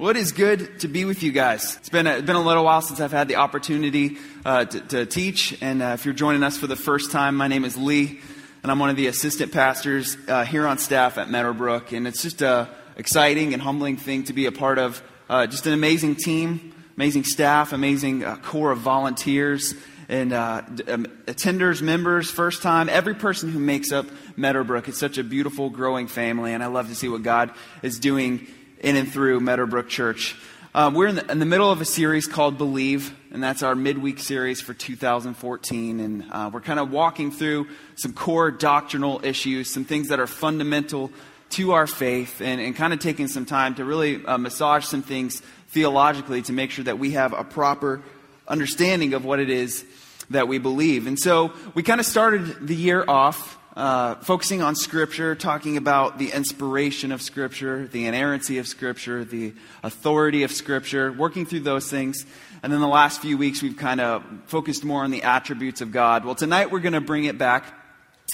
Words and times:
It 0.00 0.16
is 0.16 0.30
good 0.30 0.78
to 0.80 0.88
be 0.88 1.04
with 1.04 1.24
you 1.24 1.32
guys. 1.32 1.76
It's 1.78 1.88
been 1.88 2.06
a, 2.06 2.22
been 2.22 2.36
a 2.36 2.40
little 2.40 2.62
while 2.62 2.80
since 2.80 3.00
I've 3.00 3.10
had 3.10 3.26
the 3.26 3.34
opportunity 3.34 4.16
uh, 4.44 4.64
to, 4.64 4.80
to, 4.80 5.06
teach. 5.06 5.60
And 5.60 5.82
uh, 5.82 5.86
if 5.86 6.04
you're 6.04 6.14
joining 6.14 6.44
us 6.44 6.56
for 6.56 6.68
the 6.68 6.76
first 6.76 7.10
time, 7.10 7.34
my 7.34 7.48
name 7.48 7.64
is 7.64 7.76
Lee, 7.76 8.20
and 8.62 8.70
I'm 8.70 8.78
one 8.78 8.90
of 8.90 8.96
the 8.96 9.08
assistant 9.08 9.52
pastors 9.52 10.16
uh, 10.28 10.44
here 10.44 10.68
on 10.68 10.78
staff 10.78 11.18
at 11.18 11.28
Meadowbrook. 11.28 11.90
And 11.90 12.06
it's 12.06 12.22
just 12.22 12.42
a 12.42 12.68
exciting 12.96 13.54
and 13.54 13.60
humbling 13.60 13.96
thing 13.96 14.22
to 14.24 14.32
be 14.32 14.46
a 14.46 14.52
part 14.52 14.78
of. 14.78 15.02
Uh, 15.28 15.48
just 15.48 15.66
an 15.66 15.72
amazing 15.72 16.14
team, 16.14 16.72
amazing 16.96 17.24
staff, 17.24 17.72
amazing 17.72 18.24
uh, 18.24 18.36
core 18.36 18.70
of 18.70 18.78
volunteers 18.78 19.74
and 20.08 20.32
uh, 20.32 20.62
um, 20.86 21.06
attenders, 21.26 21.82
members, 21.82 22.30
first 22.30 22.62
time, 22.62 22.88
every 22.88 23.14
person 23.14 23.50
who 23.50 23.58
makes 23.58 23.92
up 23.92 24.06
Meadowbrook. 24.36 24.88
It's 24.88 24.98
such 24.98 25.18
a 25.18 25.24
beautiful, 25.24 25.68
growing 25.68 26.06
family, 26.06 26.54
and 26.54 26.62
I 26.62 26.66
love 26.66 26.88
to 26.88 26.94
see 26.94 27.08
what 27.08 27.22
God 27.22 27.50
is 27.82 27.98
doing 27.98 28.46
in 28.80 28.96
and 28.96 29.10
through 29.10 29.40
Meadowbrook 29.40 29.88
Church. 29.88 30.36
Um, 30.74 30.94
we're 30.94 31.08
in 31.08 31.16
the, 31.16 31.30
in 31.30 31.38
the, 31.38 31.46
middle 31.46 31.70
of 31.70 31.80
a 31.80 31.84
series 31.84 32.26
called 32.26 32.58
Believe, 32.58 33.16
and 33.32 33.42
that's 33.42 33.62
our 33.62 33.74
midweek 33.74 34.20
series 34.20 34.60
for 34.60 34.74
2014. 34.74 36.00
And 36.00 36.24
uh, 36.30 36.50
we're 36.52 36.60
kind 36.60 36.78
of 36.78 36.90
walking 36.90 37.32
through 37.32 37.68
some 37.96 38.12
core 38.12 38.50
doctrinal 38.50 39.20
issues, 39.24 39.70
some 39.70 39.84
things 39.84 40.08
that 40.08 40.20
are 40.20 40.26
fundamental 40.26 41.10
to 41.50 41.72
our 41.72 41.86
faith, 41.86 42.40
and, 42.40 42.60
and 42.60 42.76
kind 42.76 42.92
of 42.92 43.00
taking 43.00 43.26
some 43.26 43.46
time 43.46 43.74
to 43.76 43.84
really 43.84 44.24
uh, 44.24 44.38
massage 44.38 44.84
some 44.84 45.02
things 45.02 45.40
theologically 45.68 46.42
to 46.42 46.52
make 46.52 46.70
sure 46.70 46.84
that 46.84 46.98
we 46.98 47.12
have 47.12 47.32
a 47.32 47.44
proper 47.44 48.02
understanding 48.46 49.14
of 49.14 49.24
what 49.24 49.40
it 49.40 49.50
is 49.50 49.84
that 50.30 50.46
we 50.46 50.58
believe. 50.58 51.06
And 51.06 51.18
so 51.18 51.52
we 51.74 51.82
kind 51.82 52.00
of 52.00 52.06
started 52.06 52.66
the 52.66 52.76
year 52.76 53.04
off 53.08 53.58
uh, 53.78 54.16
focusing 54.16 54.60
on 54.60 54.74
Scripture, 54.74 55.36
talking 55.36 55.76
about 55.76 56.18
the 56.18 56.32
inspiration 56.32 57.12
of 57.12 57.22
Scripture, 57.22 57.86
the 57.86 58.06
inerrancy 58.06 58.58
of 58.58 58.66
Scripture, 58.66 59.24
the 59.24 59.54
authority 59.84 60.42
of 60.42 60.50
Scripture, 60.50 61.12
working 61.12 61.46
through 61.46 61.60
those 61.60 61.88
things. 61.88 62.26
And 62.64 62.72
then 62.72 62.80
the 62.80 62.88
last 62.88 63.22
few 63.22 63.38
weeks, 63.38 63.62
we've 63.62 63.76
kind 63.76 64.00
of 64.00 64.24
focused 64.46 64.84
more 64.84 65.04
on 65.04 65.12
the 65.12 65.22
attributes 65.22 65.80
of 65.80 65.92
God. 65.92 66.24
Well, 66.24 66.34
tonight 66.34 66.72
we're 66.72 66.80
going 66.80 66.94
to 66.94 67.00
bring 67.00 67.26
it 67.26 67.38
back 67.38 67.66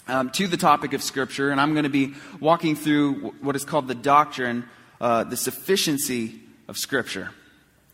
um, 0.09 0.31
to 0.31 0.47
the 0.47 0.57
topic 0.57 0.95
of 0.95 1.03
Scripture, 1.03 1.51
and 1.51 1.61
I'm 1.61 1.75
going 1.75 1.85
to 1.85 1.91
be 1.91 2.15
walking 2.41 2.75
through 2.75 3.35
what 3.43 3.55
is 3.55 3.67
called 3.67 3.87
the 3.87 3.95
doctrine, 3.95 4.65
uh, 4.99 5.25
the 5.25 5.37
sufficiency 5.37 6.41
of 6.69 6.79
Scripture 6.79 7.33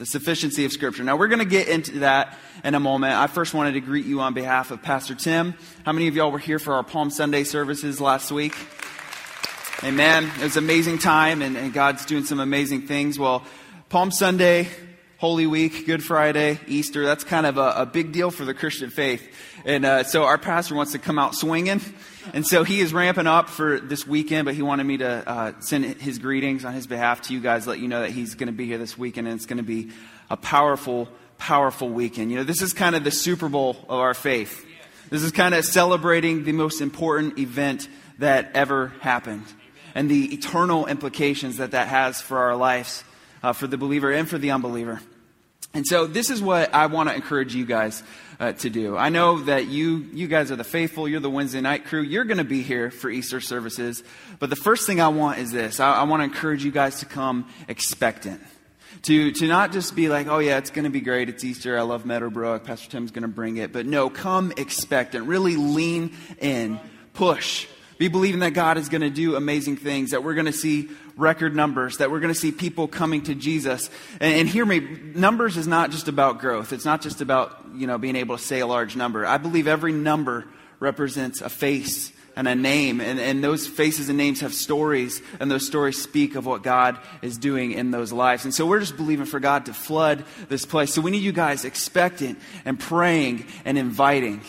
the 0.01 0.07
sufficiency 0.07 0.65
of 0.65 0.73
Scripture. 0.73 1.05
Now, 1.05 1.19
we're 1.19 1.29
going 1.29 1.41
to 1.41 1.45
get 1.45 1.69
into 1.69 1.99
that 1.99 2.39
in 2.65 2.75
a 2.75 2.81
moment. 2.81 3.13
I 3.13 3.27
first 3.27 3.53
wanted 3.53 3.73
to 3.73 3.81
greet 3.81 4.07
you 4.07 4.21
on 4.21 4.33
behalf 4.33 4.71
of 4.71 4.81
Pastor 4.81 5.15
Tim. 5.15 5.53
How 5.85 5.93
many 5.93 6.09
of 6.09 6.17
y'all 6.17 6.33
were 6.33 6.39
here 6.39 6.59
for 6.59 6.73
our 6.73 6.83
Palm 6.83 7.11
Sunday 7.11 7.45
services 7.45 8.01
last 8.01 8.33
week? 8.33 8.57
Amen. 9.85 10.25
It 10.39 10.43
was 10.43 10.57
an 10.57 10.65
amazing 10.65 11.01
time, 11.01 11.43
and, 11.43 11.55
and 11.55 11.71
God's 11.75 12.07
doing 12.07 12.25
some 12.25 12.41
amazing 12.41 12.87
things. 12.87 13.19
Well, 13.19 13.45
Palm 13.91 14.11
Sunday, 14.11 14.69
Holy 15.19 15.47
Week, 15.47 15.85
Good 15.85 16.03
Friday, 16.03 16.59
Easter, 16.67 17.05
that's 17.05 17.23
kind 17.23 17.45
of 17.45 17.59
a, 17.59 17.75
a 17.77 17.85
big 17.85 18.11
deal 18.11 18.31
for 18.31 18.47
the 18.47 18.55
Christian 18.55 18.89
faith. 18.89 19.23
And 19.65 19.85
uh, 19.85 20.05
so 20.05 20.25
our 20.25 20.39
pastor 20.39 20.75
wants 20.75 20.93
to 20.93 20.99
come 20.99 21.19
out 21.19 21.35
swinging. 21.35 21.81
And 22.33 22.47
so 22.47 22.65
he 22.65 22.81
is 22.81 22.93
ramping 22.93 23.27
up 23.27 23.49
for 23.49 23.81
this 23.81 24.07
weekend, 24.07 24.45
but 24.45 24.55
he 24.55 24.63
wanted 24.63 24.85
me 24.85 24.99
to 24.99 25.29
uh, 25.29 25.53
send 25.61 25.85
his 25.85 26.19
greetings 26.19 26.65
on 26.65 26.73
his 26.73 26.87
behalf 26.87 27.23
to 27.23 27.35
you 27.35 27.41
guys, 27.41 27.67
let 27.67 27.79
you 27.79 27.89
know 27.89 28.01
that 28.01 28.11
he's 28.11 28.35
going 28.35 28.47
to 28.47 28.53
be 28.53 28.67
here 28.67 28.79
this 28.79 28.97
weekend, 28.97 29.27
and 29.27 29.37
it's 29.37 29.47
going 29.47 29.59
to 29.59 29.63
be 29.63 29.91
a 30.31 30.37
powerful, 30.37 31.09
powerful 31.39 31.89
weekend. 31.89 32.31
You 32.31 32.39
know, 32.39 32.45
this 32.45 32.63
is 32.63 32.73
kind 32.73 32.95
of 32.95 33.05
the 33.05 33.11
Super 33.11 33.49
Bowl 33.49 33.77
of 33.89 33.99
our 33.99 34.15
faith. 34.15 34.67
This 35.11 35.23
is 35.23 35.33
kind 35.33 35.55
of 35.55 35.65
celebrating 35.65 36.45
the 36.45 36.53
most 36.53 36.81
important 36.81 37.39
event 37.39 37.89
that 38.19 38.51
ever 38.55 38.93
happened 39.01 39.45
and 39.95 40.11
the 40.11 40.33
eternal 40.33 40.87
implications 40.87 41.57
that 41.57 41.73
that 41.73 41.89
has 41.89 42.21
for 42.21 42.39
our 42.39 42.57
lives, 42.57 43.03
uh, 43.43 43.53
for 43.53 43.67
the 43.67 43.77
believer 43.77 44.13
and 44.13 44.29
for 44.29 44.39
the 44.39 44.51
unbeliever. 44.51 45.01
And 45.73 45.87
so, 45.87 46.07
this 46.07 46.31
is 46.31 46.43
what 46.43 46.75
I 46.75 46.87
want 46.87 47.09
to 47.11 47.15
encourage 47.15 47.55
you 47.55 47.65
guys 47.65 48.03
uh, 48.41 48.53
to 48.53 48.71
do. 48.71 48.97
I 48.97 49.11
know 49.11 49.41
that 49.43 49.67
you, 49.67 50.09
you 50.13 50.27
guys 50.27 50.51
are 50.51 50.57
the 50.57 50.65
faithful, 50.65 51.07
you're 51.07 51.21
the 51.21 51.31
Wednesday 51.31 51.61
night 51.61 51.85
crew, 51.85 52.03
you're 52.03 52.25
going 52.25 52.39
to 52.39 52.45
be 52.45 52.63
here 52.63 52.91
for 52.91 53.11
Easter 53.11 53.41
services. 53.41 54.03
But 54.39 54.51
the 54.51 54.57
first 54.57 54.87
thing 54.87 55.01
I 55.01 55.09
want 55.09 55.39
is 55.39 55.53
this 55.53 55.79
I, 55.79 55.97
I 55.97 56.03
want 56.05 56.21
to 56.21 56.25
encourage 56.25 56.65
you 56.65 56.73
guys 56.73 57.01
to 57.01 57.07
come 57.07 57.49
expectant. 57.69 58.41
To, 59.03 59.31
to 59.31 59.47
not 59.47 59.73
just 59.73 59.95
be 59.95 60.09
like, 60.09 60.27
oh 60.27 60.41
yeah, 60.41 60.59
it's 60.59 60.71
going 60.71 60.85
to 60.85 60.91
be 60.91 61.01
great. 61.01 61.29
It's 61.29 61.45
Easter. 61.45 61.79
I 61.79 61.83
love 61.83 62.05
Meadowbrook. 62.05 62.65
Pastor 62.65 62.91
Tim's 62.91 63.13
going 63.13 63.23
to 63.23 63.29
bring 63.29 63.57
it. 63.57 63.73
But 63.73 63.87
no, 63.87 64.11
come 64.11 64.53
expectant. 64.57 65.27
Really 65.27 65.57
lean 65.57 66.17
in. 66.41 66.81
Push. 67.15 67.67
Be 68.01 68.09
believing 68.09 68.41
that 68.41 68.55
God 68.55 68.79
is 68.79 68.89
going 68.89 69.03
to 69.03 69.11
do 69.11 69.37
amazing 69.37 69.77
things, 69.77 70.13
that 70.13 70.25
we're 70.25 70.33
going 70.33 70.47
to 70.47 70.55
see 70.55 70.89
record 71.19 71.55
numbers, 71.55 71.99
that 71.99 72.11
we're 72.11 72.21
going 72.21 72.33
to 72.33 72.41
see 72.41 72.51
people 72.51 72.89
coming 72.89 73.21
to 73.25 73.35
Jesus. 73.35 73.91
And, 74.21 74.37
and, 74.37 74.49
hear 74.49 74.65
me, 74.65 74.81
numbers 74.81 75.59
is 75.59 75.67
not 75.67 75.91
just 75.91 76.09
about 76.09 76.39
growth. 76.39 76.73
It's 76.73 76.87
not 76.87 77.03
just 77.03 77.21
about, 77.21 77.63
you 77.75 77.87
know, 77.87 77.99
being 77.99 78.17
able 78.17 78.39
to 78.39 78.43
say 78.43 78.61
a 78.61 78.67
large 78.67 78.97
number. 78.97 79.27
I 79.27 79.37
believe 79.37 79.69
every 79.69 79.93
number 79.93 80.47
represents 80.79 81.43
a 81.43 81.51
face 81.51 82.11
and 82.37 82.49
a 82.49 82.55
name. 82.55 83.03
And, 83.03 83.21
and 83.21 83.45
those 83.45 83.67
faces 83.67 84.09
and 84.09 84.17
names 84.17 84.41
have 84.41 84.55
stories, 84.55 85.21
and 85.39 85.51
those 85.51 85.67
stories 85.67 86.01
speak 86.01 86.37
of 86.37 86.47
what 86.47 86.63
God 86.63 86.97
is 87.21 87.37
doing 87.37 87.73
in 87.73 87.91
those 87.91 88.13
lives. 88.13 88.47
And 88.47 88.55
so 88.55 88.65
we're 88.65 88.81
just 88.81 88.97
believing 88.97 89.27
for 89.27 89.41
God 89.41 89.67
to 89.67 89.75
flood 89.75 90.25
this 90.49 90.65
place. 90.65 90.95
So 90.95 91.03
we 91.03 91.11
need 91.11 91.23
you 91.23 91.33
guys 91.33 91.67
expectant 91.67 92.39
and 92.65 92.81
praying 92.81 93.45
and 93.67 93.77
inviting. 93.77 94.41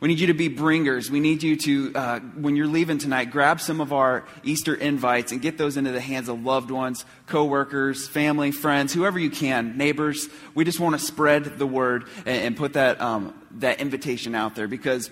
We 0.00 0.08
need 0.08 0.18
you 0.18 0.28
to 0.28 0.34
be 0.34 0.48
bringers. 0.48 1.10
We 1.10 1.20
need 1.20 1.42
you 1.42 1.56
to, 1.56 1.92
uh, 1.94 2.20
when 2.20 2.56
you're 2.56 2.66
leaving 2.66 2.96
tonight, 2.96 3.30
grab 3.30 3.60
some 3.60 3.82
of 3.82 3.92
our 3.92 4.24
Easter 4.42 4.74
invites 4.74 5.30
and 5.30 5.42
get 5.42 5.58
those 5.58 5.76
into 5.76 5.92
the 5.92 6.00
hands 6.00 6.30
of 6.30 6.42
loved 6.42 6.70
ones, 6.70 7.04
coworkers, 7.26 8.08
family, 8.08 8.50
friends, 8.50 8.94
whoever 8.94 9.18
you 9.18 9.28
can, 9.28 9.76
neighbors. 9.76 10.30
We 10.54 10.64
just 10.64 10.80
want 10.80 10.98
to 10.98 11.04
spread 11.04 11.58
the 11.58 11.66
word 11.66 12.08
and, 12.24 12.28
and 12.28 12.56
put 12.56 12.72
that, 12.72 12.98
um, 12.98 13.38
that 13.58 13.80
invitation 13.80 14.34
out 14.34 14.54
there 14.54 14.68
because 14.68 15.10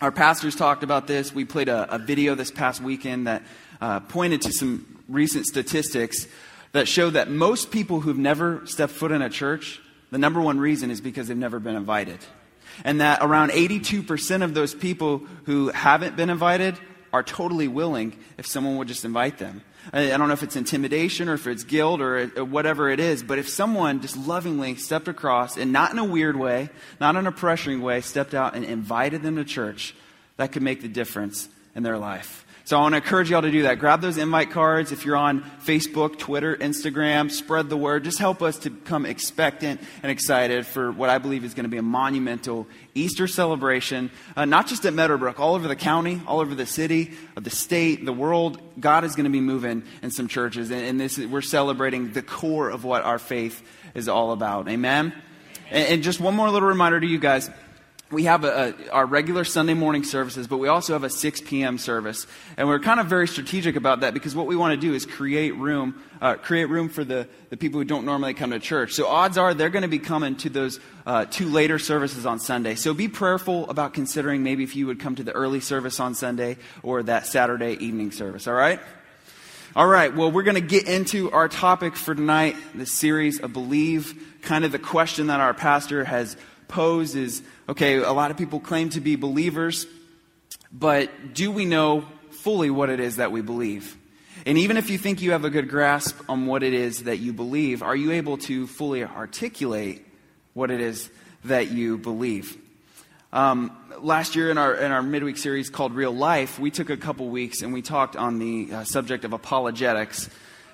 our 0.00 0.10
pastors 0.10 0.56
talked 0.56 0.82
about 0.82 1.06
this. 1.06 1.34
We 1.34 1.44
played 1.44 1.68
a, 1.68 1.94
a 1.94 1.98
video 1.98 2.34
this 2.34 2.50
past 2.50 2.80
weekend 2.80 3.26
that 3.26 3.42
uh, 3.82 4.00
pointed 4.00 4.40
to 4.42 4.52
some 4.52 5.02
recent 5.06 5.44
statistics 5.44 6.26
that 6.72 6.88
show 6.88 7.10
that 7.10 7.28
most 7.30 7.70
people 7.70 8.00
who've 8.00 8.16
never 8.16 8.66
stepped 8.66 8.94
foot 8.94 9.12
in 9.12 9.20
a 9.20 9.28
church, 9.28 9.82
the 10.10 10.18
number 10.18 10.40
one 10.40 10.58
reason 10.58 10.90
is 10.90 11.02
because 11.02 11.28
they've 11.28 11.36
never 11.36 11.60
been 11.60 11.76
invited 11.76 12.20
and 12.82 13.00
that 13.00 13.20
around 13.22 13.50
82% 13.50 14.42
of 14.42 14.54
those 14.54 14.74
people 14.74 15.18
who 15.44 15.68
haven't 15.68 16.16
been 16.16 16.30
invited 16.30 16.78
are 17.12 17.22
totally 17.22 17.68
willing 17.68 18.18
if 18.38 18.46
someone 18.46 18.76
would 18.76 18.88
just 18.88 19.04
invite 19.04 19.38
them. 19.38 19.62
I 19.92 20.08
don't 20.08 20.28
know 20.28 20.32
if 20.34 20.42
it's 20.42 20.56
intimidation 20.56 21.28
or 21.28 21.34
if 21.34 21.46
it's 21.46 21.62
guilt 21.62 22.00
or 22.00 22.30
uh, 22.36 22.44
whatever 22.44 22.88
it 22.88 22.98
is, 22.98 23.22
but 23.22 23.38
if 23.38 23.48
someone 23.48 24.00
just 24.00 24.16
lovingly 24.16 24.76
stepped 24.76 25.08
across 25.08 25.56
and 25.56 25.72
not 25.72 25.92
in 25.92 25.98
a 25.98 26.04
weird 26.04 26.36
way, 26.36 26.70
not 27.00 27.16
in 27.16 27.26
a 27.26 27.32
pressuring 27.32 27.82
way, 27.82 28.00
stepped 28.00 28.34
out 28.34 28.56
and 28.56 28.64
invited 28.64 29.22
them 29.22 29.36
to 29.36 29.44
church, 29.44 29.94
that 30.38 30.52
could 30.52 30.62
make 30.62 30.80
the 30.80 30.88
difference 30.88 31.48
in 31.74 31.82
their 31.82 31.98
life. 31.98 32.44
So 32.66 32.78
I 32.78 32.80
want 32.80 32.94
to 32.94 32.96
encourage 32.96 33.28
y'all 33.28 33.42
to 33.42 33.50
do 33.50 33.64
that. 33.64 33.78
Grab 33.78 34.00
those 34.00 34.16
invite 34.16 34.50
cards. 34.50 34.90
If 34.90 35.04
you're 35.04 35.18
on 35.18 35.42
Facebook, 35.66 36.18
Twitter, 36.18 36.56
Instagram, 36.56 37.30
spread 37.30 37.68
the 37.68 37.76
word. 37.76 38.04
Just 38.04 38.18
help 38.18 38.40
us 38.40 38.60
to 38.60 38.70
come 38.70 39.04
expectant 39.04 39.82
and 40.02 40.10
excited 40.10 40.64
for 40.66 40.90
what 40.90 41.10
I 41.10 41.18
believe 41.18 41.44
is 41.44 41.52
going 41.52 41.64
to 41.64 41.70
be 41.70 41.76
a 41.76 41.82
monumental 41.82 42.66
Easter 42.94 43.26
celebration, 43.26 44.10
uh, 44.34 44.46
not 44.46 44.66
just 44.66 44.86
at 44.86 44.94
Meadowbrook, 44.94 45.38
all 45.38 45.54
over 45.54 45.68
the 45.68 45.76
county, 45.76 46.22
all 46.26 46.40
over 46.40 46.54
the 46.54 46.64
city, 46.64 47.12
of 47.36 47.44
the 47.44 47.50
state, 47.50 48.02
the 48.06 48.14
world. 48.14 48.58
God 48.80 49.04
is 49.04 49.14
going 49.14 49.24
to 49.24 49.30
be 49.30 49.42
moving 49.42 49.82
in 50.02 50.10
some 50.10 50.26
churches, 50.26 50.70
and, 50.70 50.80
and 50.80 50.98
this 50.98 51.18
we're 51.18 51.42
celebrating 51.42 52.14
the 52.14 52.22
core 52.22 52.70
of 52.70 52.82
what 52.82 53.02
our 53.02 53.18
faith 53.18 53.62
is 53.94 54.08
all 54.08 54.32
about. 54.32 54.70
Amen. 54.70 55.12
And, 55.70 55.88
and 55.88 56.02
just 56.02 56.18
one 56.18 56.34
more 56.34 56.48
little 56.48 56.68
reminder 56.68 56.98
to 56.98 57.06
you 57.06 57.18
guys 57.18 57.50
we 58.10 58.24
have 58.24 58.44
a, 58.44 58.74
a, 58.88 58.90
our 58.90 59.06
regular 59.06 59.44
Sunday 59.44 59.74
morning 59.74 60.04
services, 60.04 60.46
but 60.46 60.58
we 60.58 60.68
also 60.68 60.92
have 60.92 61.04
a 61.04 61.10
6 61.10 61.40
p.m. 61.42 61.78
service. 61.78 62.26
And 62.56 62.68
we're 62.68 62.78
kind 62.78 63.00
of 63.00 63.06
very 63.06 63.26
strategic 63.26 63.76
about 63.76 64.00
that 64.00 64.14
because 64.14 64.34
what 64.34 64.46
we 64.46 64.56
want 64.56 64.78
to 64.78 64.86
do 64.86 64.94
is 64.94 65.06
create 65.06 65.56
room, 65.56 66.00
uh, 66.20 66.34
create 66.34 66.66
room 66.66 66.88
for 66.88 67.02
the, 67.02 67.26
the 67.50 67.56
people 67.56 67.80
who 67.80 67.84
don't 67.84 68.04
normally 68.04 68.34
come 68.34 68.50
to 68.50 68.58
church. 68.58 68.92
So 68.92 69.06
odds 69.06 69.38
are 69.38 69.54
they're 69.54 69.70
going 69.70 69.82
to 69.82 69.88
be 69.88 69.98
coming 69.98 70.36
to 70.36 70.50
those 70.50 70.80
uh, 71.06 71.24
two 71.24 71.48
later 71.48 71.78
services 71.78 72.26
on 72.26 72.38
Sunday. 72.38 72.74
So 72.74 72.94
be 72.94 73.08
prayerful 73.08 73.68
about 73.70 73.94
considering 73.94 74.42
maybe 74.42 74.64
if 74.64 74.76
you 74.76 74.86
would 74.86 75.00
come 75.00 75.16
to 75.16 75.22
the 75.22 75.32
early 75.32 75.60
service 75.60 75.98
on 75.98 76.14
Sunday 76.14 76.58
or 76.82 77.02
that 77.04 77.26
Saturday 77.26 77.72
evening 77.80 78.12
service, 78.12 78.46
all 78.46 78.54
right? 78.54 78.80
All 79.76 79.88
right, 79.88 80.14
well, 80.14 80.30
we're 80.30 80.44
going 80.44 80.54
to 80.54 80.60
get 80.60 80.86
into 80.86 81.32
our 81.32 81.48
topic 81.48 81.96
for 81.96 82.14
tonight, 82.14 82.54
the 82.76 82.86
series 82.86 83.40
of 83.40 83.52
Believe. 83.52 84.38
Kind 84.42 84.64
of 84.64 84.70
the 84.70 84.78
question 84.78 85.26
that 85.26 85.40
our 85.40 85.52
pastor 85.52 86.04
has 86.04 86.36
posed 86.68 87.16
is 87.16 87.42
okay, 87.68 87.96
a 87.96 88.12
lot 88.12 88.30
of 88.30 88.36
people 88.36 88.60
claim 88.60 88.90
to 88.90 89.00
be 89.00 89.16
believers, 89.16 89.86
but 90.72 91.34
do 91.34 91.50
we 91.50 91.64
know 91.64 92.04
fully 92.30 92.70
what 92.70 92.90
it 92.90 93.00
is 93.00 93.16
that 93.16 93.32
we 93.32 93.40
believe? 93.40 93.96
And 94.46 94.58
even 94.58 94.76
if 94.76 94.90
you 94.90 94.98
think 94.98 95.22
you 95.22 95.32
have 95.32 95.44
a 95.44 95.50
good 95.50 95.68
grasp 95.68 96.18
on 96.28 96.46
what 96.46 96.62
it 96.62 96.74
is 96.74 97.04
that 97.04 97.18
you 97.18 97.32
believe, 97.32 97.82
are 97.82 97.96
you 97.96 98.12
able 98.12 98.36
to 98.38 98.66
fully 98.66 99.04
articulate 99.04 100.04
what 100.52 100.70
it 100.70 100.80
is 100.80 101.08
that 101.44 101.70
you 101.70 101.96
believe? 101.96 102.58
Um, 103.32 103.76
last 104.00 104.36
year 104.36 104.50
in 104.50 104.58
our, 104.58 104.74
in 104.74 104.92
our 104.92 105.02
midweek 105.02 105.38
series 105.38 105.70
called 105.70 105.94
Real 105.94 106.12
Life, 106.12 106.58
we 106.58 106.70
took 106.70 106.90
a 106.90 106.96
couple 106.96 107.28
weeks 107.28 107.62
and 107.62 107.72
we 107.72 107.80
talked 107.80 108.16
on 108.16 108.38
the 108.38 108.72
uh, 108.72 108.84
subject 108.84 109.24
of 109.24 109.32
apologetics. 109.32 110.28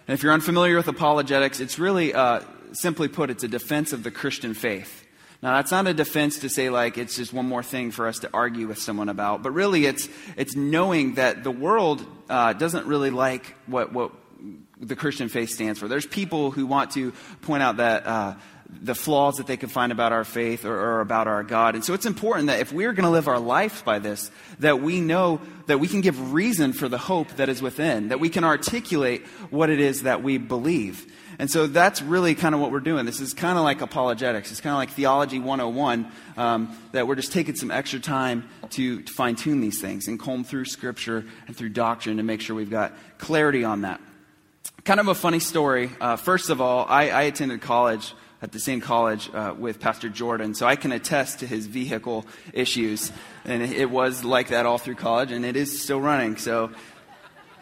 And 0.09 0.15
if 0.15 0.23
you're 0.23 0.33
unfamiliar 0.33 0.77
with 0.77 0.89
apologetics, 0.89 1.61
it's 1.61 1.79
really, 1.79 2.13
uh, 2.13 2.41
simply 2.73 3.09
put, 3.09 3.31
it's 3.31 3.45
a 3.45 3.49
defense 3.49 3.93
of 3.93 4.03
the 4.03 4.11
Christian 4.11 4.55
faith. 4.55 5.07
Now, 5.43 5.57
that's 5.57 5.71
not 5.71 5.87
a 5.87 5.95
defense 5.95 6.41
to 6.41 6.51
say, 6.51 6.69
like, 6.69 6.99
it's 6.99 7.17
just 7.17 7.33
one 7.33 7.47
more 7.47 7.63
thing 7.63 7.93
for 7.93 8.07
us 8.07 8.19
to 8.21 8.31
argue 8.33 8.67
with 8.69 8.79
someone 8.79 9.09
about, 9.09 9.43
but 9.43 9.53
really 9.53 9.87
it's, 9.87 10.09
it's 10.37 10.55
knowing 10.55 11.15
that 11.15 11.45
the 11.45 11.51
world 11.51 12.05
uh, 12.29 12.53
doesn't 12.53 12.87
really 12.87 13.09
like 13.11 13.57
what, 13.67 13.91
what 13.91 14.13
the 14.79 14.97
Christian 14.97 15.29
faith 15.29 15.49
stands 15.49 15.79
for. 15.79 15.89
There's 15.89 16.07
people 16.07 16.51
who 16.51 16.67
want 16.67 16.91
to 16.93 17.13
point 17.43 17.63
out 17.63 17.79
that. 17.79 18.07
Uh, 18.07 18.35
the 18.73 18.95
flaws 18.95 19.39
that 19.39 19.47
they 19.47 19.57
can 19.57 19.69
find 19.69 19.91
about 19.91 20.13
our 20.13 20.25
faith 20.25 20.65
or, 20.65 20.75
or 20.75 21.01
about 21.01 21.27
our 21.27 21.43
God. 21.43 21.75
And 21.75 21.85
so 21.85 21.93
it's 21.93 22.07
important 22.07 22.47
that 22.47 22.61
if 22.61 22.73
we're 22.73 22.93
going 22.93 23.05
to 23.05 23.11
live 23.11 23.27
our 23.27 23.41
life 23.41 23.85
by 23.85 23.99
this, 23.99 24.31
that 24.61 24.81
we 24.81 25.01
know 25.01 25.41
that 25.67 25.79
we 25.79 25.89
can 25.89 26.01
give 26.03 26.33
reason 26.33 26.73
for 26.73 26.89
the 26.89 26.97
hope 26.97 27.29
that 27.31 27.49
is 27.49 27.61
within, 27.61 28.09
that 28.09 28.21
we 28.21 28.29
can 28.29 28.45
articulate 28.45 29.27
what 29.51 29.71
it 29.71 29.81
is 29.81 30.05
that 30.05 30.23
we 30.23 30.39
believe. 30.39 31.13
And 31.39 31.51
so 31.51 31.67
that's 31.67 32.03
really 32.03 32.35
kind 32.35 32.55
of 32.55 32.61
what 32.61 32.71
we're 32.73 32.81
doing. 32.81 33.07
This 33.07 33.21
is 33.21 33.35
kind 33.35 33.57
of 33.57 33.65
like 33.65 33.81
apologetics. 33.81 34.51
It's 34.51 34.61
kind 34.61 34.73
of 34.73 34.79
like 34.79 34.91
theology 34.91 35.39
101, 35.39 36.11
um, 36.37 36.77
that 36.93 37.07
we're 37.07 37.15
just 37.15 37.33
taking 37.33 37.55
some 37.57 37.71
extra 37.71 38.01
time 38.01 38.49
to, 38.71 39.03
to 39.03 39.13
fine 39.13 39.37
tune 39.37 39.61
these 39.61 39.81
things 39.81 40.09
and 40.09 40.19
comb 40.19 40.45
through 40.45 40.65
Scripture 40.67 41.25
and 41.47 41.57
through 41.57 41.71
doctrine 41.71 42.17
to 42.19 42.23
make 42.23 42.41
sure 42.41 42.57
we've 42.57 42.71
got 42.71 42.95
clarity 43.19 43.65
on 43.65 43.83
that. 43.83 44.01
Kind 44.85 45.01
of 45.01 45.09
a 45.09 45.15
funny 45.15 45.41
story. 45.41 45.91
Uh, 46.01 46.17
first 46.17 46.51
of 46.51 46.61
all, 46.61 46.87
I, 46.89 47.11
I, 47.11 47.23
attended 47.23 47.61
college 47.61 48.15
at 48.43 48.53
the 48.53 48.59
same 48.59 48.81
college 48.81 49.31
uh, 49.35 49.55
with 49.57 49.79
Pastor 49.79 50.09
Jordan, 50.09 50.55
so 50.55 50.67
I 50.67 50.77
can 50.77 50.93
attest 50.93 51.41
to 51.41 51.47
his 51.47 51.67
vehicle 51.67 52.25
issues. 52.55 53.13
And 53.45 53.63
it 53.63 53.91
was 53.91 54.25
like 54.25 54.49
that 54.49 54.65
all 54.65 54.79
through 54.79 54.95
college, 54.95 55.33
and 55.33 55.45
it 55.45 55.57
is 55.57 55.83
still 55.83 56.01
running. 56.01 56.37
So 56.37 56.71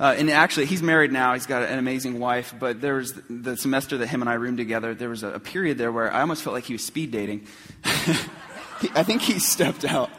uh, 0.01 0.15
and 0.17 0.31
actually, 0.31 0.67
he's 0.67 0.83
married 0.83 1.11
now. 1.11 1.35
He's 1.35 1.47
got 1.47 1.65
an 1.65 1.79
amazing 1.79 2.21
wife. 2.21 2.55
But 2.59 2.81
there 2.81 2.95
was 2.95 3.15
the 3.29 3.57
semester 3.57 3.99
that 3.99 4.07
him 4.07 4.21
and 4.21 4.31
I 4.31 4.35
roomed 4.35 4.59
together. 4.59 4.95
There 4.95 5.09
was 5.09 5.23
a, 5.23 5.35
a 5.35 5.41
period 5.41 5.77
there 5.77 5.91
where 5.91 6.13
I 6.13 6.21
almost 6.21 6.43
felt 6.43 6.55
like 6.55 6.65
he 6.65 6.75
was 6.75 6.85
speed 6.85 7.11
dating. 7.11 7.47
I 7.85 9.03
think 9.03 9.23
he 9.23 9.41
stepped 9.41 9.85
out. 9.85 10.11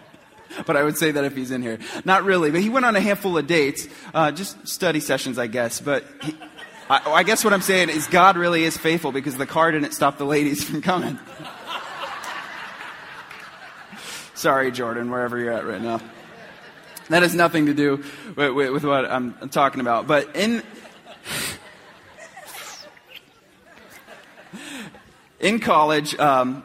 But 0.66 0.76
I 0.76 0.84
would 0.84 0.98
say 0.98 1.12
that 1.12 1.24
if 1.24 1.36
he's 1.36 1.52
in 1.52 1.62
here. 1.62 1.80
Not 2.04 2.24
really. 2.24 2.52
But 2.52 2.62
he 2.62 2.70
went 2.70 2.86
on 2.86 2.96
a 2.96 3.00
handful 3.00 3.38
of 3.38 3.48
dates, 3.48 3.88
uh, 4.14 4.32
just 4.32 4.68
study 4.68 5.00
sessions, 5.00 5.40
I 5.40 5.48
guess. 5.48 5.80
But 5.80 6.04
he, 6.24 6.36
I, 6.90 7.12
I 7.12 7.24
guess 7.24 7.44
what 7.46 7.54
I'm 7.54 7.62
saying 7.62 7.90
is 7.90 8.08
God 8.08 8.36
really 8.36 8.64
is 8.64 8.76
faithful 8.76 9.12
because 9.12 9.38
the 9.38 9.46
car 9.46 9.72
didn't 9.72 9.92
stop 9.92 10.18
the 10.18 10.26
ladies 10.26 10.64
from 10.70 10.82
coming. 10.82 11.20
Sorry, 14.34 14.72
Jordan, 14.72 15.12
wherever 15.12 15.38
you're 15.38 15.54
at 15.54 15.66
right 15.66 15.82
now. 15.82 16.02
That 17.10 17.24
has 17.24 17.34
nothing 17.34 17.66
to 17.66 17.74
do 17.74 18.04
with, 18.36 18.52
with, 18.54 18.72
with 18.72 18.84
what 18.84 19.06
I'm, 19.10 19.50
talking 19.50 19.82
about. 19.82 20.06
But 20.06 20.36
in, 20.36 20.62
in 25.40 25.60
college, 25.60 26.18
um, 26.20 26.64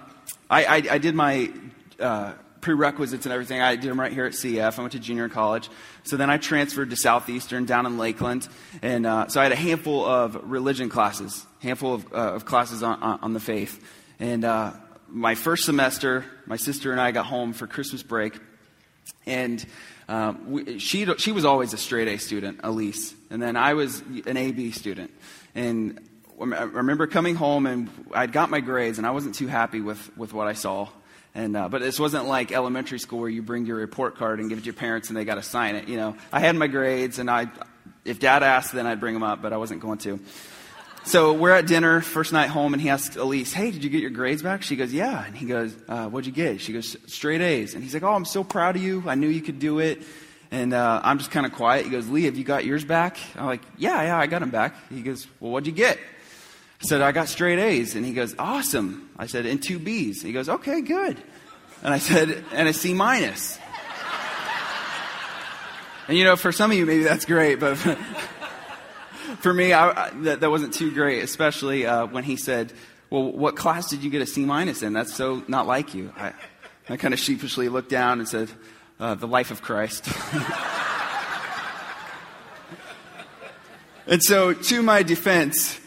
I, 0.51 0.65
I, 0.65 0.75
I, 0.91 0.99
did 0.99 1.15
my 1.15 1.51
uh, 1.99 2.35
prerequisites 2.61 3.25
and 3.25 3.33
everything. 3.33 3.63
I 3.63 3.77
did 3.77 3.91
them 3.91 3.99
right 3.99 4.13
here 4.13 4.27
at 4.27 4.33
CF. 4.33 4.79
I 4.79 4.81
went 4.83 4.93
to 4.93 4.99
junior 4.99 5.31
college. 5.31 5.71
So 6.03 6.19
then 6.19 6.29
I 6.29 6.37
transferred 6.37 6.91
to 6.91 6.97
Southeastern 6.97 7.65
down 7.65 7.87
in 7.87 7.97
Lakeland. 7.97 8.47
And 8.83 9.07
uh, 9.07 9.29
so 9.29 9.41
I 9.41 9.45
had 9.45 9.53
a 9.53 9.57
handful 9.57 10.05
of 10.05 10.39
religion 10.45 10.91
classes, 10.91 11.47
handful 11.61 11.95
of, 11.95 12.13
uh, 12.13 12.17
of 12.17 12.45
classes 12.45 12.83
on, 12.83 13.03
on, 13.03 13.19
on, 13.23 13.33
the 13.33 13.41
faith. 13.41 13.83
And 14.21 14.45
uh, 14.45 14.73
my 15.09 15.37
first 15.37 15.65
semester, 15.65 16.27
my 16.45 16.57
sister 16.57 16.93
and 16.93 17.01
I 17.01 17.13
got 17.13 17.25
home 17.25 17.55
for 17.55 17.67
Christmas 17.67 18.03
break. 18.03 18.39
And 19.25 19.65
um, 20.09 20.51
we, 20.51 20.79
she, 20.79 21.07
she 21.17 21.33
was 21.33 21.45
always 21.45 21.73
a 21.73 21.79
straight 21.79 22.09
A 22.09 22.19
student, 22.19 22.61
Elise. 22.63 23.15
And 23.31 23.43
then 23.43 23.57
I 23.57 23.75
was 23.75 24.01
an 24.27 24.37
AB 24.37 24.73
student. 24.73 25.11
And 25.55 26.01
I 26.41 26.63
remember 26.65 27.07
coming 27.07 27.37
home 27.37 27.67
and 27.67 27.89
I'd 28.13 28.33
got 28.33 28.51
my 28.51 28.61
grades 28.61 28.99
and 28.99 29.07
I 29.07 29.13
wasn't 29.13 29.35
too 29.35 29.47
happy 29.47 29.81
with, 29.81 30.17
with 30.17 30.33
what 30.33 30.47
I 30.47 30.53
saw. 30.53 30.89
And, 31.35 31.57
uh, 31.57 31.69
but 31.69 31.81
this 31.81 31.99
wasn't 31.99 32.27
like 32.27 32.53
elementary 32.53 32.99
school 32.99 33.21
where 33.21 33.29
you 33.29 33.43
bring 33.43 33.67
your 33.67 33.77
report 33.77 34.17
card 34.17 34.41
and 34.41 34.49
give 34.49 34.59
it 34.59 34.63
to 34.63 34.67
your 34.67 34.75
parents 34.75 35.09
and 35.09 35.17
they 35.17 35.25
got 35.25 35.37
to 35.37 35.43
sign 35.43 35.75
it. 35.75 35.89
You 35.89 35.97
know, 35.97 36.17
I 36.33 36.41
had 36.41 36.55
my 36.55 36.67
grades 36.67 37.19
and 37.19 37.31
I, 37.31 37.49
if 38.05 38.21
dad 38.21 38.43
asked, 38.43 38.73
then 38.73 38.87
I'd 38.87 39.01
bring 39.01 39.15
them 39.15 39.23
up, 39.23 39.43
but 39.43 39.53
I 39.53 39.57
wasn't 39.57 39.81
going 39.81 39.99
to. 39.99 40.21
So 41.07 41.35
we're 41.35 41.51
at 41.51 41.67
dinner, 41.67 42.01
first 42.01 42.33
night 42.33 42.49
home, 42.49 42.73
and 42.73 42.81
he 42.81 42.89
asks 42.89 43.15
Elise, 43.17 43.53
Hey, 43.53 43.71
did 43.71 43.85
you 43.85 43.91
get 43.91 44.01
your 44.01 44.11
grades 44.11 44.43
back? 44.43 44.63
She 44.63 44.75
goes, 44.75 44.93
Yeah. 44.93 45.23
And 45.23 45.37
he 45.37 45.45
goes, 45.45 45.77
uh, 45.87 46.09
What'd 46.09 46.27
you 46.27 46.33
get? 46.33 46.63
She 46.63 46.73
goes, 46.73 46.97
Straight 47.07 47.43
A's. 47.43 47.75
And 47.75 47.85
he's 47.85 47.93
like, 47.93 48.03
Oh, 48.03 48.15
I'm 48.15 48.25
so 48.25 48.43
proud 48.43 48.77
of 48.77 48.83
you. 48.83 49.05
I 49.07 49.15
knew 49.15 49.29
you 49.29 49.43
could 49.43 49.59
do 49.59 49.81
it. 49.81 50.03
And 50.51 50.73
uh, 50.73 51.01
I'm 51.05 51.19
just 51.19 51.31
kind 51.31 51.45
of 51.45 51.53
quiet. 51.53 51.85
He 51.85 51.91
goes, 51.91 52.09
Lee, 52.09 52.25
have 52.25 52.37
you 52.37 52.45
got 52.45 52.65
yours 52.65 52.85
back? 52.85 53.19
I'm 53.37 53.45
like, 53.45 53.61
Yeah, 53.77 54.03
yeah, 54.03 54.19
I 54.19 54.27
got 54.27 54.39
them 54.39 54.49
back. 54.49 54.75
He 54.89 55.03
goes, 55.03 55.27
Well, 55.41 55.53
what'd 55.53 55.67
you 55.67 55.75
get? 55.75 55.99
I 55.99 56.87
said, 56.87 57.03
I 57.03 57.13
got 57.13 57.29
straight 57.29 57.59
A's. 57.59 57.95
And 57.97 58.07
he 58.07 58.15
goes, 58.15 58.35
Awesome. 58.39 59.11
I 59.19 59.27
said, 59.27 59.45
And 59.45 59.63
two 59.63 59.79
B's. 59.79 60.23
He 60.23 60.33
goes, 60.33 60.49
Okay, 60.49 60.81
good. 60.81 61.23
And 61.83 61.93
I 61.93 61.99
said, 61.99 62.45
And 62.53 62.67
a 62.67 62.73
C 62.73 62.95
minus. 62.95 63.59
And 66.09 66.17
you 66.17 66.25
know, 66.25 66.37
for 66.37 66.51
some 66.51 66.71
of 66.71 66.77
you, 66.79 66.87
maybe 66.87 67.03
that's 67.03 67.27
great, 67.27 67.61
but. 67.61 67.79
For 69.45 69.53
me, 69.53 69.75
I, 69.75 70.07
I, 70.07 70.11
that, 70.23 70.41
that 70.41 70.51
wasn't 70.51 70.73
too 70.73 70.91
great, 70.91 71.23
especially 71.23 71.85
uh, 71.85 72.07
when 72.07 72.25
he 72.25 72.37
said, 72.37 72.73
Well, 73.11 73.31
what 73.31 73.57
class 73.57 73.91
did 73.91 74.03
you 74.03 74.09
get 74.09 74.23
a 74.23 74.27
C 74.27 74.47
minus 74.47 74.83
in? 74.83 74.95
That's 74.95 75.15
so 75.15 75.45
not 75.49 75.67
like 75.67 75.93
you. 75.93 76.15
I, 76.17 76.33
I 76.89 76.97
kind 76.97 77.13
of 77.13 77.21
sheepishly 77.21 77.69
looked 77.69 77.91
down 77.91 78.21
and 78.21 78.29
said, 78.29 78.49
uh, 78.99 79.17
The 79.17 79.29
life 79.29 79.51
of 79.51 79.61
Christ. 79.61 80.09
and 84.07 84.23
so, 84.23 84.55
to 84.55 84.83
my 84.83 85.03
defense, 85.03 85.79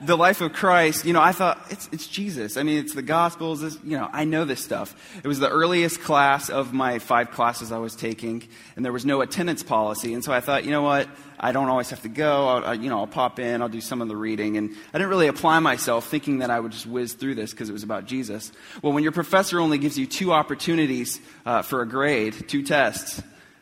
the 0.00 0.16
life 0.16 0.40
of 0.40 0.52
Christ, 0.52 1.04
you 1.04 1.12
know, 1.12 1.20
I 1.20 1.32
thought 1.32 1.66
it's, 1.70 1.88
it's 1.90 2.06
Jesus. 2.06 2.56
I 2.56 2.62
mean, 2.62 2.78
it's 2.78 2.94
the 2.94 3.02
Gospels. 3.02 3.62
You 3.82 3.98
know, 3.98 4.08
I 4.12 4.24
know 4.24 4.44
this 4.44 4.62
stuff. 4.62 4.94
It 5.22 5.26
was 5.26 5.40
the 5.40 5.48
earliest 5.48 6.00
class 6.00 6.48
of 6.48 6.72
my 6.72 7.00
five 7.00 7.32
classes 7.32 7.72
I 7.72 7.78
was 7.78 7.96
taking, 7.96 8.44
and 8.76 8.84
there 8.84 8.92
was 8.92 9.04
no 9.04 9.20
attendance 9.20 9.64
policy. 9.64 10.14
And 10.14 10.24
so 10.24 10.32
I 10.32 10.40
thought, 10.40 10.64
you 10.64 10.70
know 10.70 10.82
what? 10.82 11.08
I 11.44 11.50
don't 11.50 11.68
always 11.68 11.90
have 11.90 12.02
to 12.02 12.08
go. 12.08 12.46
I'll, 12.46 12.64
I, 12.64 12.72
you 12.74 12.88
know, 12.88 13.00
I'll 13.00 13.08
pop 13.08 13.40
in. 13.40 13.62
I'll 13.62 13.68
do 13.68 13.80
some 13.80 14.00
of 14.00 14.06
the 14.06 14.16
reading. 14.16 14.56
And 14.56 14.70
I 14.94 14.98
didn't 14.98 15.10
really 15.10 15.26
apply 15.26 15.58
myself 15.58 16.06
thinking 16.08 16.38
that 16.38 16.50
I 16.50 16.60
would 16.60 16.70
just 16.70 16.86
whiz 16.86 17.14
through 17.14 17.34
this 17.34 17.50
because 17.50 17.68
it 17.68 17.72
was 17.72 17.82
about 17.82 18.06
Jesus. 18.06 18.52
Well, 18.80 18.92
when 18.92 19.02
your 19.02 19.10
professor 19.10 19.58
only 19.58 19.78
gives 19.78 19.98
you 19.98 20.06
two 20.06 20.32
opportunities 20.32 21.20
uh, 21.44 21.62
for 21.62 21.82
a 21.82 21.88
grade, 21.88 22.48
two 22.48 22.62
tests, 22.62 23.20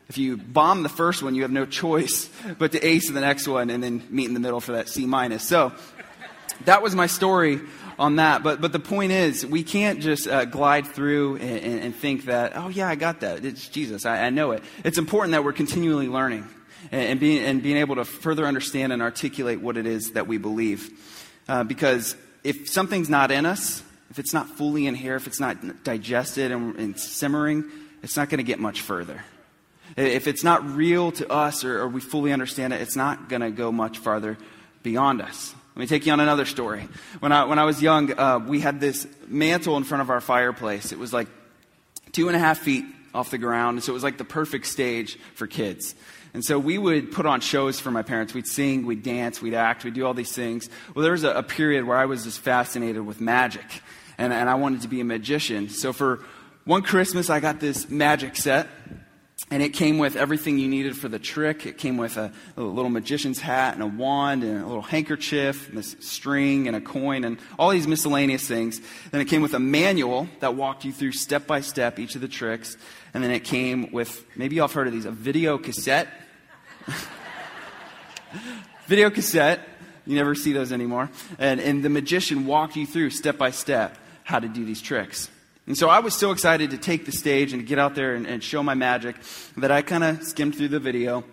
if 0.09 0.19
you 0.19 0.37
bomb 0.37 0.83
the 0.83 0.89
first 0.89 1.23
one, 1.23 1.33
you 1.33 1.41
have 1.41 1.51
no 1.51 1.65
choice 1.65 2.29
but 2.59 2.73
to 2.73 2.85
ace 2.85 3.09
the 3.09 3.19
next 3.19 3.47
one 3.47 3.71
and 3.71 3.81
then 3.81 4.03
meet 4.11 4.27
in 4.27 4.35
the 4.35 4.39
middle 4.39 4.61
for 4.61 4.73
that 4.73 4.87
C 4.87 5.07
minus. 5.07 5.47
So 5.47 5.73
that 6.65 6.83
was 6.83 6.93
my 6.93 7.07
story 7.07 7.61
on 7.97 8.17
that. 8.17 8.43
But, 8.43 8.61
but 8.61 8.73
the 8.73 8.79
point 8.79 9.11
is, 9.11 9.43
we 9.43 9.63
can't 9.63 10.01
just 10.01 10.27
uh, 10.27 10.45
glide 10.45 10.85
through 10.85 11.37
and, 11.37 11.59
and, 11.59 11.79
and, 11.79 11.95
think 11.95 12.25
that, 12.25 12.53
oh, 12.55 12.69
yeah, 12.69 12.87
I 12.87 12.95
got 12.95 13.21
that. 13.21 13.43
It's 13.43 13.67
Jesus. 13.69 14.05
I, 14.05 14.25
I 14.25 14.29
know 14.29 14.51
it. 14.51 14.63
It's 14.83 14.99
important 14.99 15.31
that 15.31 15.43
we're 15.43 15.53
continually 15.53 16.07
learning 16.07 16.47
and, 16.91 17.19
being, 17.19 17.43
and 17.43 17.61
being 17.61 17.77
able 17.77 17.95
to 17.95 18.05
further 18.05 18.45
understand 18.45 18.93
and 18.93 19.01
articulate 19.01 19.61
what 19.61 19.77
it 19.77 19.85
is 19.85 20.11
that 20.11 20.27
we 20.27 20.37
believe. 20.37 20.89
Uh, 21.47 21.63
because 21.63 22.15
if 22.43 22.69
something's 22.69 23.09
not 23.09 23.31
in 23.31 23.45
us, 23.45 23.83
if 24.09 24.19
it's 24.19 24.33
not 24.33 24.49
fully 24.49 24.87
in 24.87 24.95
here, 24.95 25.15
if 25.15 25.27
it's 25.27 25.39
not 25.39 25.83
digested 25.83 26.51
and, 26.51 26.75
and 26.77 26.99
simmering, 26.99 27.63
it's 28.03 28.17
not 28.17 28.29
going 28.29 28.39
to 28.39 28.43
get 28.43 28.59
much 28.59 28.81
further. 28.81 29.23
If 29.97 30.27
it's 30.27 30.43
not 30.43 30.65
real 30.75 31.11
to 31.13 31.29
us 31.29 31.63
or, 31.63 31.81
or 31.81 31.87
we 31.87 32.01
fully 32.01 32.31
understand 32.31 32.73
it, 32.73 32.81
it's 32.81 32.95
not 32.95 33.29
going 33.29 33.41
to 33.41 33.51
go 33.51 33.71
much 33.71 33.97
farther 33.97 34.37
beyond 34.83 35.21
us. 35.21 35.53
Let 35.75 35.79
me 35.79 35.87
take 35.87 36.05
you 36.05 36.13
on 36.13 36.19
another 36.19 36.45
story. 36.45 36.87
When 37.19 37.31
I, 37.31 37.45
when 37.45 37.59
I 37.59 37.63
was 37.63 37.81
young, 37.81 38.17
uh, 38.17 38.39
we 38.39 38.59
had 38.59 38.79
this 38.79 39.07
mantle 39.27 39.77
in 39.77 39.83
front 39.83 40.01
of 40.01 40.09
our 40.09 40.19
fireplace. 40.19 40.91
It 40.91 40.99
was 40.99 41.13
like 41.13 41.27
two 42.11 42.27
and 42.27 42.35
a 42.35 42.39
half 42.39 42.59
feet 42.59 42.85
off 43.13 43.31
the 43.31 43.37
ground, 43.37 43.83
so 43.83 43.91
it 43.91 43.93
was 43.93 44.03
like 44.03 44.17
the 44.17 44.25
perfect 44.25 44.65
stage 44.65 45.17
for 45.35 45.47
kids. 45.47 45.95
And 46.33 46.45
so 46.45 46.57
we 46.57 46.77
would 46.77 47.11
put 47.11 47.25
on 47.25 47.41
shows 47.41 47.79
for 47.79 47.91
my 47.91 48.03
parents. 48.03 48.33
We'd 48.33 48.47
sing, 48.47 48.85
we'd 48.85 49.03
dance, 49.03 49.41
we'd 49.41 49.53
act, 49.53 49.83
we'd 49.83 49.93
do 49.93 50.05
all 50.05 50.13
these 50.13 50.31
things. 50.31 50.69
Well, 50.95 51.03
there 51.03 51.11
was 51.11 51.23
a, 51.23 51.31
a 51.31 51.43
period 51.43 51.85
where 51.85 51.97
I 51.97 52.05
was 52.05 52.23
just 52.23 52.39
fascinated 52.39 53.05
with 53.05 53.19
magic, 53.19 53.65
and, 54.17 54.31
and 54.31 54.49
I 54.49 54.55
wanted 54.55 54.81
to 54.81 54.87
be 54.87 55.01
a 55.01 55.05
magician. 55.05 55.69
So 55.69 55.91
for 55.91 56.23
one 56.63 56.83
Christmas, 56.83 57.29
I 57.29 57.39
got 57.39 57.59
this 57.59 57.89
magic 57.89 58.35
set 58.35 58.67
and 59.51 59.61
it 59.61 59.73
came 59.73 59.97
with 59.97 60.15
everything 60.15 60.57
you 60.57 60.69
needed 60.69 60.95
for 60.95 61.09
the 61.09 61.19
trick. 61.19 61.65
It 61.65 61.77
came 61.77 61.97
with 61.97 62.15
a, 62.15 62.31
a, 62.55 62.61
little 62.61 62.89
magician's 62.89 63.41
hat 63.41 63.73
and 63.73 63.83
a 63.83 63.87
wand 63.87 64.43
and 64.45 64.63
a 64.63 64.65
little 64.65 64.81
handkerchief 64.81 65.67
and 65.67 65.77
this 65.77 65.97
string 65.99 66.67
and 66.67 66.75
a 66.75 66.79
coin 66.79 67.25
and 67.25 67.37
all 67.59 67.69
these 67.69 67.85
miscellaneous 67.85 68.47
things. 68.47 68.79
Then 69.11 69.19
it 69.19 69.25
came 69.25 69.41
with 69.41 69.53
a 69.53 69.59
manual 69.59 70.29
that 70.39 70.55
walked 70.55 70.85
you 70.85 70.93
through 70.93 71.11
step 71.11 71.47
by 71.47 71.59
step 71.59 71.99
each 71.99 72.15
of 72.15 72.21
the 72.21 72.29
tricks. 72.29 72.77
And 73.13 73.21
then 73.21 73.31
it 73.31 73.43
came 73.43 73.91
with, 73.91 74.25
maybe 74.37 74.55
y'all 74.55 74.69
have 74.69 74.73
heard 74.73 74.87
of 74.87 74.93
these, 74.93 75.05
a 75.05 75.11
video 75.11 75.57
cassette. 75.57 76.07
video 78.87 79.09
cassette. 79.09 79.67
You 80.05 80.15
never 80.15 80.33
see 80.33 80.53
those 80.53 80.71
anymore. 80.71 81.09
And, 81.37 81.59
and 81.59 81.83
the 81.83 81.89
magician 81.89 82.45
walked 82.45 82.77
you 82.77 82.87
through 82.87 83.09
step 83.09 83.37
by 83.37 83.51
step 83.51 83.97
how 84.23 84.39
to 84.39 84.47
do 84.47 84.63
these 84.63 84.81
tricks. 84.81 85.29
And 85.71 85.77
so 85.77 85.87
I 85.87 85.99
was 85.99 86.13
so 86.13 86.31
excited 86.31 86.71
to 86.71 86.77
take 86.77 87.05
the 87.05 87.13
stage 87.13 87.53
and 87.53 87.65
get 87.65 87.79
out 87.79 87.95
there 87.95 88.13
and, 88.15 88.27
and 88.27 88.43
show 88.43 88.61
my 88.61 88.73
magic 88.73 89.15
that 89.55 89.71
I 89.71 89.81
kind 89.81 90.03
of 90.03 90.21
skimmed 90.21 90.55
through 90.55 90.67
the 90.67 90.81
video, 90.81 91.23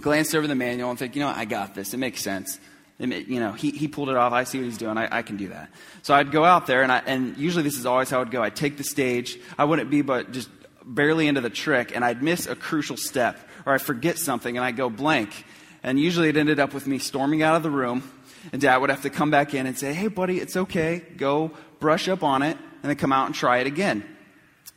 glanced 0.00 0.34
over 0.34 0.46
the 0.46 0.54
manual, 0.54 0.88
and 0.88 0.98
think, 0.98 1.14
you 1.14 1.20
know, 1.20 1.28
I 1.28 1.44
got 1.44 1.74
this. 1.74 1.92
It 1.92 1.98
makes 1.98 2.22
sense. 2.22 2.58
It- 2.98 3.28
you 3.28 3.40
know, 3.40 3.52
he, 3.52 3.70
he 3.72 3.86
pulled 3.86 4.08
it 4.08 4.16
off. 4.16 4.32
I 4.32 4.44
see 4.44 4.56
what 4.56 4.64
he's 4.64 4.78
doing. 4.78 4.96
I, 4.96 5.18
I 5.18 5.20
can 5.20 5.36
do 5.36 5.48
that. 5.48 5.68
So 6.00 6.14
I'd 6.14 6.30
go 6.32 6.46
out 6.46 6.66
there, 6.66 6.82
and, 6.82 6.90
I, 6.90 7.02
and 7.04 7.36
usually 7.36 7.62
this 7.62 7.76
is 7.76 7.84
always 7.84 8.08
how 8.08 8.22
I'd 8.22 8.30
go. 8.30 8.42
I'd 8.42 8.56
take 8.56 8.78
the 8.78 8.84
stage. 8.84 9.38
I 9.58 9.66
wouldn't 9.66 9.90
be 9.90 10.00
but 10.00 10.32
just 10.32 10.48
barely 10.82 11.28
into 11.28 11.42
the 11.42 11.50
trick, 11.50 11.94
and 11.94 12.02
I'd 12.02 12.22
miss 12.22 12.46
a 12.46 12.56
crucial 12.56 12.96
step, 12.96 13.38
or 13.66 13.74
I 13.74 13.76
forget 13.76 14.16
something, 14.16 14.56
and 14.56 14.64
I 14.64 14.70
go 14.70 14.88
blank. 14.88 15.44
And 15.82 16.00
usually 16.00 16.30
it 16.30 16.38
ended 16.38 16.58
up 16.58 16.72
with 16.72 16.86
me 16.86 16.98
storming 16.98 17.42
out 17.42 17.54
of 17.54 17.62
the 17.62 17.70
room, 17.70 18.02
and 18.50 18.62
Dad 18.62 18.78
would 18.78 18.88
have 18.88 19.02
to 19.02 19.10
come 19.10 19.30
back 19.30 19.52
in 19.52 19.66
and 19.66 19.78
say, 19.78 19.92
"Hey, 19.92 20.08
buddy, 20.08 20.38
it's 20.40 20.56
okay. 20.56 21.02
Go 21.18 21.50
brush 21.80 22.08
up 22.08 22.22
on 22.22 22.40
it, 22.40 22.56
and 22.82 22.90
then 22.90 22.96
come 22.96 23.12
out 23.12 23.26
and 23.26 23.34
try 23.34 23.58
it 23.58 23.66
again." 23.66 24.04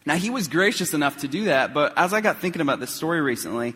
Now 0.05 0.15
he 0.15 0.29
was 0.29 0.47
gracious 0.47 0.93
enough 0.93 1.17
to 1.17 1.27
do 1.27 1.45
that, 1.45 1.73
but 1.73 1.97
as 1.97 2.13
I 2.13 2.21
got 2.21 2.39
thinking 2.39 2.61
about 2.61 2.79
this 2.79 2.91
story 2.91 3.21
recently, 3.21 3.75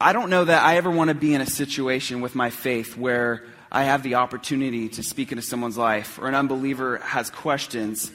I 0.00 0.12
don't 0.12 0.30
know 0.30 0.44
that 0.44 0.62
I 0.62 0.76
ever 0.76 0.90
want 0.90 1.08
to 1.08 1.14
be 1.14 1.34
in 1.34 1.40
a 1.40 1.46
situation 1.46 2.20
with 2.20 2.34
my 2.34 2.50
faith 2.50 2.96
where 2.96 3.42
I 3.72 3.84
have 3.84 4.02
the 4.02 4.16
opportunity 4.16 4.88
to 4.90 5.02
speak 5.02 5.32
into 5.32 5.42
someone's 5.42 5.78
life 5.78 6.18
or 6.18 6.28
an 6.28 6.34
unbeliever 6.34 6.98
has 6.98 7.30
questions. 7.30 8.12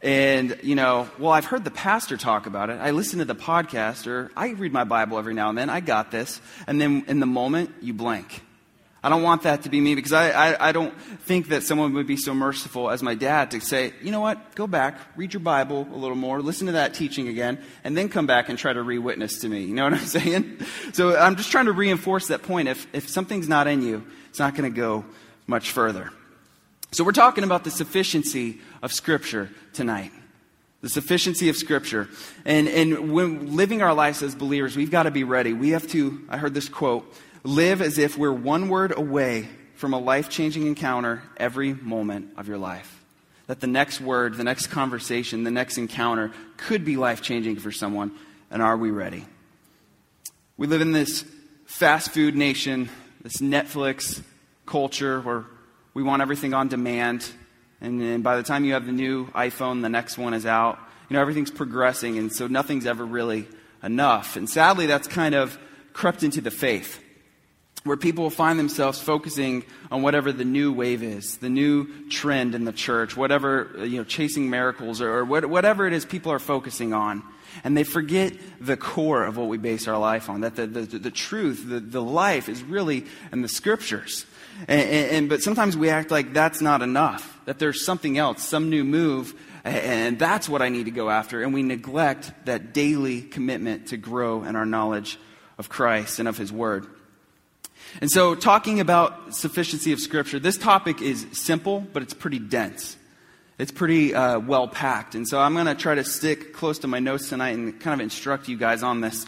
And, 0.00 0.58
you 0.62 0.74
know, 0.74 1.08
well, 1.18 1.32
I've 1.32 1.44
heard 1.44 1.64
the 1.64 1.70
pastor 1.70 2.16
talk 2.16 2.46
about 2.46 2.70
it. 2.70 2.78
I 2.80 2.92
listen 2.92 3.18
to 3.18 3.24
the 3.24 3.34
podcast 3.34 4.06
or 4.06 4.30
I 4.36 4.50
read 4.50 4.72
my 4.72 4.84
Bible 4.84 5.18
every 5.18 5.34
now 5.34 5.48
and 5.48 5.58
then. 5.58 5.70
I 5.70 5.80
got 5.80 6.10
this. 6.10 6.40
And 6.66 6.80
then 6.80 7.04
in 7.08 7.20
the 7.20 7.26
moment, 7.26 7.74
you 7.80 7.94
blank. 7.94 8.42
I 9.04 9.10
don't 9.10 9.22
want 9.22 9.42
that 9.42 9.64
to 9.64 9.68
be 9.68 9.82
me 9.82 9.94
because 9.94 10.14
I, 10.14 10.30
I, 10.30 10.68
I, 10.70 10.72
don't 10.72 10.98
think 10.98 11.48
that 11.48 11.62
someone 11.62 11.92
would 11.92 12.06
be 12.06 12.16
so 12.16 12.32
merciful 12.32 12.88
as 12.88 13.02
my 13.02 13.14
dad 13.14 13.50
to 13.50 13.60
say, 13.60 13.92
you 14.02 14.10
know 14.10 14.20
what, 14.20 14.54
go 14.54 14.66
back, 14.66 14.98
read 15.14 15.34
your 15.34 15.42
Bible 15.42 15.86
a 15.92 15.94
little 15.94 16.16
more, 16.16 16.40
listen 16.40 16.68
to 16.68 16.72
that 16.72 16.94
teaching 16.94 17.28
again, 17.28 17.62
and 17.84 17.94
then 17.94 18.08
come 18.08 18.26
back 18.26 18.48
and 18.48 18.58
try 18.58 18.72
to 18.72 18.82
re 18.82 18.96
witness 18.96 19.40
to 19.40 19.48
me. 19.50 19.64
You 19.64 19.74
know 19.74 19.84
what 19.84 19.92
I'm 19.92 19.98
saying? 20.06 20.60
So 20.94 21.14
I'm 21.14 21.36
just 21.36 21.50
trying 21.50 21.66
to 21.66 21.72
reinforce 21.72 22.28
that 22.28 22.44
point. 22.44 22.68
If, 22.68 22.86
if 22.94 23.10
something's 23.10 23.46
not 23.46 23.66
in 23.66 23.82
you, 23.82 24.06
it's 24.30 24.38
not 24.38 24.54
going 24.54 24.72
to 24.72 24.74
go 24.74 25.04
much 25.46 25.72
further. 25.72 26.10
So 26.90 27.04
we're 27.04 27.12
talking 27.12 27.44
about 27.44 27.62
the 27.62 27.70
sufficiency 27.70 28.60
of 28.82 28.90
Scripture 28.90 29.50
tonight. 29.74 30.12
The 30.80 30.88
sufficiency 30.88 31.50
of 31.50 31.56
Scripture. 31.56 32.08
And, 32.46 32.68
and 32.68 33.12
when 33.12 33.54
living 33.54 33.82
our 33.82 33.92
lives 33.92 34.22
as 34.22 34.34
believers, 34.34 34.78
we've 34.78 34.90
got 34.90 35.02
to 35.02 35.10
be 35.10 35.24
ready. 35.24 35.52
We 35.52 35.70
have 35.70 35.86
to, 35.88 36.24
I 36.30 36.38
heard 36.38 36.54
this 36.54 36.70
quote, 36.70 37.14
live 37.44 37.82
as 37.82 37.98
if 37.98 38.16
we're 38.16 38.32
one 38.32 38.68
word 38.68 38.96
away 38.96 39.48
from 39.74 39.92
a 39.92 39.98
life 39.98 40.30
changing 40.30 40.66
encounter 40.66 41.22
every 41.36 41.74
moment 41.74 42.30
of 42.36 42.48
your 42.48 42.58
life. 42.58 43.02
That 43.46 43.60
the 43.60 43.66
next 43.66 44.00
word, 44.00 44.34
the 44.34 44.44
next 44.44 44.68
conversation, 44.68 45.44
the 45.44 45.50
next 45.50 45.76
encounter 45.76 46.32
could 46.56 46.84
be 46.84 46.96
life 46.96 47.20
changing 47.20 47.56
for 47.56 47.70
someone. 47.70 48.12
And 48.50 48.62
are 48.62 48.76
we 48.76 48.90
ready? 48.90 49.26
We 50.56 50.66
live 50.66 50.80
in 50.80 50.92
this 50.92 51.24
fast 51.66 52.12
food 52.12 52.34
nation, 52.34 52.88
this 53.22 53.38
Netflix 53.38 54.22
culture 54.64 55.20
where 55.20 55.44
we 55.92 56.02
want 56.02 56.22
everything 56.22 56.54
on 56.54 56.68
demand. 56.68 57.28
And 57.82 58.24
by 58.24 58.36
the 58.36 58.42
time 58.42 58.64
you 58.64 58.72
have 58.72 58.86
the 58.86 58.92
new 58.92 59.26
iPhone, 59.32 59.82
the 59.82 59.90
next 59.90 60.16
one 60.16 60.32
is 60.32 60.46
out. 60.46 60.78
You 61.10 61.14
know, 61.14 61.20
everything's 61.20 61.50
progressing, 61.50 62.16
and 62.16 62.32
so 62.32 62.46
nothing's 62.46 62.86
ever 62.86 63.04
really 63.04 63.46
enough. 63.82 64.36
And 64.36 64.48
sadly, 64.48 64.86
that's 64.86 65.06
kind 65.06 65.34
of 65.34 65.58
crept 65.92 66.22
into 66.22 66.40
the 66.40 66.50
faith 66.50 67.03
where 67.84 67.98
people 67.98 68.24
will 68.24 68.30
find 68.30 68.58
themselves 68.58 68.98
focusing 68.98 69.62
on 69.90 70.00
whatever 70.00 70.32
the 70.32 70.44
new 70.44 70.72
wave 70.72 71.02
is, 71.02 71.36
the 71.36 71.50
new 71.50 72.08
trend 72.08 72.54
in 72.54 72.64
the 72.64 72.72
church, 72.72 73.14
whatever, 73.14 73.76
uh, 73.78 73.82
you 73.82 73.98
know, 73.98 74.04
chasing 74.04 74.48
miracles 74.48 75.02
or, 75.02 75.18
or 75.18 75.24
whatever 75.24 75.86
it 75.86 75.92
is 75.92 76.06
people 76.06 76.32
are 76.32 76.38
focusing 76.38 76.94
on. 76.94 77.22
And 77.62 77.76
they 77.76 77.84
forget 77.84 78.32
the 78.58 78.76
core 78.76 79.24
of 79.24 79.36
what 79.36 79.48
we 79.48 79.58
base 79.58 79.86
our 79.86 79.98
life 79.98 80.30
on, 80.30 80.40
that 80.40 80.56
the, 80.56 80.66
the, 80.66 80.98
the 80.98 81.10
truth, 81.10 81.68
the, 81.68 81.78
the 81.78 82.02
life 82.02 82.48
is 82.48 82.62
really 82.62 83.04
in 83.30 83.42
the 83.42 83.48
scriptures. 83.48 84.24
And, 84.66 84.80
and, 84.80 85.10
and, 85.10 85.28
but 85.28 85.42
sometimes 85.42 85.76
we 85.76 85.90
act 85.90 86.10
like 86.10 86.32
that's 86.32 86.62
not 86.62 86.80
enough, 86.80 87.38
that 87.44 87.58
there's 87.58 87.84
something 87.84 88.16
else, 88.16 88.42
some 88.42 88.70
new 88.70 88.82
move, 88.82 89.34
and 89.62 90.18
that's 90.18 90.48
what 90.48 90.62
I 90.62 90.70
need 90.70 90.86
to 90.86 90.90
go 90.90 91.10
after. 91.10 91.42
And 91.42 91.52
we 91.52 91.62
neglect 91.62 92.32
that 92.46 92.72
daily 92.72 93.20
commitment 93.20 93.88
to 93.88 93.98
grow 93.98 94.42
in 94.42 94.56
our 94.56 94.66
knowledge 94.66 95.18
of 95.58 95.68
Christ 95.68 96.18
and 96.18 96.26
of 96.26 96.38
His 96.38 96.50
Word. 96.50 96.86
And 98.00 98.10
so, 98.10 98.34
talking 98.34 98.80
about 98.80 99.34
sufficiency 99.34 99.92
of 99.92 100.00
Scripture, 100.00 100.38
this 100.38 100.58
topic 100.58 101.00
is 101.00 101.26
simple, 101.32 101.80
but 101.92 102.02
it's 102.02 102.14
pretty 102.14 102.38
dense. 102.38 102.96
It's 103.58 103.70
pretty 103.70 104.14
uh, 104.14 104.40
well 104.40 104.66
packed. 104.66 105.14
And 105.14 105.28
so, 105.28 105.40
I'm 105.40 105.54
going 105.54 105.66
to 105.66 105.74
try 105.74 105.94
to 105.94 106.04
stick 106.04 106.52
close 106.52 106.80
to 106.80 106.88
my 106.88 106.98
notes 106.98 107.28
tonight 107.28 107.56
and 107.56 107.78
kind 107.80 108.00
of 108.00 108.04
instruct 108.04 108.48
you 108.48 108.56
guys 108.56 108.82
on 108.82 109.00
this. 109.00 109.26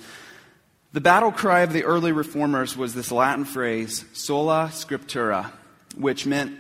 The 0.93 1.01
battle 1.01 1.31
cry 1.31 1.61
of 1.61 1.73
the 1.73 1.85
early 1.85 2.13
reformers 2.13 2.77
was 2.77 2.95
this 2.95 3.13
Latin 3.13 3.45
phrase, 3.45 4.05
sola 4.15 4.71
scriptura, 4.73 5.53
which 5.97 6.27
meant 6.27 6.57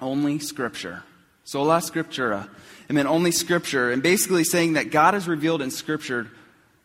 only 0.00 0.38
Scripture. 0.38 1.04
Sola 1.44 1.78
scriptura. 1.78 2.48
It 2.88 2.92
meant 2.92 3.08
only 3.08 3.30
Scripture. 3.30 3.90
And 3.90 4.02
basically 4.02 4.44
saying 4.44 4.74
that 4.74 4.90
God 4.90 5.14
has 5.14 5.28
revealed 5.28 5.62
in 5.62 5.70
Scripture 5.70 6.28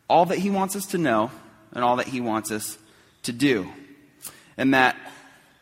all 0.08 0.26
that 0.26 0.38
He 0.38 0.50
wants 0.50 0.76
us 0.76 0.86
to 0.86 0.98
know 0.98 1.30
and 1.72 1.82
all 1.82 1.96
that 1.96 2.06
He 2.06 2.20
wants 2.20 2.50
us 2.50 2.78
to 3.24 3.32
do 3.32 3.68
and 4.56 4.74
that 4.74 4.96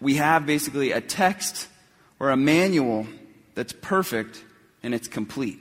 we 0.01 0.17
have 0.17 0.47
basically 0.47 0.93
a 0.93 1.01
text 1.01 1.69
or 2.21 2.31
a 2.31 2.37
manual 2.37 3.07
that's 3.55 3.73
perfect 3.73 4.45
and 4.83 4.95
it's 4.95 5.09
complete. 5.09 5.59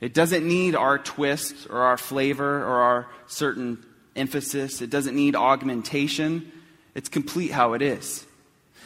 It 0.00 0.12
doesn't 0.12 0.46
need 0.46 0.74
our 0.74 0.98
twist 0.98 1.68
or 1.70 1.78
our 1.80 1.96
flavor 1.96 2.62
or 2.62 2.76
our 2.82 3.06
certain 3.26 3.84
emphasis. 4.14 4.82
It 4.82 4.90
doesn't 4.90 5.16
need 5.16 5.34
augmentation. 5.34 6.52
It's 6.94 7.08
complete 7.08 7.50
how 7.50 7.72
it 7.72 7.82
is. 7.82 8.24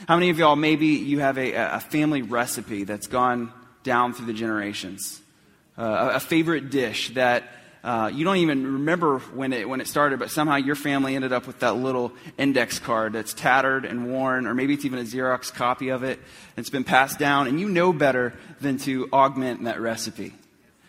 How 0.09 0.17
many 0.17 0.31
of 0.31 0.39
y'all, 0.39 0.57
maybe 0.57 0.87
you 0.87 1.19
have 1.19 1.37
a, 1.37 1.53
a 1.53 1.81
family 1.81 2.23
recipe 2.23 2.85
that's 2.85 3.07
gone 3.07 3.53
down 3.83 4.15
through 4.15 4.27
the 4.27 4.33
generations? 4.33 5.21
Uh, 5.77 6.13
a 6.15 6.21
favorite 6.21 6.71
dish 6.71 7.15
that 7.15 7.45
uh, 7.83 8.11
you 8.13 8.25
don't 8.25 8.37
even 8.37 8.75
remember 8.75 9.19
when 9.19 9.53
it, 9.53 9.67
when 9.69 9.81
it 9.81 9.87
started, 9.87 10.19
but 10.19 10.31
somehow 10.31 10.57
your 10.57 10.75
family 10.75 11.17
ended 11.17 11.33
up 11.33 11.47
with 11.47 11.61
that 11.61 11.77
little 11.77 12.13
index 12.37 12.79
card 12.79 13.15
that's 13.15 13.33
tattered 13.33 13.87
and 13.87 14.07
worn, 14.07 14.47
or 14.47 14.55
maybe 14.55 14.75
it's 14.75 14.85
even 14.85 14.99
a 14.99 15.03
Xerox 15.03 15.53
copy 15.53 15.89
of 15.89 16.03
it. 16.03 16.21
It's 16.59 16.69
been 16.69 16.85
passed 16.85 17.19
down, 17.19 17.47
and 17.47 17.59
you 17.59 17.69
know 17.69 17.93
better 17.93 18.35
than 18.61 18.77
to 18.79 19.09
augment 19.13 19.65
that 19.65 19.81
recipe. 19.81 20.35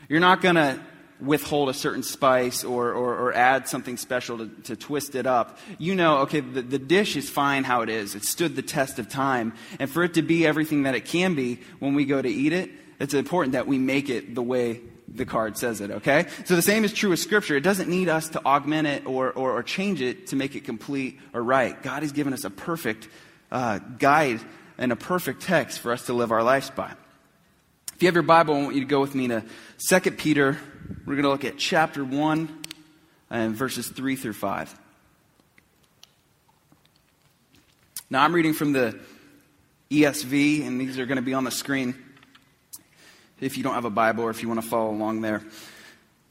You're 0.10 0.20
not 0.20 0.42
going 0.42 0.56
to 0.56 0.82
withhold 1.22 1.70
a 1.70 1.74
certain 1.74 2.04
spice 2.04 2.64
or, 2.64 2.92
or, 2.92 3.16
or 3.16 3.34
add 3.34 3.70
something 3.70 3.96
special 3.96 4.40
to, 4.40 4.48
to, 4.64 4.76
twist 4.76 5.14
it 5.16 5.28
up. 5.28 5.60
You 5.78 5.96
know, 5.96 6.20
okay, 6.20 6.40
the, 6.40 6.64
the 6.64 6.80
dish 6.80 7.16
is 7.16 7.30
fine 7.30 7.64
how 7.64 7.84
it 7.84 7.90
is. 7.90 8.16
It 8.16 8.24
stood 8.24 8.56
the 8.56 8.64
test 8.64 8.98
of 8.98 9.08
time. 9.08 9.54
And 9.80 9.90
for 9.90 10.04
it 10.04 10.16
to 10.16 10.24
be 10.24 10.48
everything 10.48 10.84
that 10.84 10.96
it 10.96 11.06
can 11.06 11.36
be 11.36 11.60
when 11.80 11.94
we 11.94 12.06
go 12.06 12.20
to 12.22 12.30
eat 12.30 12.54
it, 12.54 12.72
it's 13.00 13.14
important 13.14 13.54
that 13.54 13.68
we 13.68 13.78
make 13.78 14.10
it 14.10 14.34
the 14.34 14.42
way 14.42 14.82
the 15.14 15.26
card 15.26 15.58
says 15.58 15.82
it, 15.82 15.92
okay? 15.92 16.28
So 16.46 16.56
the 16.56 16.62
same 16.62 16.84
is 16.84 16.94
true 16.94 17.10
with 17.10 17.20
Scripture. 17.20 17.56
It 17.56 17.62
doesn't 17.62 17.90
need 17.90 18.10
us 18.10 18.30
to 18.30 18.46
augment 18.46 18.88
it 18.88 19.06
or, 19.06 19.32
or, 19.32 19.52
or 19.52 19.64
change 19.64 20.02
it 20.02 20.28
to 20.28 20.36
make 20.36 20.56
it 20.56 20.64
complete 20.64 21.20
or 21.34 21.44
right. 21.44 21.82
God 21.82 22.04
has 22.04 22.12
given 22.12 22.34
us 22.34 22.44
a 22.44 22.50
perfect 22.50 23.08
uh, 23.52 23.80
guide 23.80 24.40
and 24.78 24.92
a 24.92 24.96
perfect 24.96 25.42
text 25.42 25.80
for 25.80 25.92
us 25.92 26.06
to 26.06 26.14
live 26.14 26.32
our 26.32 26.44
lives 26.44 26.70
by. 26.70 26.94
If 27.94 28.02
you 28.02 28.08
have 28.08 28.16
your 28.16 28.24
Bible, 28.24 28.56
I 28.56 28.64
want 28.64 28.76
you 28.76 28.82
to 28.82 28.88
go 28.88 29.02
with 29.02 29.14
me 29.14 29.28
to 29.28 29.44
2 29.90 30.12
Peter. 30.12 30.58
We're 31.06 31.14
going 31.14 31.24
to 31.24 31.30
look 31.30 31.46
at 31.46 31.58
chapter 31.58 32.04
1 32.04 32.64
and 33.30 33.56
verses 33.56 33.88
3 33.88 34.16
through 34.16 34.34
5. 34.34 34.80
Now, 38.10 38.24
I'm 38.24 38.34
reading 38.34 38.54
from 38.54 38.74
the 38.74 39.00
ESV, 39.90 40.66
and 40.66 40.82
these 40.82 40.98
are 41.00 41.06
going 41.06 41.18
to 41.18 41.22
be 41.22 41.34
on 41.34 41.44
the 41.44 41.52
screen 41.52 41.96
if 43.42 43.58
you 43.58 43.64
don't 43.64 43.74
have 43.74 43.86
a 43.86 43.90
Bible 43.90 44.24
or 44.24 44.30
if 44.30 44.42
you 44.42 44.48
want 44.48 44.62
to 44.62 44.68
follow 44.68 44.92
along 44.92 45.22
there. 45.22 45.42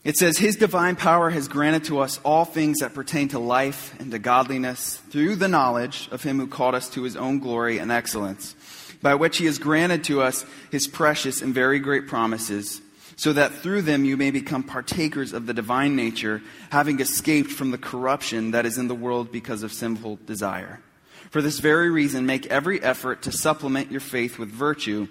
It 0.03 0.17
says, 0.17 0.39
His 0.39 0.57
divine 0.57 0.97
power 0.97 1.29
has 1.29 1.49
granted 1.49 1.85
to 1.85 1.99
us 1.99 2.19
all 2.25 2.47
things 2.47 2.79
that 2.79 2.95
pertain 2.95 3.29
to 3.29 3.39
life 3.39 3.95
and 4.01 4.11
to 4.13 4.19
godliness 4.19 4.97
through 5.11 5.37
the 5.37 5.49
knowledge 5.49 6.09
of 6.11 6.23
Him 6.23 6.39
who 6.39 6.47
called 6.47 6.75
us 6.75 6.89
to 6.91 7.03
His 7.03 7.17
own 7.17 7.39
glory 7.39 7.79
and 7.79 7.93
excellence, 7.93 8.55
by 9.03 9.15
which 9.15 9.37
He 9.37 9.45
has 9.45 9.59
granted 9.59 10.05
to 10.05 10.23
us 10.23 10.47
His 10.71 10.89
precious 10.89 11.43
and 11.43 11.53
very 11.53 11.81
great 11.81 12.07
promises, 12.07 12.81
so 13.17 13.35
that 13.35 13.53
through 13.53 13.83
them 13.83 14.07
you 14.07 14.17
may 14.17 14.31
become 14.31 14.63
partakers 14.63 15.35
of 15.35 15.45
the 15.45 15.53
divine 15.53 15.97
nature, 15.97 16.41
having 16.71 16.99
escaped 17.01 17.51
from 17.51 17.71
the 17.71 17.79
corruption 17.79 18.53
that 18.53 18.65
is 18.65 18.79
in 18.79 18.89
the 18.89 18.95
world 18.95 19.31
because 19.31 19.63
of 19.63 19.73
sinful 19.73 20.19
desire. 20.25 20.81
For 21.29 21.43
this 21.43 21.61
very 21.61 21.91
reason, 21.91 22.25
make 22.25 22.47
every 22.47 22.83
effort 22.83 23.23
to 23.23 23.33
supplement 23.33 23.91
your 23.91 24.01
faith 24.01 24.39
with 24.39 24.49
virtue, 24.49 25.09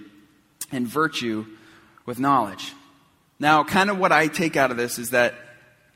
and 0.71 0.87
virtue 0.87 1.45
with 2.09 2.17
knowledge. 2.17 2.73
Now, 3.39 3.63
kind 3.63 3.91
of 3.91 3.99
what 3.99 4.11
I 4.11 4.25
take 4.25 4.57
out 4.57 4.71
of 4.71 4.77
this 4.77 4.97
is 4.97 5.11
that 5.11 5.35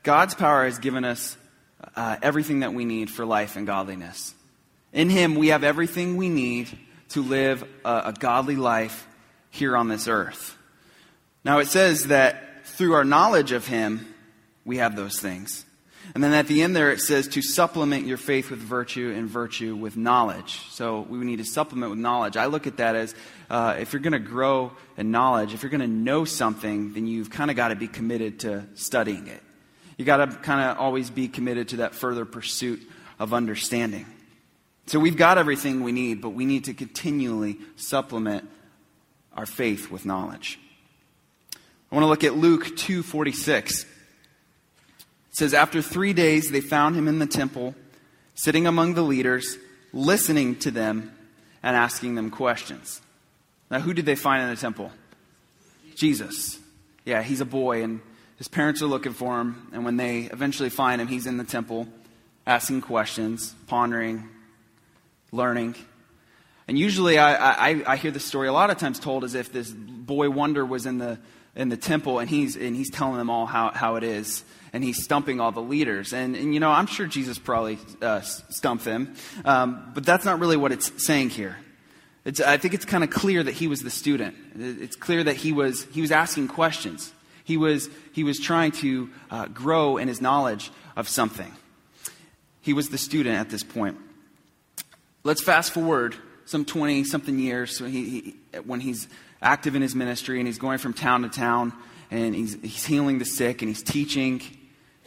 God's 0.03 0.35
power 0.35 0.63
has 0.63 0.77
given 0.77 1.03
us 1.03 1.35
uh, 1.95 2.17
everything 2.21 2.59
that 2.59 2.71
we 2.71 2.85
need 2.85 3.09
for 3.09 3.25
life 3.25 3.55
and 3.55 3.65
godliness. 3.65 4.35
In 4.91 5.09
Him, 5.09 5.33
we 5.33 5.47
have 5.47 5.63
everything 5.63 6.15
we 6.15 6.29
need 6.29 6.69
to 7.09 7.23
live 7.23 7.67
a, 7.83 8.03
a 8.05 8.13
godly 8.13 8.57
life 8.57 9.07
here 9.49 9.75
on 9.75 9.87
this 9.87 10.07
earth. 10.07 10.55
Now, 11.43 11.57
it 11.57 11.67
says 11.67 12.05
that 12.09 12.67
through 12.67 12.93
our 12.93 13.03
knowledge 13.03 13.51
of 13.51 13.65
Him, 13.65 14.05
we 14.65 14.77
have 14.77 14.95
those 14.95 15.19
things. 15.19 15.65
And 16.13 16.23
then 16.23 16.33
at 16.33 16.47
the 16.47 16.61
end 16.61 16.75
there 16.75 16.91
it 16.91 16.99
says 16.99 17.27
to 17.29 17.41
supplement 17.41 18.05
your 18.05 18.17
faith 18.17 18.49
with 18.49 18.59
virtue 18.59 19.13
and 19.15 19.27
virtue 19.27 19.75
with 19.75 19.97
knowledge. 19.97 20.59
So 20.69 21.01
we 21.01 21.17
need 21.19 21.37
to 21.37 21.45
supplement 21.45 21.89
with 21.89 21.99
knowledge. 21.99 22.37
I 22.37 22.45
look 22.45 22.67
at 22.67 22.77
that 22.77 22.95
as 22.95 23.15
uh, 23.49 23.77
if 23.79 23.93
you're 23.93 24.01
going 24.01 24.13
to 24.13 24.19
grow 24.19 24.71
in 24.97 25.11
knowledge, 25.11 25.53
if 25.53 25.63
you're 25.63 25.69
going 25.69 25.81
to 25.81 25.87
know 25.87 26.25
something, 26.25 26.93
then 26.93 27.07
you've 27.07 27.29
kind 27.29 27.49
of 27.49 27.57
got 27.57 27.69
to 27.69 27.75
be 27.75 27.87
committed 27.87 28.41
to 28.41 28.65
studying 28.75 29.27
it. 29.27 29.41
You 29.97 30.05
got 30.05 30.17
to 30.17 30.27
kind 30.37 30.69
of 30.69 30.77
always 30.77 31.09
be 31.09 31.27
committed 31.27 31.69
to 31.69 31.77
that 31.77 31.95
further 31.95 32.25
pursuit 32.25 32.81
of 33.19 33.33
understanding. 33.33 34.05
So 34.87 34.99
we've 34.99 35.17
got 35.17 35.37
everything 35.37 35.83
we 35.83 35.91
need, 35.91 36.21
but 36.21 36.29
we 36.29 36.45
need 36.45 36.65
to 36.65 36.73
continually 36.73 37.57
supplement 37.75 38.49
our 39.35 39.45
faith 39.45 39.89
with 39.89 40.05
knowledge. 40.05 40.59
I 41.91 41.95
want 41.95 42.03
to 42.03 42.07
look 42.07 42.23
at 42.23 42.35
Luke 42.35 42.75
2:46. 42.75 43.85
It 45.33 45.37
says 45.37 45.53
after 45.55 45.81
3 45.81 46.13
days 46.13 46.51
they 46.51 46.61
found 46.61 46.95
him 46.95 47.07
in 47.07 47.19
the 47.19 47.25
temple, 47.25 47.73
sitting 48.35 48.67
among 48.67 48.93
the 48.93 49.01
leaders, 49.01 49.57
listening 49.91 50.55
to 50.59 50.69
them 50.69 51.11
and 51.63 51.75
asking 51.75 52.15
them 52.15 52.29
questions. 52.29 53.01
Now 53.71 53.79
who 53.79 53.93
did 53.93 54.05
they 54.05 54.15
find 54.15 54.43
in 54.43 54.49
the 54.49 54.55
temple? 54.55 54.91
Jesus. 55.95 56.59
Yeah, 57.03 57.23
he's 57.23 57.41
a 57.41 57.45
boy 57.45 57.83
and 57.83 57.99
his 58.37 58.47
parents 58.47 58.81
are 58.81 58.87
looking 58.87 59.13
for 59.13 59.39
him, 59.39 59.69
and 59.73 59.85
when 59.85 59.97
they 59.97 60.21
eventually 60.23 60.69
find 60.69 61.01
him, 61.01 61.07
he's 61.07 61.27
in 61.27 61.37
the 61.37 61.43
temple 61.43 61.87
asking 62.45 62.81
questions, 62.81 63.55
pondering, 63.67 64.29
learning. 65.31 65.75
And 66.67 66.77
usually 66.77 67.17
I, 67.17 67.71
I, 67.71 67.93
I 67.93 67.95
hear 67.95 68.11
the 68.11 68.19
story 68.19 68.47
a 68.47 68.53
lot 68.53 68.69
of 68.69 68.77
times 68.77 68.99
told 68.99 69.23
as 69.23 69.33
if 69.33 69.51
this 69.51 69.71
boy 69.71 70.29
wonder 70.29 70.65
was 70.65 70.85
in 70.85 70.99
the, 70.99 71.17
in 71.55 71.69
the 71.69 71.77
temple 71.77 72.19
and 72.19 72.29
he's, 72.29 72.55
and 72.55 72.75
he's 72.75 72.89
telling 72.89 73.17
them 73.17 73.29
all 73.29 73.45
how, 73.45 73.71
how 73.71 73.95
it 73.95 74.03
is. 74.03 74.43
And 74.71 74.83
he's 74.83 75.03
stumping 75.03 75.39
all 75.39 75.51
the 75.51 75.61
leaders. 75.61 76.13
And, 76.13 76.35
and 76.35 76.53
you 76.53 76.59
know, 76.59 76.71
I'm 76.71 76.87
sure 76.87 77.05
Jesus 77.05 77.37
probably 77.37 77.77
uh, 78.01 78.21
stumped 78.21 78.85
them. 78.85 79.13
Um, 79.45 79.91
but 79.93 80.03
that's 80.03 80.25
not 80.25 80.39
really 80.39 80.57
what 80.57 80.71
it's 80.71 80.91
saying 81.05 81.29
here. 81.29 81.57
It's, 82.25 82.39
I 82.39 82.57
think 82.57 82.73
it's 82.73 82.85
kind 82.85 83.03
of 83.03 83.09
clear 83.11 83.43
that 83.43 83.53
he 83.53 83.67
was 83.67 83.81
the 83.81 83.91
student. 83.91 84.35
It's 84.57 84.95
clear 84.95 85.23
that 85.25 85.35
he 85.35 85.51
was, 85.51 85.83
he 85.91 86.01
was 86.01 86.11
asking 86.11 86.47
questions. 86.47 87.13
He 87.43 87.57
was, 87.57 87.89
he 88.13 88.23
was 88.23 88.39
trying 88.39 88.71
to 88.71 89.09
uh, 89.29 89.45
grow 89.47 89.97
in 89.97 90.07
his 90.07 90.21
knowledge 90.21 90.71
of 90.95 91.07
something. 91.07 91.51
He 92.61 92.73
was 92.73 92.89
the 92.89 92.97
student 92.97 93.35
at 93.35 93.49
this 93.49 93.63
point. 93.63 93.97
Let's 95.23 95.43
fast 95.43 95.71
forward 95.71 96.15
some 96.45 96.65
20 96.65 97.03
something 97.03 97.39
years 97.39 97.79
he, 97.79 97.85
he, 97.87 98.35
when 98.65 98.79
he's 98.79 99.07
active 99.43 99.75
in 99.75 99.81
his 99.81 99.93
ministry 99.93 100.39
and 100.39 100.47
he's 100.47 100.57
going 100.57 100.77
from 100.79 100.93
town 100.93 101.21
to 101.21 101.29
town 101.29 101.73
and 102.09 102.33
he's, 102.33 102.53
he's 102.61 102.85
healing 102.85 103.19
the 103.19 103.25
sick 103.25 103.61
and 103.61 103.69
he's 103.69 103.83
teaching 103.83 104.41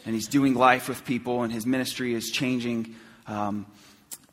and 0.05 0.15
he's 0.15 0.29
doing 0.29 0.55
life 0.55 0.89
with 0.89 1.05
people 1.05 1.43
and 1.43 1.53
his 1.53 1.67
ministry 1.67 2.15
is 2.15 2.31
changing 2.31 2.95
um, 3.27 3.67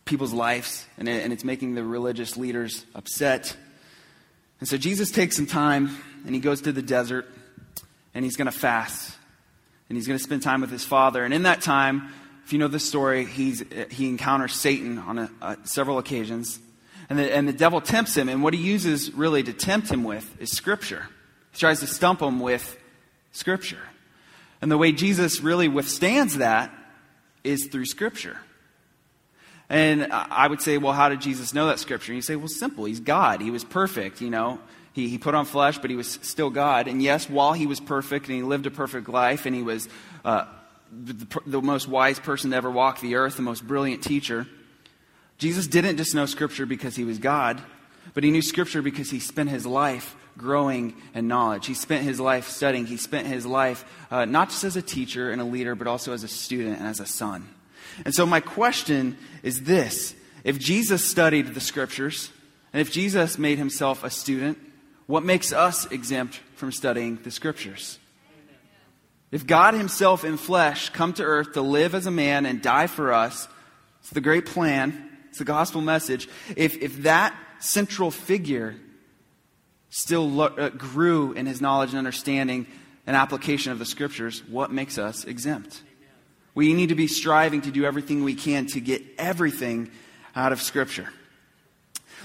people's 0.05 0.33
lives 0.33 0.85
and, 0.97 1.07
it, 1.07 1.23
and 1.23 1.33
it's 1.33 1.43
making 1.43 1.75
the 1.75 1.83
religious 1.83 2.37
leaders 2.37 2.85
upset. 2.93 3.55
And 4.59 4.67
so 4.67 4.77
Jesus 4.77 5.09
takes 5.09 5.35
some 5.35 5.47
time 5.47 5.97
and 6.25 6.35
he 6.35 6.41
goes 6.41 6.61
to 6.61 6.71
the 6.71 6.81
desert 6.81 7.27
and 8.13 8.23
he's 8.23 8.35
going 8.35 8.45
to 8.45 8.57
fast 8.57 9.17
and 9.89 9.97
he's 9.97 10.07
going 10.07 10.17
to 10.17 10.23
spend 10.23 10.41
time 10.41 10.61
with 10.61 10.71
his 10.71 10.85
father. 10.85 11.23
And 11.23 11.33
in 11.33 11.43
that 11.43 11.61
time, 11.61 12.09
if 12.45 12.51
you 12.51 12.59
know 12.59 12.67
the 12.67 12.79
story, 12.79 13.25
he's, 13.25 13.63
he 13.89 14.09
encounters 14.09 14.53
Satan 14.53 14.99
on 14.99 15.19
a, 15.19 15.31
uh, 15.41 15.55
several 15.63 15.97
occasions. 15.97 16.59
And 17.09 17.19
the, 17.19 17.35
and 17.35 17.47
the 17.47 17.53
devil 17.53 17.81
tempts 17.81 18.15
him. 18.15 18.29
And 18.29 18.43
what 18.43 18.53
he 18.53 18.61
uses 18.61 19.11
really 19.11 19.43
to 19.43 19.53
tempt 19.53 19.91
him 19.91 20.03
with 20.03 20.39
is 20.41 20.51
Scripture. 20.51 21.07
He 21.51 21.59
tries 21.59 21.79
to 21.81 21.87
stump 21.87 22.21
him 22.21 22.39
with 22.39 22.77
Scripture. 23.31 23.81
And 24.61 24.71
the 24.71 24.77
way 24.77 24.91
Jesus 24.91 25.41
really 25.41 25.67
withstands 25.67 26.37
that 26.37 26.71
is 27.43 27.67
through 27.67 27.85
Scripture. 27.85 28.37
And 29.69 30.07
I 30.11 30.47
would 30.47 30.61
say, 30.61 30.77
well, 30.77 30.93
how 30.93 31.09
did 31.09 31.21
Jesus 31.21 31.53
know 31.53 31.67
that 31.67 31.79
Scripture? 31.79 32.11
And 32.11 32.17
you 32.17 32.21
say, 32.21 32.35
well, 32.35 32.47
simple. 32.47 32.85
He's 32.85 32.99
God. 32.99 33.41
He 33.41 33.51
was 33.51 33.63
perfect, 33.63 34.21
you 34.21 34.29
know. 34.29 34.59
He, 34.93 35.09
he 35.09 35.17
put 35.17 35.33
on 35.33 35.45
flesh, 35.45 35.79
but 35.79 35.89
he 35.89 35.95
was 35.95 36.19
still 36.21 36.51
God. 36.51 36.87
And 36.87 37.01
yes, 37.01 37.27
while 37.27 37.53
he 37.53 37.65
was 37.65 37.79
perfect 37.79 38.27
and 38.27 38.35
he 38.35 38.43
lived 38.43 38.67
a 38.67 38.71
perfect 38.71 39.09
life 39.09 39.45
and 39.45 39.55
he 39.55 39.63
was 39.63 39.89
uh, 40.23 40.45
the, 40.91 41.41
the 41.47 41.61
most 41.61 41.87
wise 41.87 42.19
person 42.19 42.51
to 42.51 42.57
ever 42.57 42.69
walk 42.69 43.01
the 43.01 43.15
earth, 43.15 43.35
the 43.35 43.41
most 43.41 43.67
brilliant 43.67 44.03
teacher. 44.03 44.45
Jesus 45.43 45.67
didn't 45.67 45.97
just 45.97 46.15
know 46.15 46.25
Scripture 46.25 46.65
because 46.65 46.95
he 46.95 47.03
was 47.03 47.19
God, 47.19 47.61
but 48.13 48.23
he 48.23 48.31
knew 48.31 48.41
Scripture 48.41 48.81
because 48.81 49.11
he 49.11 49.19
spent 49.19 49.49
his 49.49 49.65
life 49.65 50.15
growing 50.37 50.95
in 51.13 51.27
knowledge. 51.27 51.65
He 51.65 51.73
spent 51.73 52.05
his 52.05 52.17
life 52.17 52.47
studying. 52.47 52.85
He 52.85 52.95
spent 52.95 53.27
his 53.27 53.45
life 53.45 53.83
uh, 54.09 54.23
not 54.23 54.51
just 54.51 54.63
as 54.63 54.77
a 54.77 54.81
teacher 54.81 55.31
and 55.31 55.41
a 55.41 55.43
leader, 55.43 55.75
but 55.75 55.85
also 55.85 56.13
as 56.13 56.23
a 56.23 56.29
student 56.29 56.79
and 56.79 56.87
as 56.87 57.01
a 57.01 57.05
son. 57.05 57.49
And 58.05 58.15
so, 58.15 58.25
my 58.25 58.39
question 58.39 59.17
is 59.43 59.63
this 59.63 60.15
If 60.45 60.59
Jesus 60.59 61.03
studied 61.03 61.47
the 61.47 61.59
Scriptures, 61.59 62.31
and 62.71 62.79
if 62.79 62.89
Jesus 62.89 63.37
made 63.37 63.57
himself 63.57 64.05
a 64.05 64.09
student, 64.09 64.57
what 65.07 65.25
makes 65.25 65.51
us 65.51 65.91
exempt 65.91 66.39
from 66.55 66.71
studying 66.71 67.17
the 67.17 67.31
Scriptures? 67.31 67.99
If 69.29 69.45
God 69.45 69.73
Himself 69.73 70.23
in 70.23 70.37
flesh 70.37 70.87
come 70.91 71.11
to 71.15 71.23
earth 71.23 71.51
to 71.55 71.61
live 71.61 71.95
as 71.95 72.05
a 72.05 72.11
man 72.11 72.45
and 72.45 72.61
die 72.61 72.87
for 72.87 73.11
us, 73.11 73.49
it's 73.99 74.11
the 74.11 74.21
great 74.21 74.45
plan, 74.45 75.09
it's 75.33 75.39
the 75.39 75.45
gospel 75.45 75.81
message. 75.81 76.29
If, 76.55 76.79
if 76.83 77.01
that 77.01 77.35
central 77.57 78.11
figure 78.11 78.75
still 79.89 80.29
lo- 80.29 80.53
uh, 80.55 80.69
grew 80.69 81.31
in 81.33 81.47
his 81.47 81.59
knowledge 81.59 81.89
and 81.89 81.97
understanding 81.97 82.67
and 83.07 83.15
application 83.15 83.71
of 83.71 83.79
the 83.79 83.85
scriptures, 83.85 84.43
what 84.47 84.71
makes 84.71 84.99
us 84.99 85.23
exempt? 85.23 85.81
We 86.53 86.75
need 86.75 86.89
to 86.89 86.95
be 86.95 87.07
striving 87.07 87.61
to 87.61 87.71
do 87.71 87.83
everything 87.83 88.23
we 88.23 88.35
can 88.35 88.67
to 88.67 88.79
get 88.79 89.01
everything 89.17 89.89
out 90.35 90.51
of 90.51 90.61
scripture. 90.61 91.09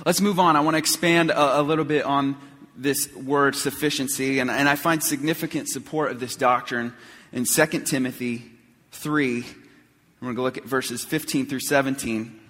Let's 0.05 0.21
move 0.21 0.39
on. 0.39 0.55
I 0.55 0.61
want 0.61 0.75
to 0.75 0.79
expand 0.79 1.31
a, 1.31 1.61
a 1.61 1.63
little 1.63 1.87
bit 1.87 2.05
on 2.05 2.37
this 2.77 3.11
word 3.15 3.57
sufficiency, 3.57 4.39
and, 4.39 4.51
and 4.51 4.69
I 4.69 4.75
find 4.75 5.03
significant 5.03 5.71
support 5.71 6.11
of 6.11 6.21
this 6.21 6.37
doctrine 6.37 6.93
in 7.33 7.47
2 7.47 7.67
Timothy 7.87 8.45
3. 8.93 9.47
We're 10.21 10.27
going 10.27 10.37
to 10.37 10.43
look 10.43 10.59
at 10.59 10.65
verses 10.65 11.07
15 11.07 11.47
through 11.47 11.61
17. 11.61 12.41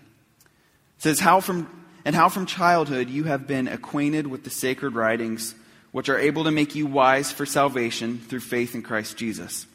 It 0.99 1.03
says, 1.03 1.21
how 1.21 1.41
from, 1.41 1.69
And 2.05 2.15
how 2.15 2.29
from 2.29 2.47
childhood 2.47 3.09
you 3.09 3.25
have 3.25 3.47
been 3.47 3.69
acquainted 3.69 4.27
with 4.27 4.45
the 4.45 4.51
sacred 4.51 4.95
writings, 4.95 5.55
which 5.93 6.09
are 6.09 6.19
able 6.19 6.45
to 6.45 6.51
make 6.51 6.75
you 6.75 6.87
wise 6.87 7.31
for 7.33 7.47
salvation 7.47 8.19
through 8.19 8.41
faith 8.41 8.75
in 8.75 8.83
Christ 8.83 9.17
Jesus. 9.17 9.67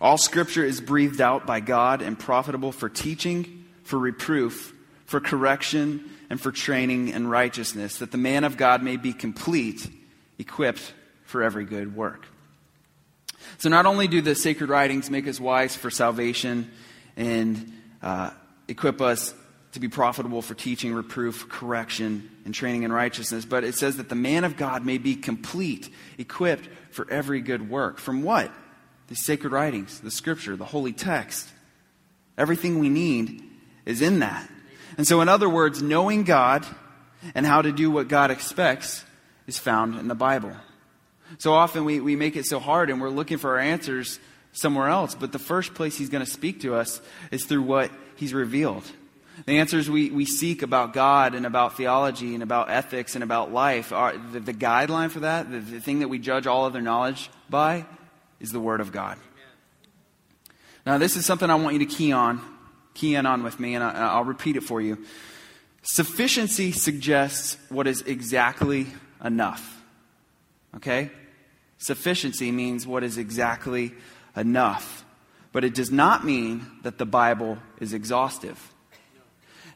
All 0.00 0.18
scripture 0.18 0.64
is 0.64 0.80
breathed 0.80 1.20
out 1.20 1.46
by 1.46 1.60
God 1.60 2.02
and 2.02 2.18
profitable 2.18 2.72
for 2.72 2.88
teaching, 2.88 3.64
for 3.84 3.98
reproof, 3.98 4.72
for 5.06 5.20
correction, 5.20 6.10
and 6.30 6.40
for 6.40 6.52
training 6.52 7.08
in 7.08 7.26
righteousness, 7.26 7.98
that 7.98 8.10
the 8.10 8.18
man 8.18 8.44
of 8.44 8.56
God 8.56 8.82
may 8.82 8.96
be 8.96 9.12
complete, 9.12 9.88
equipped 10.38 10.92
for 11.24 11.42
every 11.42 11.64
good 11.64 11.94
work. 11.96 12.26
So, 13.58 13.68
not 13.68 13.86
only 13.86 14.08
do 14.08 14.20
the 14.20 14.34
sacred 14.34 14.70
writings 14.70 15.10
make 15.10 15.28
us 15.28 15.38
wise 15.38 15.76
for 15.76 15.90
salvation 15.90 16.70
and 17.16 17.72
uh, 18.02 18.30
equip 18.68 19.00
us 19.00 19.34
to 19.74 19.80
be 19.80 19.88
profitable 19.88 20.40
for 20.40 20.54
teaching, 20.54 20.94
reproof, 20.94 21.48
correction, 21.48 22.30
and 22.44 22.54
training 22.54 22.84
in 22.84 22.92
righteousness, 22.92 23.44
but 23.44 23.64
it 23.64 23.74
says 23.74 23.96
that 23.96 24.08
the 24.08 24.14
man 24.14 24.44
of 24.44 24.56
God 24.56 24.84
may 24.84 24.98
be 24.98 25.16
complete, 25.16 25.90
equipped 26.16 26.68
for 26.90 27.10
every 27.10 27.40
good 27.40 27.68
work. 27.68 27.98
From 27.98 28.22
what? 28.22 28.52
The 29.08 29.16
sacred 29.16 29.52
writings, 29.52 30.00
the 30.00 30.12
scripture, 30.12 30.56
the 30.56 30.64
holy 30.64 30.92
text. 30.92 31.48
Everything 32.38 32.78
we 32.78 32.88
need 32.88 33.42
is 33.84 34.00
in 34.00 34.20
that. 34.20 34.48
And 34.96 35.06
so, 35.06 35.20
in 35.20 35.28
other 35.28 35.48
words, 35.48 35.82
knowing 35.82 36.22
God 36.22 36.64
and 37.34 37.44
how 37.44 37.60
to 37.60 37.72
do 37.72 37.90
what 37.90 38.06
God 38.06 38.30
expects 38.30 39.04
is 39.48 39.58
found 39.58 39.98
in 39.98 40.06
the 40.06 40.14
Bible. 40.14 40.52
So 41.38 41.52
often 41.52 41.84
we, 41.84 41.98
we 41.98 42.14
make 42.14 42.36
it 42.36 42.46
so 42.46 42.60
hard 42.60 42.90
and 42.90 43.00
we're 43.00 43.10
looking 43.10 43.38
for 43.38 43.50
our 43.50 43.58
answers 43.58 44.20
somewhere 44.52 44.88
else, 44.88 45.16
but 45.16 45.32
the 45.32 45.38
first 45.40 45.74
place 45.74 45.98
He's 45.98 46.10
going 46.10 46.24
to 46.24 46.30
speak 46.30 46.60
to 46.60 46.76
us 46.76 47.00
is 47.32 47.44
through 47.44 47.62
what 47.62 47.90
He's 48.14 48.32
revealed. 48.32 48.84
The 49.46 49.58
answers 49.58 49.90
we, 49.90 50.10
we 50.10 50.24
seek 50.24 50.62
about 50.62 50.92
God 50.92 51.34
and 51.34 51.44
about 51.44 51.76
theology 51.76 52.34
and 52.34 52.42
about 52.42 52.70
ethics 52.70 53.14
and 53.14 53.24
about 53.24 53.52
life, 53.52 53.92
are, 53.92 54.16
the, 54.16 54.40
the 54.40 54.54
guideline 54.54 55.10
for 55.10 55.20
that, 55.20 55.50
the, 55.50 55.58
the 55.58 55.80
thing 55.80 55.98
that 56.00 56.08
we 56.08 56.18
judge 56.18 56.46
all 56.46 56.64
other 56.64 56.80
knowledge 56.80 57.30
by, 57.50 57.84
is 58.40 58.50
the 58.50 58.60
Word 58.60 58.80
of 58.80 58.92
God. 58.92 59.18
Now, 60.86 60.98
this 60.98 61.16
is 61.16 61.26
something 61.26 61.50
I 61.50 61.54
want 61.54 61.74
you 61.74 61.86
to 61.86 61.94
key 61.94 62.12
on 62.12 62.40
key 62.94 63.16
in 63.16 63.26
on 63.26 63.42
with 63.42 63.60
me, 63.60 63.74
and 63.74 63.84
I, 63.84 64.16
will 64.16 64.24
repeat 64.24 64.56
it 64.56 64.62
for 64.62 64.80
you. 64.80 65.04
Sufficiency 65.82 66.72
suggests 66.72 67.58
what 67.68 67.86
is 67.86 68.02
exactly 68.02 68.86
enough. 69.22 69.82
Okay? 70.76 71.10
Sufficiency 71.78 72.50
means 72.50 72.86
what 72.86 73.04
is 73.04 73.18
exactly 73.18 73.92
enough. 74.34 75.04
But 75.52 75.64
it 75.64 75.74
does 75.74 75.90
not 75.90 76.24
mean 76.24 76.66
that 76.82 76.98
the 76.98 77.06
Bible 77.06 77.58
is 77.80 77.92
exhaustive. 77.92 78.72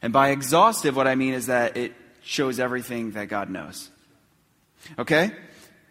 And 0.03 0.13
by 0.13 0.31
exhaustive, 0.31 0.97
what 0.97 1.07
I 1.07 1.15
mean 1.15 1.35
is 1.35 1.47
that 1.47 1.77
it 1.77 1.93
shows 2.23 2.61
everything 2.61 3.13
that 3.13 3.29
God 3.29 3.51
knows. 3.51 3.91
Okay? 4.99 5.33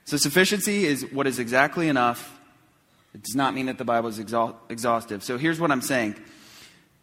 So 0.06 0.18
sufficiency 0.18 0.86
is 0.86 1.06
what 1.12 1.28
is 1.28 1.40
exactly 1.40 1.90
enough. 1.90 2.40
It 3.14 3.24
does 3.24 3.36
not 3.36 3.54
mean 3.54 3.66
that 3.66 3.78
the 3.78 3.86
Bible 3.86 4.10
is 4.10 4.20
exhaustive. 4.20 5.24
So 5.24 5.38
here's 5.38 5.60
what 5.60 5.72
I'm 5.72 5.82
saying 5.82 6.16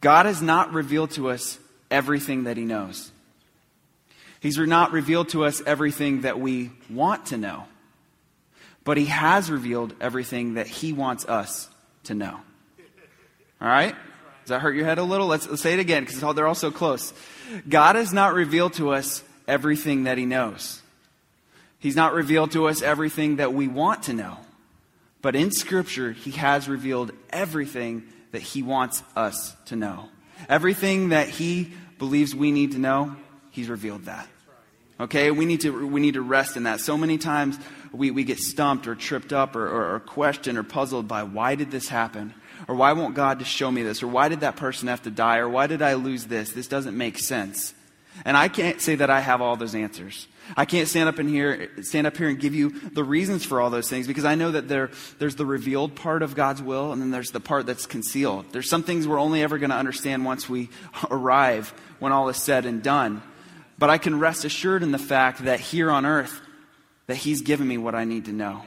God 0.00 0.26
has 0.26 0.40
not 0.40 0.72
revealed 0.72 1.10
to 1.12 1.30
us 1.30 1.58
everything 1.90 2.44
that 2.44 2.56
He 2.56 2.64
knows. 2.64 3.10
He's 4.40 4.58
not 4.58 4.92
revealed 4.92 5.30
to 5.30 5.44
us 5.44 5.62
everything 5.66 6.22
that 6.22 6.38
we 6.38 6.70
want 6.90 7.26
to 7.26 7.38
know, 7.38 7.64
but 8.84 8.96
He 8.96 9.06
has 9.06 9.50
revealed 9.50 9.94
everything 10.00 10.54
that 10.54 10.66
He 10.66 10.92
wants 10.92 11.26
us 11.26 11.68
to 12.04 12.14
know. 12.14 12.40
All 13.60 13.68
right? 13.68 13.94
Does 14.44 14.50
that 14.50 14.60
hurt 14.60 14.76
your 14.76 14.84
head 14.84 14.98
a 14.98 15.02
little? 15.02 15.26
Let's, 15.26 15.48
let's 15.48 15.62
say 15.62 15.72
it 15.72 15.80
again 15.80 16.04
because 16.04 16.20
they're 16.34 16.46
all 16.46 16.54
so 16.54 16.70
close. 16.70 17.14
God 17.66 17.96
has 17.96 18.12
not 18.12 18.34
revealed 18.34 18.74
to 18.74 18.90
us 18.90 19.24
everything 19.48 20.04
that 20.04 20.18
He 20.18 20.26
knows. 20.26 20.82
He's 21.78 21.96
not 21.96 22.12
revealed 22.12 22.52
to 22.52 22.68
us 22.68 22.82
everything 22.82 23.36
that 23.36 23.54
we 23.54 23.68
want 23.68 24.02
to 24.04 24.12
know. 24.12 24.36
But 25.22 25.34
in 25.34 25.50
Scripture, 25.50 26.12
He 26.12 26.32
has 26.32 26.68
revealed 26.68 27.12
everything 27.30 28.04
that 28.32 28.42
He 28.42 28.62
wants 28.62 29.02
us 29.16 29.56
to 29.66 29.76
know. 29.76 30.10
Everything 30.46 31.08
that 31.08 31.30
He 31.30 31.72
believes 31.98 32.34
we 32.34 32.52
need 32.52 32.72
to 32.72 32.78
know, 32.78 33.16
He's 33.50 33.70
revealed 33.70 34.04
that. 34.04 34.28
Okay, 35.00 35.30
we 35.30 35.46
need 35.46 35.62
to 35.62 35.88
we 35.88 36.02
need 36.02 36.14
to 36.14 36.22
rest 36.22 36.58
in 36.58 36.64
that. 36.64 36.80
So 36.80 36.98
many 36.98 37.16
times 37.16 37.58
we, 37.92 38.10
we 38.10 38.24
get 38.24 38.38
stumped 38.38 38.86
or 38.86 38.94
tripped 38.94 39.32
up 39.32 39.56
or, 39.56 39.66
or, 39.66 39.94
or 39.94 40.00
questioned 40.00 40.58
or 40.58 40.62
puzzled 40.62 41.08
by 41.08 41.22
why 41.22 41.54
did 41.54 41.70
this 41.70 41.88
happen? 41.88 42.34
Or 42.68 42.74
why 42.74 42.92
won't 42.92 43.14
God 43.14 43.38
just 43.38 43.50
show 43.50 43.70
me 43.70 43.82
this? 43.82 44.02
Or 44.02 44.08
why 44.08 44.28
did 44.28 44.40
that 44.40 44.56
person 44.56 44.88
have 44.88 45.02
to 45.02 45.10
die? 45.10 45.38
Or 45.38 45.48
why 45.48 45.66
did 45.66 45.82
I 45.82 45.94
lose 45.94 46.24
this? 46.24 46.52
This 46.52 46.68
doesn't 46.68 46.96
make 46.96 47.18
sense. 47.18 47.74
And 48.24 48.36
I 48.36 48.48
can't 48.48 48.80
say 48.80 48.94
that 48.96 49.10
I 49.10 49.20
have 49.20 49.40
all 49.40 49.56
those 49.56 49.74
answers. 49.74 50.28
I 50.56 50.66
can't 50.66 50.86
stand 50.86 51.08
up 51.08 51.18
in 51.18 51.26
here, 51.26 51.70
stand 51.82 52.06
up 52.06 52.16
here 52.16 52.28
and 52.28 52.38
give 52.38 52.54
you 52.54 52.70
the 52.70 53.02
reasons 53.02 53.44
for 53.44 53.60
all 53.60 53.70
those 53.70 53.88
things 53.88 54.06
because 54.06 54.26
I 54.26 54.34
know 54.34 54.50
that 54.50 54.68
there, 54.68 54.90
there's 55.18 55.36
the 55.36 55.46
revealed 55.46 55.94
part 55.94 56.22
of 56.22 56.34
God's 56.34 56.62
will 56.62 56.92
and 56.92 57.00
then 57.00 57.10
there's 57.10 57.30
the 57.30 57.40
part 57.40 57.66
that's 57.66 57.86
concealed. 57.86 58.46
There's 58.52 58.68
some 58.68 58.82
things 58.82 59.08
we're 59.08 59.18
only 59.18 59.42
ever 59.42 59.58
going 59.58 59.70
to 59.70 59.76
understand 59.76 60.24
once 60.24 60.48
we 60.48 60.68
arrive 61.10 61.72
when 61.98 62.12
all 62.12 62.28
is 62.28 62.36
said 62.36 62.66
and 62.66 62.82
done. 62.82 63.22
But 63.78 63.90
I 63.90 63.98
can 63.98 64.20
rest 64.20 64.44
assured 64.44 64.82
in 64.82 64.92
the 64.92 64.98
fact 64.98 65.44
that 65.44 65.60
here 65.60 65.90
on 65.90 66.06
earth, 66.06 66.40
that 67.06 67.16
He's 67.16 67.42
given 67.42 67.66
me 67.66 67.76
what 67.76 67.94
I 67.94 68.04
need 68.04 68.26
to 68.26 68.32
know. 68.32 68.62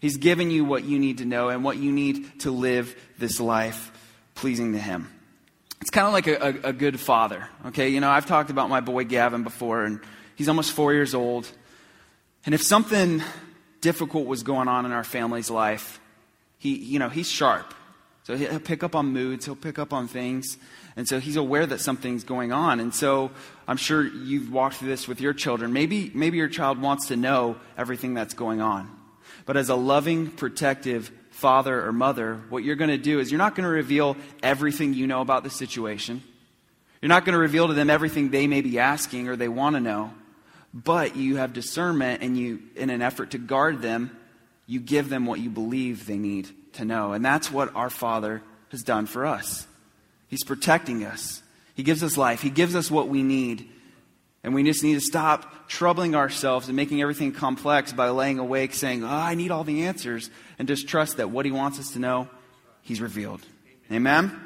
He's 0.00 0.16
given 0.16 0.50
you 0.50 0.64
what 0.64 0.84
you 0.84 0.98
need 0.98 1.18
to 1.18 1.24
know 1.24 1.48
and 1.48 1.64
what 1.64 1.76
you 1.76 1.92
need 1.92 2.40
to 2.40 2.50
live 2.50 2.94
this 3.18 3.40
life 3.40 3.90
pleasing 4.34 4.72
to 4.72 4.78
Him. 4.78 5.10
It's 5.80 5.90
kind 5.90 6.06
of 6.06 6.12
like 6.12 6.26
a, 6.26 6.36
a, 6.36 6.68
a 6.70 6.72
good 6.72 6.98
father. 6.98 7.48
Okay, 7.66 7.88
you 7.90 8.00
know, 8.00 8.10
I've 8.10 8.26
talked 8.26 8.50
about 8.50 8.68
my 8.70 8.80
boy 8.80 9.04
Gavin 9.04 9.42
before, 9.42 9.84
and 9.84 10.00
he's 10.34 10.48
almost 10.48 10.72
four 10.72 10.92
years 10.92 11.14
old. 11.14 11.50
And 12.44 12.54
if 12.54 12.62
something 12.62 13.22
difficult 13.80 14.26
was 14.26 14.42
going 14.42 14.68
on 14.68 14.86
in 14.86 14.92
our 14.92 15.04
family's 15.04 15.50
life, 15.50 16.00
he, 16.58 16.76
you 16.76 16.98
know, 16.98 17.08
he's 17.08 17.30
sharp. 17.30 17.74
So 18.24 18.36
he'll 18.36 18.58
pick 18.58 18.82
up 18.82 18.96
on 18.96 19.06
moods, 19.06 19.44
he'll 19.44 19.54
pick 19.54 19.78
up 19.78 19.92
on 19.92 20.08
things. 20.08 20.58
And 20.96 21.06
so 21.06 21.20
he's 21.20 21.36
aware 21.36 21.66
that 21.66 21.80
something's 21.80 22.24
going 22.24 22.52
on. 22.52 22.80
And 22.80 22.92
so 22.92 23.30
I'm 23.68 23.76
sure 23.76 24.04
you've 24.04 24.50
walked 24.50 24.76
through 24.76 24.88
this 24.88 25.06
with 25.06 25.20
your 25.20 25.32
children. 25.32 25.72
Maybe, 25.72 26.10
maybe 26.14 26.36
your 26.36 26.48
child 26.48 26.80
wants 26.80 27.08
to 27.08 27.16
know 27.16 27.56
everything 27.78 28.14
that's 28.14 28.34
going 28.34 28.60
on. 28.60 28.90
But 29.46 29.56
as 29.56 29.68
a 29.68 29.76
loving, 29.76 30.30
protective 30.30 31.10
father 31.30 31.86
or 31.86 31.92
mother, 31.92 32.40
what 32.48 32.64
you're 32.64 32.76
going 32.76 32.90
to 32.90 32.98
do 32.98 33.20
is 33.20 33.30
you're 33.30 33.38
not 33.38 33.54
going 33.54 33.64
to 33.64 33.70
reveal 33.70 34.16
everything 34.42 34.92
you 34.92 35.06
know 35.06 35.20
about 35.20 35.44
the 35.44 35.50
situation. 35.50 36.22
You're 37.00 37.08
not 37.08 37.24
going 37.24 37.34
to 37.34 37.38
reveal 37.38 37.68
to 37.68 37.74
them 37.74 37.88
everything 37.88 38.30
they 38.30 38.46
may 38.46 38.60
be 38.60 38.78
asking 38.78 39.28
or 39.28 39.36
they 39.36 39.48
want 39.48 39.76
to 39.76 39.80
know. 39.80 40.12
But 40.74 41.16
you 41.16 41.36
have 41.36 41.52
discernment 41.52 42.22
and 42.22 42.36
you, 42.36 42.60
in 42.74 42.90
an 42.90 43.00
effort 43.00 43.30
to 43.30 43.38
guard 43.38 43.80
them, 43.80 44.16
you 44.66 44.80
give 44.80 45.08
them 45.08 45.24
what 45.24 45.40
you 45.40 45.48
believe 45.48 46.06
they 46.06 46.18
need 46.18 46.48
to 46.74 46.84
know. 46.84 47.12
And 47.12 47.24
that's 47.24 47.50
what 47.50 47.74
our 47.74 47.90
Father 47.90 48.42
has 48.70 48.82
done 48.82 49.06
for 49.06 49.24
us. 49.24 49.66
He's 50.28 50.44
protecting 50.44 51.04
us. 51.04 51.42
He 51.74 51.82
gives 51.82 52.02
us 52.02 52.16
life. 52.16 52.42
He 52.42 52.50
gives 52.50 52.74
us 52.74 52.90
what 52.90 53.08
we 53.08 53.22
need. 53.22 53.70
And 54.46 54.54
we 54.54 54.62
just 54.62 54.84
need 54.84 54.94
to 54.94 55.00
stop 55.00 55.66
troubling 55.68 56.14
ourselves 56.14 56.68
and 56.68 56.76
making 56.76 57.02
everything 57.02 57.32
complex 57.32 57.92
by 57.92 58.10
laying 58.10 58.38
awake 58.38 58.74
saying, 58.74 59.02
oh, 59.02 59.08
I 59.08 59.34
need 59.34 59.50
all 59.50 59.64
the 59.64 59.86
answers, 59.86 60.30
and 60.56 60.68
just 60.68 60.86
trust 60.86 61.16
that 61.16 61.30
what 61.30 61.44
He 61.44 61.50
wants 61.50 61.80
us 61.80 61.94
to 61.94 61.98
know, 61.98 62.28
He's 62.80 63.00
revealed. 63.00 63.42
Amen? 63.90 64.40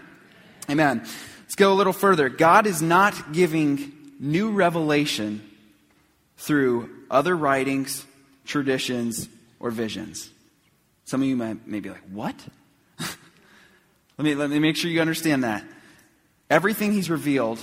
Amen. 0.71 1.01
Let's 1.43 1.55
go 1.55 1.71
a 1.71 1.75
little 1.75 1.93
further. 1.93 2.31
God 2.31 2.67
is 2.67 2.81
not 2.81 3.35
giving 3.35 3.93
new 4.19 4.53
revelation 4.53 5.47
through 6.39 6.89
other 7.11 7.37
writings, 7.37 8.07
traditions, 8.47 9.29
or 9.59 9.71
visions. 9.71 10.31
Some 11.05 11.21
of 11.21 11.29
you 11.29 11.37
might, 11.37 11.67
may 11.67 11.81
be 11.81 11.91
like, 11.91 12.09
what? 12.11 12.35
let, 13.01 14.25
me, 14.25 14.35
let 14.35 14.49
me 14.49 14.61
make 14.61 14.77
sure 14.77 14.91
you 14.91 15.03
understand 15.03 15.45
that. 15.45 15.63
Everything 16.49 16.91
he's 16.91 17.11
revealed, 17.11 17.63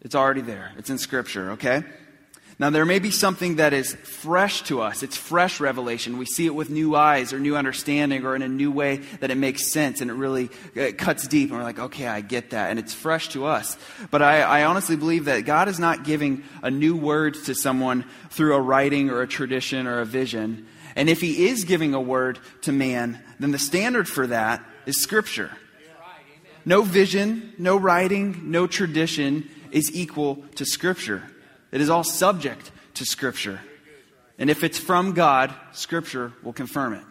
it's 0.00 0.14
already 0.14 0.42
there. 0.42 0.72
It's 0.76 0.90
in 0.90 0.98
Scripture, 0.98 1.52
okay? 1.52 1.82
Now, 2.58 2.70
there 2.70 2.86
may 2.86 3.00
be 3.00 3.10
something 3.10 3.56
that 3.56 3.74
is 3.74 3.94
fresh 3.94 4.62
to 4.62 4.80
us. 4.80 5.02
It's 5.02 5.16
fresh 5.16 5.60
revelation. 5.60 6.16
We 6.16 6.24
see 6.24 6.46
it 6.46 6.54
with 6.54 6.70
new 6.70 6.96
eyes 6.96 7.34
or 7.34 7.38
new 7.38 7.54
understanding 7.54 8.24
or 8.24 8.34
in 8.34 8.40
a 8.40 8.48
new 8.48 8.70
way 8.70 8.96
that 9.20 9.30
it 9.30 9.34
makes 9.34 9.66
sense 9.66 10.00
and 10.00 10.10
it 10.10 10.14
really 10.14 10.48
it 10.74 10.96
cuts 10.96 11.28
deep. 11.28 11.50
And 11.50 11.58
we're 11.58 11.64
like, 11.64 11.78
okay, 11.78 12.06
I 12.06 12.22
get 12.22 12.50
that. 12.50 12.70
And 12.70 12.78
it's 12.78 12.94
fresh 12.94 13.28
to 13.30 13.44
us. 13.44 13.76
But 14.10 14.22
I, 14.22 14.40
I 14.40 14.64
honestly 14.64 14.96
believe 14.96 15.26
that 15.26 15.44
God 15.44 15.68
is 15.68 15.78
not 15.78 16.04
giving 16.04 16.44
a 16.62 16.70
new 16.70 16.96
word 16.96 17.34
to 17.44 17.54
someone 17.54 18.06
through 18.30 18.54
a 18.54 18.60
writing 18.60 19.10
or 19.10 19.20
a 19.20 19.28
tradition 19.28 19.86
or 19.86 20.00
a 20.00 20.06
vision. 20.06 20.66
And 20.94 21.10
if 21.10 21.20
he 21.20 21.48
is 21.48 21.64
giving 21.64 21.92
a 21.92 22.00
word 22.00 22.38
to 22.62 22.72
man, 22.72 23.22
then 23.38 23.50
the 23.50 23.58
standard 23.58 24.08
for 24.08 24.28
that 24.28 24.64
is 24.86 25.02
Scripture. 25.02 25.50
No 26.64 26.80
vision, 26.82 27.52
no 27.58 27.76
writing, 27.76 28.50
no 28.50 28.66
tradition 28.66 29.48
is 29.70 29.94
equal 29.94 30.44
to 30.56 30.64
Scripture. 30.64 31.22
It 31.72 31.80
is 31.80 31.90
all 31.90 32.04
subject 32.04 32.70
to 32.94 33.04
Scripture. 33.04 33.60
And 34.38 34.50
if 34.50 34.64
it's 34.64 34.78
from 34.78 35.12
God, 35.12 35.54
Scripture 35.72 36.32
will 36.42 36.52
confirm 36.52 36.94
it. 36.94 37.04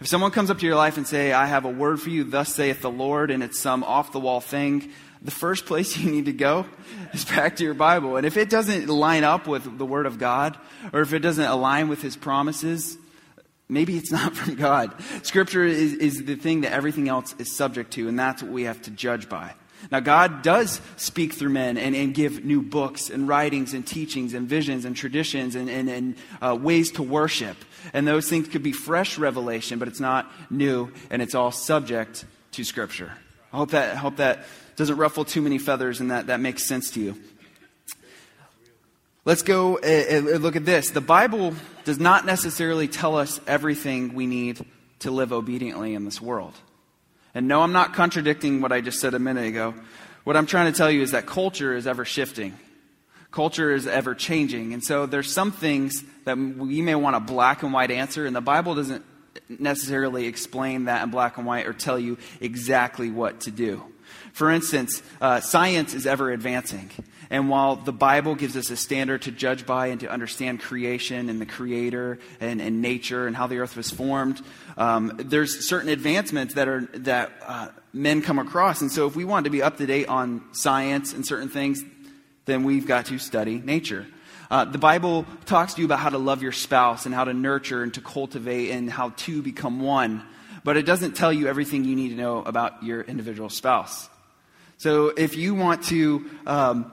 If 0.00 0.06
someone 0.06 0.30
comes 0.30 0.50
up 0.50 0.58
to 0.58 0.66
your 0.66 0.76
life 0.76 0.96
and 0.96 1.06
say, 1.06 1.32
I 1.32 1.46
have 1.46 1.64
a 1.64 1.70
word 1.70 2.00
for 2.00 2.10
you, 2.10 2.24
thus 2.24 2.54
saith 2.54 2.80
the 2.80 2.90
Lord, 2.90 3.30
and 3.30 3.42
it's 3.42 3.58
some 3.58 3.84
off 3.84 4.12
the 4.12 4.20
wall 4.20 4.40
thing, 4.40 4.90
the 5.20 5.30
first 5.30 5.66
place 5.66 5.96
you 5.98 6.10
need 6.10 6.26
to 6.26 6.32
go 6.32 6.66
is 7.12 7.24
back 7.24 7.56
to 7.56 7.64
your 7.64 7.74
Bible. 7.74 8.16
And 8.16 8.26
if 8.26 8.36
it 8.36 8.48
doesn't 8.48 8.88
line 8.88 9.24
up 9.24 9.46
with 9.46 9.78
the 9.78 9.86
Word 9.86 10.06
of 10.06 10.18
God, 10.18 10.58
or 10.92 11.00
if 11.00 11.12
it 11.12 11.20
doesn't 11.20 11.44
align 11.44 11.88
with 11.88 12.00
His 12.02 12.16
promises, 12.16 12.98
Maybe 13.72 13.96
it's 13.96 14.12
not 14.12 14.36
from 14.36 14.56
God. 14.56 14.94
Scripture 15.22 15.64
is, 15.64 15.94
is 15.94 16.24
the 16.24 16.36
thing 16.36 16.60
that 16.60 16.72
everything 16.72 17.08
else 17.08 17.34
is 17.38 17.50
subject 17.50 17.92
to, 17.94 18.06
and 18.06 18.18
that's 18.18 18.42
what 18.42 18.52
we 18.52 18.64
have 18.64 18.82
to 18.82 18.90
judge 18.90 19.28
by. 19.28 19.54
Now, 19.90 20.00
God 20.00 20.42
does 20.42 20.80
speak 20.96 21.34
through 21.34 21.50
men 21.50 21.76
and, 21.76 21.94
and 21.94 22.14
give 22.14 22.44
new 22.44 22.62
books 22.62 23.10
and 23.10 23.26
writings 23.26 23.74
and 23.74 23.86
teachings 23.86 24.34
and 24.34 24.48
visions 24.48 24.84
and 24.84 24.96
traditions 24.96 25.54
and, 25.54 25.68
and, 25.68 25.88
and 25.88 26.16
uh, 26.40 26.56
ways 26.60 26.92
to 26.92 27.02
worship. 27.02 27.56
And 27.92 28.06
those 28.06 28.28
things 28.28 28.48
could 28.48 28.62
be 28.62 28.72
fresh 28.72 29.18
revelation, 29.18 29.78
but 29.78 29.88
it's 29.88 30.00
not 30.00 30.30
new, 30.50 30.92
and 31.10 31.20
it's 31.20 31.34
all 31.34 31.50
subject 31.50 32.24
to 32.52 32.64
Scripture. 32.64 33.12
I 33.52 33.56
hope 33.56 33.70
that, 33.70 33.92
I 33.92 33.96
hope 33.96 34.16
that 34.16 34.44
doesn't 34.76 34.96
ruffle 34.96 35.24
too 35.24 35.42
many 35.42 35.58
feathers 35.58 36.00
and 36.00 36.10
that, 36.10 36.28
that 36.28 36.40
makes 36.40 36.64
sense 36.64 36.90
to 36.92 37.00
you. 37.00 37.20
Let's 39.24 39.42
go 39.42 39.78
and 39.78 40.42
look 40.42 40.56
at 40.56 40.64
this. 40.64 40.90
The 40.90 41.00
Bible 41.00 41.54
does 41.84 42.00
not 42.00 42.26
necessarily 42.26 42.88
tell 42.88 43.16
us 43.16 43.40
everything 43.46 44.14
we 44.14 44.26
need 44.26 44.64
to 45.00 45.10
live 45.10 45.32
obediently 45.32 45.94
in 45.94 46.04
this 46.04 46.20
world. 46.20 46.54
And 47.34 47.48
no, 47.48 47.62
I'm 47.62 47.72
not 47.72 47.94
contradicting 47.94 48.60
what 48.60 48.72
I 48.72 48.80
just 48.80 49.00
said 49.00 49.14
a 49.14 49.18
minute 49.18 49.46
ago. 49.46 49.74
What 50.24 50.36
I'm 50.36 50.46
trying 50.46 50.72
to 50.72 50.76
tell 50.76 50.90
you 50.90 51.02
is 51.02 51.12
that 51.12 51.26
culture 51.26 51.74
is 51.74 51.86
ever 51.86 52.04
shifting. 52.04 52.56
Culture 53.30 53.72
is 53.72 53.86
ever 53.86 54.14
changing. 54.14 54.74
And 54.74 54.84
so 54.84 55.06
there's 55.06 55.32
some 55.32 55.50
things 55.50 56.04
that 56.24 56.36
we 56.36 56.82
may 56.82 56.94
want 56.94 57.16
a 57.16 57.20
black 57.20 57.62
and 57.62 57.72
white 57.72 57.90
answer, 57.90 58.26
and 58.26 58.36
the 58.36 58.40
Bible 58.42 58.74
doesn't 58.74 59.04
necessarily 59.48 60.26
explain 60.26 60.84
that 60.84 61.02
in 61.02 61.10
black 61.10 61.38
and 61.38 61.46
white 61.46 61.66
or 61.66 61.72
tell 61.72 61.98
you 61.98 62.18
exactly 62.40 63.10
what 63.10 63.40
to 63.40 63.50
do. 63.50 63.82
For 64.32 64.50
instance, 64.50 65.02
uh, 65.20 65.40
science 65.40 65.94
is 65.94 66.06
ever 66.06 66.30
advancing. 66.30 66.90
And 67.30 67.48
while 67.48 67.76
the 67.76 67.92
Bible 67.92 68.34
gives 68.34 68.58
us 68.58 68.68
a 68.70 68.76
standard 68.76 69.22
to 69.22 69.32
judge 69.32 69.64
by 69.64 69.86
and 69.86 70.00
to 70.00 70.10
understand 70.10 70.60
creation 70.60 71.30
and 71.30 71.40
the 71.40 71.46
Creator 71.46 72.18
and, 72.40 72.60
and 72.60 72.82
nature 72.82 73.26
and 73.26 73.34
how 73.34 73.46
the 73.46 73.58
earth 73.58 73.74
was 73.74 73.90
formed, 73.90 74.42
um, 74.76 75.12
there's 75.16 75.66
certain 75.66 75.88
advancements 75.88 76.54
that 76.54 76.68
are 76.68 76.82
that 76.94 77.32
uh, 77.46 77.68
men 77.94 78.20
come 78.20 78.38
across. 78.38 78.82
And 78.82 78.92
so, 78.92 79.06
if 79.06 79.16
we 79.16 79.24
want 79.24 79.44
to 79.44 79.50
be 79.50 79.62
up 79.62 79.78
to 79.78 79.86
date 79.86 80.08
on 80.08 80.44
science 80.52 81.14
and 81.14 81.26
certain 81.26 81.48
things, 81.48 81.82
then 82.44 82.64
we've 82.64 82.86
got 82.86 83.06
to 83.06 83.18
study 83.18 83.58
nature. 83.58 84.06
Uh, 84.50 84.66
the 84.66 84.76
Bible 84.76 85.24
talks 85.46 85.72
to 85.72 85.80
you 85.80 85.86
about 85.86 86.00
how 86.00 86.10
to 86.10 86.18
love 86.18 86.42
your 86.42 86.52
spouse 86.52 87.06
and 87.06 87.14
how 87.14 87.24
to 87.24 87.32
nurture 87.32 87.82
and 87.82 87.94
to 87.94 88.02
cultivate 88.02 88.70
and 88.70 88.90
how 88.90 89.08
to 89.16 89.40
become 89.40 89.80
one, 89.80 90.22
but 90.64 90.76
it 90.76 90.86
doesn't 90.86 91.16
tell 91.16 91.32
you 91.32 91.48
everything 91.48 91.84
you 91.84 91.96
need 91.96 92.10
to 92.10 92.16
know 92.16 92.42
about 92.42 92.82
your 92.82 93.02
individual 93.02 93.48
spouse. 93.48 94.08
So 94.78 95.08
if 95.08 95.36
you 95.36 95.54
want 95.54 95.84
to 95.84 96.24
um, 96.46 96.92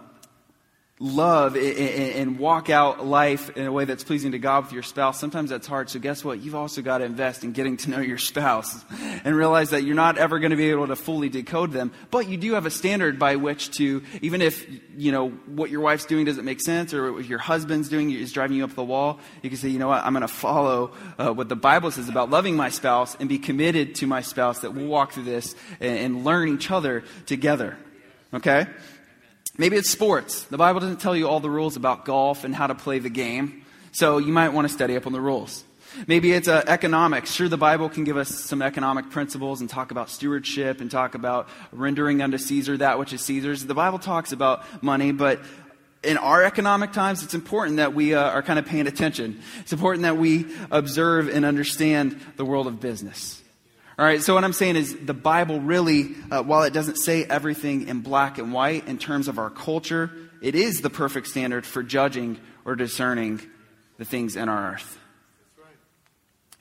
love 1.02 1.56
and 1.56 2.38
walk 2.38 2.70
out 2.70 3.06
life 3.06 3.50
in 3.56 3.66
a 3.66 3.72
way 3.72 3.86
that's 3.86 4.04
pleasing 4.04 4.34
to 4.34 4.40
God 4.40 4.66
with 4.66 4.74
your 4.74 4.84
spouse, 4.84 5.18
sometimes 5.18 5.50
that's 5.50 5.66
hard. 5.66 5.90
So 5.90 5.98
guess 5.98 6.26
what? 6.26 6.42
You've 6.42 6.56
also 6.56 6.82
got 6.82 6.98
to 6.98 7.06
invest 7.06 7.46
in 7.46 7.54
getting 7.54 7.78
to 7.78 7.90
know 7.90 8.02
your 8.02 8.18
spouse 8.18 8.84
and 9.24 9.34
realize 9.34 9.70
that 9.70 9.84
you're 9.84 9.96
not 9.96 10.18
ever 10.18 10.40
going 10.40 10.52
to 10.52 10.58
be 10.58 10.70
able 10.72 10.88
to 10.88 10.98
fully 10.98 11.30
decode 11.30 11.72
them, 11.72 11.94
but 12.12 12.28
you 12.28 12.36
do 12.36 12.54
have 12.56 12.66
a 12.66 12.70
standard 12.70 13.18
by 13.18 13.38
which 13.38 13.72
to, 13.78 14.04
even 14.22 14.42
if, 14.42 14.68
you 14.98 15.14
know, 15.14 15.30
what 15.30 15.70
your 15.70 15.80
wife's 15.80 16.06
doing 16.06 16.26
doesn't 16.26 16.44
make 16.44 16.60
sense 16.60 16.94
or 16.94 17.14
what 17.14 17.26
your 17.26 17.40
husband's 17.40 17.88
doing 17.88 18.12
is 18.12 18.34
driving 18.34 18.58
you 18.58 18.66
up 18.66 18.76
the 18.76 18.84
wall, 18.84 19.20
you 19.42 19.50
can 19.50 19.58
say, 19.58 19.70
you 19.70 19.80
know 19.80 19.88
what? 19.88 20.04
I'm 20.04 20.12
going 20.12 20.22
to 20.22 20.28
follow 20.28 20.92
uh, 21.18 21.32
what 21.32 21.48
the 21.48 21.56
Bible 21.56 21.92
says 21.92 22.10
about 22.10 22.30
loving 22.30 22.58
my 22.58 22.68
spouse 22.68 23.16
and 23.22 23.30
be 23.30 23.40
committed 23.40 23.96
to 23.96 24.08
my 24.08 24.22
spouse 24.22 24.60
that 24.60 24.74
we'll 24.74 24.88
walk 24.88 25.14
through 25.14 25.24
this 25.24 25.56
and, 25.80 25.98
and 25.98 26.26
learn 26.26 26.50
each 26.50 26.70
other 26.70 27.06
together. 27.26 27.78
Okay? 28.34 28.68
Maybe 29.60 29.76
it's 29.76 29.90
sports. 29.90 30.44
The 30.44 30.58
Bible 30.58 30.80
doesn't 30.80 31.02
tell 31.02 31.14
you 31.14 31.28
all 31.28 31.42
the 31.42 31.50
rules 31.50 31.76
about 31.76 32.06
golf 32.06 32.46
and 32.46 32.56
how 32.56 32.68
to 32.68 32.76
play 32.76 33.00
the 33.00 33.10
game, 33.10 33.66
so 33.92 34.18
you 34.18 34.32
might 34.32 34.54
want 34.54 34.66
to 34.66 34.74
study 34.74 34.96
up 34.96 35.06
on 35.06 35.12
the 35.12 35.20
rules. 35.20 35.66
Maybe 36.08 36.32
it's 36.32 36.48
uh, 36.48 36.64
economics. 36.66 37.34
Sure, 37.34 37.50
the 37.50 37.58
Bible 37.58 37.90
can 37.90 38.06
give 38.06 38.16
us 38.16 38.30
some 38.30 38.62
economic 38.62 39.10
principles 39.10 39.60
and 39.60 39.70
talk 39.70 39.92
about 39.92 40.10
stewardship 40.10 40.80
and 40.80 40.90
talk 40.90 41.14
about 41.14 41.50
rendering 41.74 42.22
unto 42.22 42.38
Caesar 42.38 42.78
that 42.78 43.00
which 43.00 43.12
is 43.12 43.20
Caesar's. 43.26 43.66
The 43.66 43.74
Bible 43.74 44.00
talks 44.00 44.32
about 44.32 44.64
money, 44.82 45.12
but 45.12 45.42
in 46.04 46.18
our 46.18 46.42
economic 46.42 46.94
times, 46.94 47.22
it's 47.22 47.34
important 47.34 47.78
that 47.78 47.94
we 47.94 48.14
uh, 48.14 48.30
are 48.30 48.42
kind 48.42 48.60
of 48.60 48.66
paying 48.66 48.88
attention. 48.88 49.42
It's 49.60 49.74
important 49.74 50.04
that 50.04 50.16
we 50.16 50.46
observe 50.72 51.28
and 51.28 51.44
understand 51.44 52.18
the 52.38 52.46
world 52.46 52.68
of 52.68 52.80
business. 52.80 53.39
All 54.00 54.06
right, 54.06 54.24
so 54.24 54.34
what 54.34 54.46
I'm 54.46 54.54
saying 54.54 54.78
is 54.78 54.96
the 54.96 55.14
Bible 55.14 55.60
really, 55.60 56.16
uh, 56.32 56.42
while 56.42 56.64
it 56.64 56.72
doesn't 56.72 56.96
say 56.96 57.26
everything 57.26 57.90
in 57.90 58.00
black 58.00 58.38
and 58.38 58.54
white 58.54 58.88
in 58.88 58.98
terms 58.98 59.28
of 59.28 59.38
our 59.38 59.50
culture, 59.50 60.10
it 60.42 60.56
is 60.56 60.80
the 60.80 60.90
perfect 60.90 61.28
standard 61.28 61.66
for 61.66 61.84
judging 61.84 62.40
or 62.64 62.78
discerning 62.78 63.42
the 63.98 64.06
things 64.06 64.38
in 64.38 64.48
our 64.48 64.72
earth. 64.72 64.98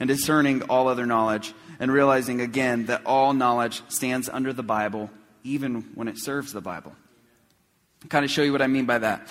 And 0.01 0.09
discerning 0.09 0.63
all 0.63 0.89
other 0.89 1.07
knowledge 1.07 1.55
and 1.79 1.93
realizing 1.93 2.41
again 2.41 2.87
that 2.87 3.07
all 3.07 3.33
knowledge 3.33 3.83
stands 3.87 4.29
under 4.29 4.53
the 4.53 4.65
Bible, 4.65 5.09
even 5.45 5.93
when 5.95 6.09
it 6.09 6.19
serves 6.19 6.53
the 6.53 6.61
Bible. 6.61 6.93
I'll 8.03 8.09
kind 8.09 8.25
of 8.25 8.33
show 8.33 8.43
you 8.43 8.51
what 8.51 8.63
I 8.63 8.67
mean 8.67 8.87
by 8.87 8.99
that. 8.99 9.29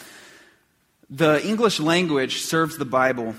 The 1.09 1.45
English 1.45 1.81
language 1.81 2.39
serves 2.39 2.77
the 2.77 2.85
Bible 2.85 3.35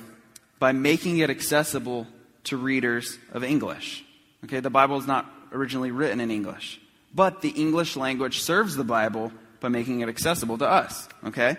by 0.58 0.72
making 0.72 1.20
it 1.20 1.30
accessible 1.30 2.06
to 2.44 2.58
readers 2.58 3.18
of 3.32 3.42
English. 3.42 4.04
Okay, 4.44 4.60
the 4.60 4.70
Bible 4.70 4.98
is 4.98 5.06
not 5.06 5.26
originally 5.52 5.90
written 5.90 6.20
in 6.20 6.30
English, 6.30 6.80
but 7.14 7.42
the 7.42 7.50
English 7.50 7.96
language 7.96 8.40
serves 8.40 8.76
the 8.76 8.84
Bible 8.84 9.32
by 9.60 9.68
making 9.68 10.00
it 10.00 10.08
accessible 10.08 10.58
to 10.58 10.66
us. 10.66 11.08
Okay? 11.24 11.56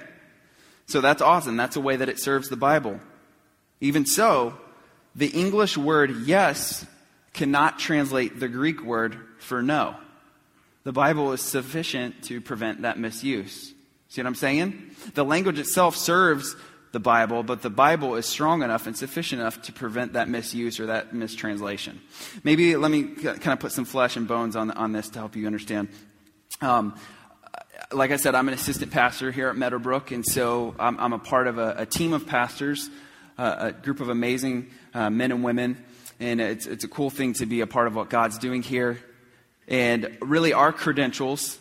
So 0.85 1.01
that's 1.01 1.21
awesome. 1.21 1.57
That's 1.57 1.75
a 1.75 1.81
way 1.81 1.97
that 1.97 2.09
it 2.09 2.19
serves 2.19 2.49
the 2.49 2.55
Bible. 2.55 2.99
Even 3.81 4.05
so, 4.05 4.57
the 5.15 5.27
English 5.27 5.77
word 5.77 6.11
yes 6.25 6.85
cannot 7.33 7.79
translate 7.79 8.39
the 8.39 8.47
Greek 8.47 8.83
word 8.83 9.17
for 9.39 9.61
no. 9.61 9.95
The 10.83 10.91
Bible 10.91 11.33
is 11.33 11.41
sufficient 11.41 12.23
to 12.23 12.41
prevent 12.41 12.81
that 12.81 12.97
misuse. 12.97 13.73
See 14.09 14.21
what 14.21 14.27
I'm 14.27 14.35
saying? 14.35 14.91
The 15.13 15.25
language 15.25 15.59
itself 15.59 15.95
serves 15.95 16.55
the 16.91 16.99
Bible, 16.99 17.43
but 17.43 17.62
the 17.62 17.69
Bible 17.69 18.15
is 18.15 18.25
strong 18.25 18.63
enough 18.63 18.88
and 18.88 18.97
sufficient 18.97 19.41
enough 19.41 19.62
to 19.63 19.73
prevent 19.73 20.13
that 20.13 20.28
misuse 20.28 20.80
or 20.80 20.88
that 20.88 21.13
mistranslation. 21.13 22.02
Maybe 22.43 22.75
let 22.75 22.89
me 22.89 23.04
kind 23.04 23.47
of 23.47 23.60
put 23.60 23.71
some 23.71 23.86
flesh 23.86 24.15
and 24.15 24.28
bones 24.28 24.56
on, 24.56 24.71
on 24.71 24.91
this 24.91 25.10
to 25.10 25.19
help 25.19 25.36
you 25.36 25.45
understand. 25.45 25.89
Um, 26.62 26.95
like 27.91 28.12
I 28.12 28.17
said, 28.17 28.36
I'm 28.36 28.47
an 28.47 28.54
assistant 28.54 28.91
pastor 28.91 29.32
here 29.32 29.49
at 29.49 29.56
Meadowbrook, 29.56 30.12
and 30.12 30.25
so 30.25 30.75
I'm, 30.80 30.99
I'm 30.99 31.13
a 31.13 31.19
part 31.19 31.47
of 31.47 31.58
a, 31.58 31.75
a 31.80 31.86
team 31.86 32.13
of 32.13 32.25
pastors, 32.25 32.89
uh, 33.38 33.56
a 33.60 33.71
group 33.71 33.99
of 33.99 34.10
amazing 34.10 34.71
uh, 34.93 35.10
men 35.10 35.32
and 35.32 35.43
women, 35.43 35.84
and 36.19 36.41
it's, 36.41 36.65
it's 36.65 36.84
a 36.84 36.88
cool 36.88 37.10
thing 37.10 37.34
to 37.34 37.45
be 37.45 37.62
a 37.62 37.67
part 37.67 37.88
of 37.88 37.95
what 37.95 38.10
God's 38.10 38.38
doing 38.38 38.63
here. 38.63 38.99
And 39.67 40.17
really, 40.21 40.54
our 40.54 40.73
credentials 40.73 41.60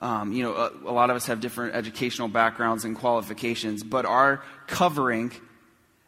um, 0.00 0.32
you 0.32 0.42
know, 0.42 0.54
a, 0.54 0.70
a, 0.84 0.92
lot 0.92 1.10
of 1.10 1.16
us 1.16 1.26
have 1.26 1.40
different 1.40 1.74
educational 1.74 2.28
backgrounds 2.28 2.84
and 2.84 2.96
qualifications, 2.96 3.82
but 3.82 4.04
our 4.04 4.42
covering 4.66 5.32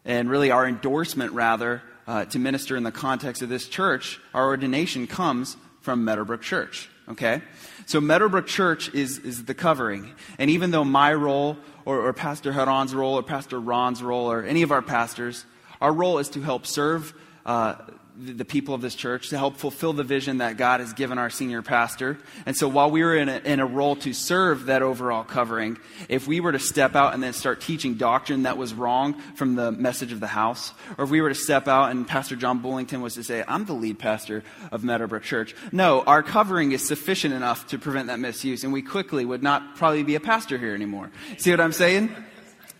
and 0.05 0.31
really 0.31 0.51
our 0.51 0.67
endorsement, 0.67 1.33
rather, 1.33 1.83
uh, 2.07 2.25
to 2.27 2.39
minister 2.39 2.77
in 2.77 2.83
the 2.83 2.93
context 2.93 3.43
of 3.43 3.49
this 3.49 3.69
church, 3.69 4.21
our 4.35 4.47
ordination 4.47 5.07
comes 5.07 5.57
from 5.81 6.05
Meadowbrook 6.05 6.43
Church. 6.43 6.89
Okay? 7.09 7.43
So 7.87 8.01
Meadowbrook 8.01 8.47
Church 8.47 8.93
is, 8.95 9.19
is 9.19 9.45
the 9.45 9.55
covering. 9.55 10.15
And 10.39 10.51
even 10.51 10.71
though 10.71 10.85
my 10.85 11.13
role, 11.15 11.57
or, 11.85 12.01
or 12.07 12.13
Pastor 12.13 12.53
Haran's 12.53 12.95
role, 12.95 13.15
or 13.15 13.23
Pastor 13.23 13.59
Ron's 13.59 14.03
role, 14.03 14.31
or 14.31 14.43
any 14.43 14.63
of 14.63 14.73
our 14.73 14.83
pastors, 14.83 15.45
our 15.81 15.93
role 15.93 16.19
is 16.19 16.29
to 16.31 16.43
help 16.43 16.67
serve 16.67 17.15
uh, 17.47 17.77
the 18.21 18.45
people 18.45 18.75
of 18.75 18.81
this 18.81 18.97
church 18.97 19.29
to 19.29 19.39
help 19.39 19.57
fulfill 19.57 19.93
the 19.93 20.03
vision 20.03 20.39
that 20.39 20.57
God 20.57 20.81
has 20.81 20.93
given 20.93 21.19
our 21.19 21.31
senior 21.31 21.63
pastor. 21.63 22.19
And 22.47 22.57
so 22.57 22.67
while 22.67 22.91
we 22.91 23.05
were 23.05 23.17
in 23.17 23.29
a, 23.29 23.39
in 23.39 23.61
a 23.61 23.67
role 23.67 23.95
to 23.97 24.13
serve 24.13 24.67
that 24.67 24.83
overall 24.83 25.23
covering, 25.23 25.79
if 26.09 26.27
we 26.27 26.41
were 26.41 26.51
to 26.51 26.59
step 26.59 26.97
out 26.97 27.15
and 27.15 27.23
then 27.23 27.33
start 27.33 27.61
teaching 27.61 27.95
doctrine 27.95 28.43
that 28.43 28.59
was 28.59 28.75
wrong 28.75 29.21
from 29.37 29.55
the 29.55 29.71
message 29.71 30.11
of 30.11 30.19
the 30.19 30.27
house, 30.27 30.73
or 30.97 31.05
if 31.05 31.11
we 31.11 31.21
were 31.21 31.29
to 31.29 31.35
step 31.35 31.69
out 31.69 31.91
and 31.91 32.09
Pastor 32.09 32.35
John 32.35 32.61
Bullington 32.61 33.03
was 33.03 33.15
to 33.15 33.23
say, 33.23 33.45
I'm 33.47 33.67
the 33.67 33.75
lead 33.75 34.01
pastor 34.01 34.43
of 34.73 34.83
Meadowbrook 34.83 35.23
Church. 35.23 35.55
No, 35.71 36.03
our 36.03 36.25
covering 36.25 36.73
is 36.73 36.87
sufficient 36.87 37.35
enough 37.35 37.69
to 37.69 37.79
prevent 37.79 38.09
that 38.09 38.19
misuse, 38.19 38.65
and 38.65 38.73
we 38.73 38.83
quickly 38.83 39.25
would 39.25 39.45
not 39.45 39.77
probably 39.77 40.03
be 40.03 40.17
a 40.17 40.21
pastor 40.21 40.59
here 40.59 40.75
anymore. 40.75 41.13
See 41.37 41.53
what 41.53 41.61
I'm 41.61 41.73
saying? 41.73 42.15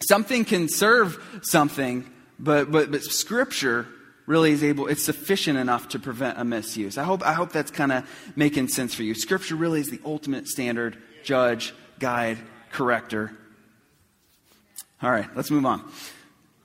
Something 0.09 0.45
can 0.45 0.69
serve 0.69 1.41
something, 1.43 2.11
but, 2.41 2.73
but, 2.73 2.91
but 2.91 3.03
scripture 3.03 3.87
really 4.29 4.53
is 4.53 4.63
able, 4.63 4.87
it's 4.87 5.03
sufficient 5.03 5.59
enough 5.59 5.89
to 5.89 5.99
prevent 5.99 6.39
a 6.39 6.45
misuse. 6.45 6.99
I 6.99 7.03
hope, 7.03 7.27
I 7.27 7.33
hope 7.33 7.51
that's 7.51 7.71
kind 7.71 7.91
of 7.91 8.09
making 8.37 8.69
sense 8.69 8.95
for 8.95 9.03
you. 9.03 9.15
Scripture 9.15 9.57
really 9.57 9.81
is 9.81 9.91
the 9.91 10.01
ultimate 10.05 10.47
standard, 10.47 10.99
judge, 11.25 11.75
guide, 11.99 12.39
corrector. 12.71 13.33
All 15.03 15.11
right, 15.11 15.29
let's 15.35 15.51
move 15.51 15.65
on. 15.65 15.91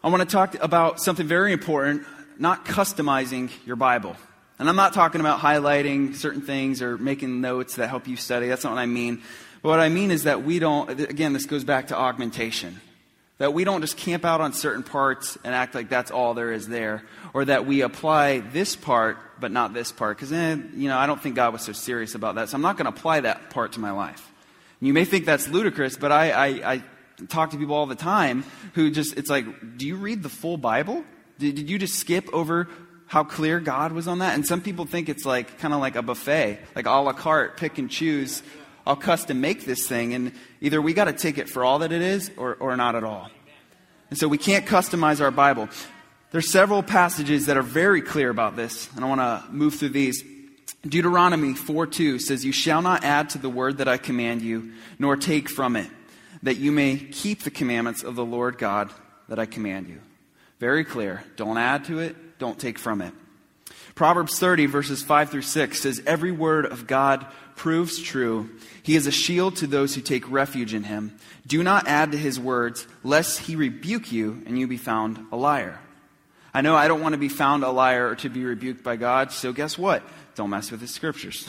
I 0.03 0.09
want 0.09 0.21
to 0.21 0.31
talk 0.31 0.55
about 0.61 0.99
something 0.99 1.25
very 1.25 1.53
important, 1.53 2.03
not 2.37 2.65
customizing 2.65 3.49
your 3.65 3.77
Bible. 3.77 4.17
And 4.59 4.67
I'm 4.67 4.75
not 4.75 4.93
talking 4.93 5.21
about 5.21 5.39
highlighting 5.39 6.15
certain 6.15 6.41
things 6.41 6.81
or 6.81 6.97
making 6.97 7.39
notes 7.39 7.77
that 7.77 7.87
help 7.87 8.07
you 8.07 8.17
study. 8.17 8.49
That's 8.49 8.65
not 8.65 8.73
what 8.73 8.79
I 8.79 8.85
mean. 8.87 9.21
But 9.61 9.69
what 9.69 9.79
I 9.79 9.87
mean 9.87 10.11
is 10.11 10.23
that 10.23 10.43
we 10.43 10.59
don't, 10.59 10.89
again, 10.99 11.31
this 11.31 11.45
goes 11.45 11.63
back 11.63 11.87
to 11.87 11.97
augmentation. 11.97 12.81
That 13.39 13.53
we 13.53 13.63
don't 13.63 13.81
just 13.81 13.97
camp 13.97 14.25
out 14.25 14.41
on 14.41 14.53
certain 14.53 14.83
parts 14.83 15.37
and 15.43 15.55
act 15.55 15.73
like 15.75 15.89
that's 15.89 16.11
all 16.11 16.33
there 16.33 16.53
is 16.53 16.67
there. 16.67 17.03
Or 17.33 17.45
that 17.45 17.65
we 17.65 17.81
apply 17.81 18.39
this 18.39 18.75
part, 18.75 19.17
but 19.39 19.51
not 19.51 19.73
this 19.73 19.91
part. 19.91 20.17
Because, 20.17 20.31
eh, 20.31 20.55
you 20.75 20.87
know, 20.87 20.97
I 20.97 21.07
don't 21.07 21.21
think 21.21 21.35
God 21.35 21.51
was 21.51 21.63
so 21.63 21.73
serious 21.73 22.13
about 22.15 22.35
that. 22.35 22.49
So 22.49 22.55
I'm 22.55 22.61
not 22.61 22.77
going 22.77 22.91
to 22.91 22.97
apply 22.97 23.21
that 23.21 23.49
part 23.49 23.73
to 23.73 23.79
my 23.79 23.91
life. 23.91 24.31
You 24.79 24.93
may 24.93 25.05
think 25.05 25.25
that's 25.25 25.47
ludicrous, 25.47 25.97
but 25.97 26.11
I, 26.11 26.31
I, 26.31 26.73
I 26.73 26.83
talk 27.27 27.51
to 27.51 27.57
people 27.57 27.75
all 27.75 27.85
the 27.85 27.95
time 27.95 28.43
who 28.73 28.91
just, 28.91 29.17
it's 29.17 29.29
like, 29.29 29.77
do 29.77 29.87
you 29.87 29.95
read 29.95 30.23
the 30.23 30.29
full 30.29 30.57
Bible? 30.57 31.03
Did, 31.39 31.55
did 31.55 31.69
you 31.69 31.79
just 31.79 31.95
skip 31.95 32.31
over 32.33 32.67
how 33.07 33.23
clear 33.23 33.59
God 33.59 33.93
was 33.93 34.07
on 34.07 34.19
that? 34.19 34.35
And 34.35 34.45
some 34.45 34.61
people 34.61 34.85
think 34.85 35.09
it's 35.09 35.25
like, 35.25 35.57
kind 35.59 35.73
of 35.73 35.79
like 35.79 35.95
a 35.95 36.01
buffet, 36.01 36.59
like 36.75 36.85
a 36.85 36.91
la 36.91 37.13
carte, 37.13 37.57
pick 37.57 37.77
and 37.77 37.89
choose 37.89 38.43
I'll 38.85 38.95
custom 38.95 39.39
make 39.39 39.65
this 39.65 39.87
thing, 39.87 40.13
and 40.13 40.33
either 40.61 40.81
we 40.81 40.93
got 40.93 41.05
to 41.05 41.13
take 41.13 41.37
it 41.37 41.47
for 41.47 41.63
all 41.63 41.79
that 41.79 41.91
it 41.91 42.01
is 42.01 42.31
or, 42.37 42.55
or 42.55 42.75
not 42.75 42.95
at 42.95 43.03
all. 43.03 43.29
And 44.09 44.19
so 44.19 44.27
we 44.27 44.37
can't 44.37 44.65
customize 44.65 45.21
our 45.21 45.31
Bible. 45.31 45.69
There's 46.31 46.49
several 46.49 46.83
passages 46.83 47.45
that 47.45 47.57
are 47.57 47.63
very 47.63 48.01
clear 48.01 48.29
about 48.29 48.55
this, 48.55 48.89
and 48.95 49.05
I 49.05 49.07
want 49.07 49.21
to 49.21 49.51
move 49.51 49.75
through 49.75 49.89
these. 49.89 50.23
Deuteronomy 50.85 51.53
4 51.53 51.87
2 51.87 52.19
says, 52.19 52.43
You 52.43 52.51
shall 52.51 52.81
not 52.81 53.03
add 53.03 53.29
to 53.31 53.37
the 53.37 53.49
word 53.49 53.77
that 53.77 53.87
I 53.87 53.97
command 53.97 54.41
you, 54.41 54.73
nor 54.99 55.15
take 55.15 55.47
from 55.47 55.75
it, 55.75 55.89
that 56.41 56.57
you 56.57 56.71
may 56.71 56.97
keep 56.97 57.43
the 57.43 57.51
commandments 57.51 58.03
of 58.03 58.15
the 58.15 58.25
Lord 58.25 58.57
God 58.57 58.91
that 59.29 59.39
I 59.39 59.45
command 59.45 59.87
you. 59.87 60.01
Very 60.59 60.83
clear. 60.83 61.23
Don't 61.37 61.57
add 61.57 61.85
to 61.85 61.99
it, 61.99 62.37
don't 62.39 62.59
take 62.59 62.77
from 62.77 63.01
it. 63.01 63.13
Proverbs 63.95 64.39
30, 64.39 64.65
verses 64.65 65.03
5 65.03 65.29
through 65.29 65.43
6 65.43 65.79
says, 65.79 66.01
Every 66.05 66.31
word 66.31 66.65
of 66.65 66.87
God 66.87 67.25
proves 67.55 68.01
true. 68.01 68.49
He 68.81 68.95
is 68.95 69.05
a 69.05 69.11
shield 69.11 69.57
to 69.57 69.67
those 69.67 69.93
who 69.93 70.01
take 70.01 70.29
refuge 70.31 70.73
in 70.73 70.83
him. 70.83 71.15
Do 71.45 71.61
not 71.61 71.87
add 71.87 72.11
to 72.11 72.17
his 72.17 72.39
words, 72.39 72.87
lest 73.03 73.39
he 73.39 73.55
rebuke 73.55 74.11
you 74.11 74.41
and 74.47 74.57
you 74.57 74.67
be 74.67 74.77
found 74.77 75.25
a 75.31 75.35
liar. 75.35 75.79
I 76.53 76.61
know 76.61 76.75
I 76.75 76.87
don't 76.87 77.01
want 77.01 77.13
to 77.13 77.19
be 77.19 77.29
found 77.29 77.63
a 77.63 77.69
liar 77.69 78.09
or 78.09 78.15
to 78.17 78.29
be 78.29 78.43
rebuked 78.43 78.83
by 78.83 78.95
God, 78.95 79.31
so 79.31 79.53
guess 79.53 79.77
what? 79.77 80.03
Don't 80.35 80.49
mess 80.49 80.71
with 80.71 80.81
the 80.81 80.87
scriptures. 80.87 81.47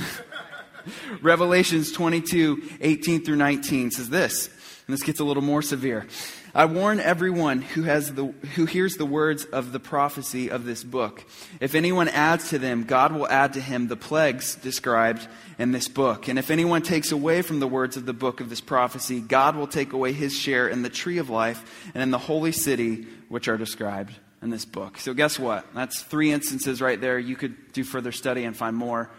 Revelations 1.22 1.92
22, 1.92 2.62
18 2.80 3.24
through 3.24 3.36
19 3.36 3.90
says 3.90 4.10
this, 4.10 4.48
and 4.86 4.94
this 4.94 5.02
gets 5.02 5.20
a 5.20 5.24
little 5.24 5.42
more 5.42 5.62
severe. 5.62 6.06
I 6.56 6.66
warn 6.66 7.00
everyone 7.00 7.62
who, 7.62 7.82
has 7.82 8.14
the, 8.14 8.26
who 8.54 8.64
hears 8.64 8.94
the 8.94 9.04
words 9.04 9.44
of 9.44 9.72
the 9.72 9.80
prophecy 9.80 10.52
of 10.52 10.64
this 10.64 10.84
book. 10.84 11.24
If 11.58 11.74
anyone 11.74 12.06
adds 12.06 12.50
to 12.50 12.60
them, 12.60 12.84
God 12.84 13.10
will 13.10 13.26
add 13.26 13.54
to 13.54 13.60
him 13.60 13.88
the 13.88 13.96
plagues 13.96 14.54
described 14.54 15.26
in 15.58 15.72
this 15.72 15.88
book. 15.88 16.28
And 16.28 16.38
if 16.38 16.52
anyone 16.52 16.82
takes 16.82 17.10
away 17.10 17.42
from 17.42 17.58
the 17.58 17.66
words 17.66 17.96
of 17.96 18.06
the 18.06 18.12
book 18.12 18.40
of 18.40 18.50
this 18.50 18.60
prophecy, 18.60 19.20
God 19.20 19.56
will 19.56 19.66
take 19.66 19.92
away 19.92 20.12
his 20.12 20.32
share 20.32 20.68
in 20.68 20.82
the 20.82 20.88
tree 20.88 21.18
of 21.18 21.28
life 21.28 21.90
and 21.92 22.00
in 22.00 22.12
the 22.12 22.18
holy 22.18 22.52
city 22.52 23.08
which 23.28 23.48
are 23.48 23.56
described 23.56 24.14
in 24.40 24.50
this 24.50 24.64
book. 24.64 24.98
So, 24.98 25.12
guess 25.12 25.40
what? 25.40 25.66
That's 25.74 26.02
three 26.02 26.30
instances 26.30 26.80
right 26.80 27.00
there. 27.00 27.18
You 27.18 27.34
could 27.34 27.72
do 27.72 27.82
further 27.82 28.12
study 28.12 28.44
and 28.44 28.56
find 28.56 28.76
more, 28.76 29.10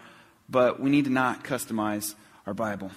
but 0.48 0.80
we 0.80 0.88
need 0.88 1.04
to 1.04 1.10
not 1.12 1.44
customize 1.44 2.14
our 2.46 2.54
Bible. 2.54 2.92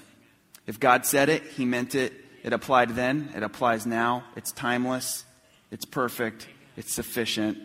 If 0.66 0.80
God 0.80 1.06
said 1.06 1.28
it, 1.28 1.44
he 1.44 1.66
meant 1.66 1.94
it 1.94 2.14
it 2.44 2.54
applied 2.54 2.92
then, 2.92 3.32
it 3.36 3.44
applies 3.44 3.86
now. 3.86 4.24
It's 4.36 4.52
timeless, 4.52 5.26
it's 5.72 5.86
perfect, 5.86 6.48
it's 6.78 6.94
sufficient. 6.94 7.58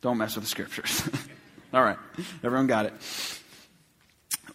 Don't 0.00 0.18
mess 0.18 0.34
with 0.34 0.44
the 0.44 0.50
scriptures. 0.50 1.08
All 1.74 1.82
right, 1.82 1.98
everyone 2.42 2.66
got 2.66 2.86
it. 2.86 2.92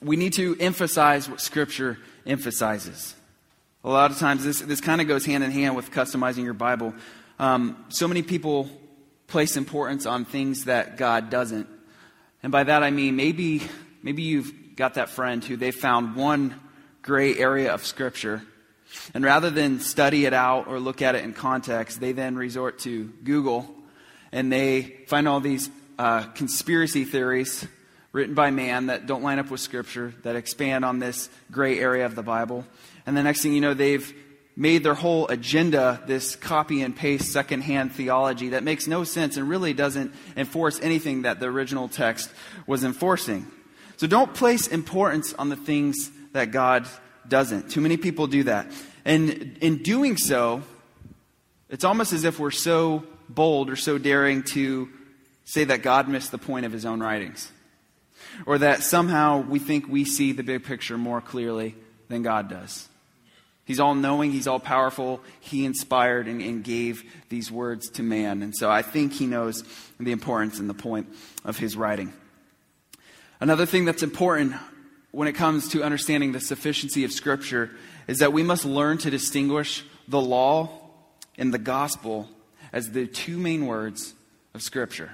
We 0.02 0.16
need 0.16 0.34
to 0.34 0.56
emphasize 0.60 1.30
what 1.30 1.42
scripture 1.42 1.98
emphasizes. 2.26 3.16
A 3.84 3.90
lot 3.90 4.12
of 4.12 4.18
times, 4.18 4.44
this, 4.44 4.60
this 4.60 4.82
kind 4.82 5.02
of 5.02 5.08
goes 5.08 5.26
hand 5.26 5.44
in 5.44 5.52
hand 5.52 5.76
with 5.76 5.92
customizing 5.92 6.44
your 6.44 6.54
Bible. 6.54 6.94
Um, 7.40 7.86
so 7.90 8.08
many 8.08 8.22
people 8.22 8.70
place 9.28 9.58
importance 9.58 10.06
on 10.06 10.26
things 10.26 10.66
that 10.66 10.98
God 10.98 11.30
doesn't. 11.30 11.68
And 12.44 12.52
by 12.52 12.64
that 12.64 12.84
I 12.84 12.92
mean 12.92 13.16
maybe, 13.16 13.62
maybe 14.02 14.24
you've 14.24 14.76
got 14.76 14.96
that 14.96 15.10
friend 15.10 15.44
who 15.44 15.58
they 15.58 15.72
found 15.72 16.16
one 16.16 16.60
gray 17.02 17.38
area 17.38 17.74
of 17.74 17.86
Scripture 17.86 18.42
and 19.14 19.24
rather 19.24 19.50
than 19.50 19.80
study 19.80 20.26
it 20.26 20.34
out 20.34 20.68
or 20.68 20.80
look 20.80 21.02
at 21.02 21.16
it 21.16 21.24
in 21.24 21.34
context, 21.34 22.00
they 22.00 22.12
then 22.12 22.36
resort 22.36 22.80
to 22.80 23.06
Google 23.24 23.74
and 24.32 24.52
they 24.52 24.82
find 25.08 25.28
all 25.28 25.40
these 25.40 25.70
uh, 25.98 26.24
conspiracy 26.24 27.06
theories 27.06 27.66
written 28.12 28.36
by 28.36 28.52
man 28.52 28.88
that 28.88 29.06
don't 29.06 29.24
line 29.24 29.40
up 29.40 29.50
with 29.50 29.60
Scripture, 29.60 30.14
that 30.24 30.36
expand 30.36 30.84
on 30.84 31.00
this 31.00 31.30
gray 31.52 31.80
area 31.80 32.06
of 32.06 32.16
the 32.16 32.24
Bible. 32.24 32.66
And 33.06 33.16
the 33.16 33.24
next 33.24 33.42
thing 33.42 33.54
you 33.54 33.62
know, 33.62 33.74
they've 33.74 34.14
made 34.56 34.84
their 34.84 34.96
whole 34.96 35.28
agenda 35.28 36.02
this 36.08 36.36
copy 36.36 36.82
and 36.82 36.96
paste 36.96 37.32
secondhand 37.32 37.92
theology 37.92 38.50
that 38.50 38.64
makes 38.64 38.88
no 38.88 39.04
sense 39.04 39.38
and 39.38 39.48
really 39.48 39.74
doesn't 39.74 40.14
enforce 40.36 40.80
anything 40.82 41.22
that 41.22 41.40
the 41.40 41.46
original 41.46 41.88
text 41.88 42.32
was 42.66 42.84
enforcing. 42.84 43.46
So 43.98 44.08
don't 44.08 44.34
place 44.34 44.68
importance 44.68 45.34
on 45.34 45.50
the 45.50 45.56
things 45.56 46.10
that 46.34 46.52
God 46.52 46.88
doesn't. 47.30 47.70
Too 47.70 47.82
many 47.82 47.98
people 47.98 48.28
do 48.28 48.44
that. 48.44 48.72
And 49.06 49.58
in 49.62 49.84
doing 49.84 50.18
so, 50.18 50.64
it's 51.70 51.84
almost 51.84 52.14
as 52.14 52.24
if 52.24 52.40
we're 52.40 52.52
so 52.52 53.04
bold 53.30 53.70
or 53.70 53.76
so 53.76 53.98
daring 53.98 54.44
to 54.44 54.90
say 55.46 55.64
that 55.66 55.82
God 55.82 56.08
missed 56.08 56.32
the 56.32 56.38
point 56.38 56.66
of 56.66 56.72
his 56.72 56.86
own 56.86 57.00
writings. 57.00 57.52
Or 58.46 58.58
that 58.58 58.84
somehow 58.84 59.42
we 59.42 59.60
think 59.60 59.88
we 59.88 60.06
see 60.06 60.32
the 60.32 60.44
big 60.44 60.64
picture 60.64 60.98
more 60.98 61.22
clearly 61.22 61.76
than 62.10 62.24
God 62.24 62.50
does. 62.50 62.88
He's 63.68 63.82
all 63.82 63.96
knowing, 63.96 64.32
he's 64.32 64.48
all 64.48 64.62
powerful. 64.62 65.22
He 65.42 65.66
inspired 65.66 66.28
and, 66.28 66.42
and, 66.42 66.64
gave 66.64 67.04
these 67.28 67.52
words 67.52 67.90
to 67.92 68.04
man. 68.04 68.42
And 68.42 68.56
so 68.56 68.70
I 68.70 68.82
think 68.82 69.12
he 69.12 69.28
knows 69.28 69.64
the 70.00 70.14
importance 70.14 70.60
and 70.60 70.70
the 70.70 70.74
point 70.74 71.08
of 71.44 71.58
his 71.58 71.76
writing. 71.76 72.14
Another 73.42 73.66
thing 73.66 73.84
that's 73.84 74.04
important 74.04 74.54
when 75.12 75.28
it 75.28 75.34
comes 75.34 75.70
to 75.70 75.84
understanding 75.84 76.32
the 76.32 76.40
sufficiency 76.40 77.04
of 77.04 77.12
Scripture 77.12 77.72
is 78.08 78.20
that 78.20 78.34
we 78.34 78.44
must 78.44 78.66
learn 78.66 78.98
to 79.00 79.10
distinguish 79.10 79.84
the 80.08 80.22
law 80.22 80.70
and 81.38 81.54
the 81.54 81.60
gospel 81.60 82.30
as 82.74 82.92
the 82.92 83.08
two 83.08 83.38
main 83.38 83.66
words 83.66 84.14
of 84.54 84.62
Scripture. 84.62 85.12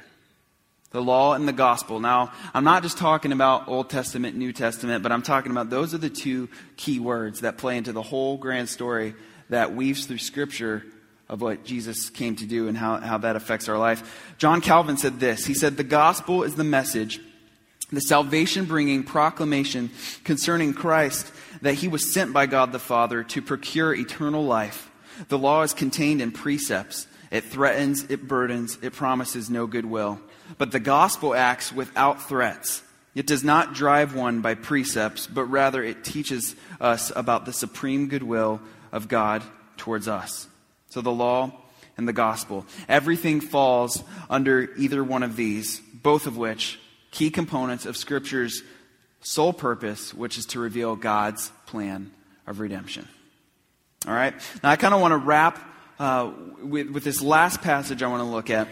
The 0.91 1.01
law 1.01 1.33
and 1.33 1.47
the 1.47 1.53
gospel. 1.53 1.99
Now, 1.99 2.31
I'm 2.53 2.63
not 2.63 2.83
just 2.83 2.99
talking 2.99 3.31
about 3.31 3.67
Old 3.67 3.89
Testament, 3.89 4.35
New 4.35 4.53
Testament, 4.53 5.01
but 5.01 5.11
I'm 5.11 5.23
talking 5.23 5.51
about 5.51 5.69
those 5.71 5.93
are 5.93 5.97
the 5.97 6.09
two 6.09 6.49
key 6.77 6.99
words 6.99 7.41
that 7.41 7.57
play 7.57 7.77
into 7.77 7.93
the 7.93 8.03
whole 8.03 8.37
grand 8.37 8.69
story 8.69 9.15
that 9.49 9.75
weaves 9.75 10.05
through 10.05 10.19
Scripture 10.19 10.83
of 11.29 11.41
what 11.41 11.63
Jesus 11.63 12.11
came 12.11 12.35
to 12.35 12.45
do 12.45 12.67
and 12.67 12.77
how, 12.77 12.97
how 12.97 13.17
that 13.19 13.35
affects 13.35 13.67
our 13.67 13.77
life. 13.77 14.33
John 14.37 14.61
Calvin 14.61 14.97
said 14.97 15.19
this 15.19 15.45
He 15.45 15.55
said, 15.55 15.77
The 15.77 15.83
gospel 15.83 16.43
is 16.43 16.55
the 16.55 16.63
message 16.63 17.19
the 17.95 18.01
salvation 18.01 18.65
bringing 18.65 19.03
proclamation 19.03 19.91
concerning 20.23 20.73
Christ 20.73 21.31
that 21.61 21.75
he 21.75 21.87
was 21.87 22.13
sent 22.13 22.33
by 22.33 22.45
God 22.45 22.71
the 22.71 22.79
Father 22.79 23.23
to 23.23 23.41
procure 23.41 23.93
eternal 23.93 24.45
life. 24.45 24.89
The 25.29 25.37
law 25.37 25.61
is 25.61 25.73
contained 25.73 26.21
in 26.21 26.31
precepts. 26.31 27.07
It 27.31 27.43
threatens, 27.45 28.03
it 28.09 28.27
burdens, 28.27 28.77
it 28.81 28.93
promises 28.93 29.49
no 29.49 29.67
goodwill. 29.67 30.19
But 30.57 30.71
the 30.71 30.79
gospel 30.79 31.33
acts 31.33 31.71
without 31.71 32.27
threats. 32.27 32.83
It 33.15 33.27
does 33.27 33.43
not 33.43 33.73
drive 33.73 34.15
one 34.15 34.41
by 34.41 34.55
precepts, 34.55 35.27
but 35.27 35.45
rather 35.45 35.83
it 35.83 36.03
teaches 36.03 36.55
us 36.81 37.11
about 37.15 37.45
the 37.45 37.53
supreme 37.53 38.07
goodwill 38.07 38.59
of 38.91 39.07
God 39.07 39.43
towards 39.77 40.07
us. 40.07 40.47
So 40.89 41.01
the 41.01 41.11
law 41.11 41.51
and 41.97 42.07
the 42.07 42.13
gospel. 42.13 42.65
Everything 42.89 43.39
falls 43.39 44.03
under 44.29 44.69
either 44.77 45.03
one 45.03 45.23
of 45.23 45.35
these, 45.35 45.79
both 45.79 46.27
of 46.27 46.37
which 46.37 46.79
key 47.13 47.29
components 47.29 47.85
of 47.85 47.95
Scripture's 47.95 48.63
sole 49.21 49.53
purpose, 49.53 50.13
which 50.13 50.37
is 50.37 50.47
to 50.47 50.59
reveal 50.59 50.95
God's 50.95 51.51
plan 51.67 52.11
of 52.45 52.59
redemption. 52.59 53.07
All 54.07 54.13
right? 54.13 54.33
Now, 54.61 54.71
I 54.71 54.75
kind 54.75 54.93
of 54.93 54.99
want 54.99 55.13
to 55.13 55.17
wrap 55.17 55.59
uh, 55.99 56.31
with, 56.61 56.89
with 56.89 57.03
this 57.03 57.21
last 57.21 57.61
passage 57.61 58.03
I 58.03 58.07
want 58.07 58.21
to 58.21 58.29
look 58.29 58.49
at. 58.49 58.67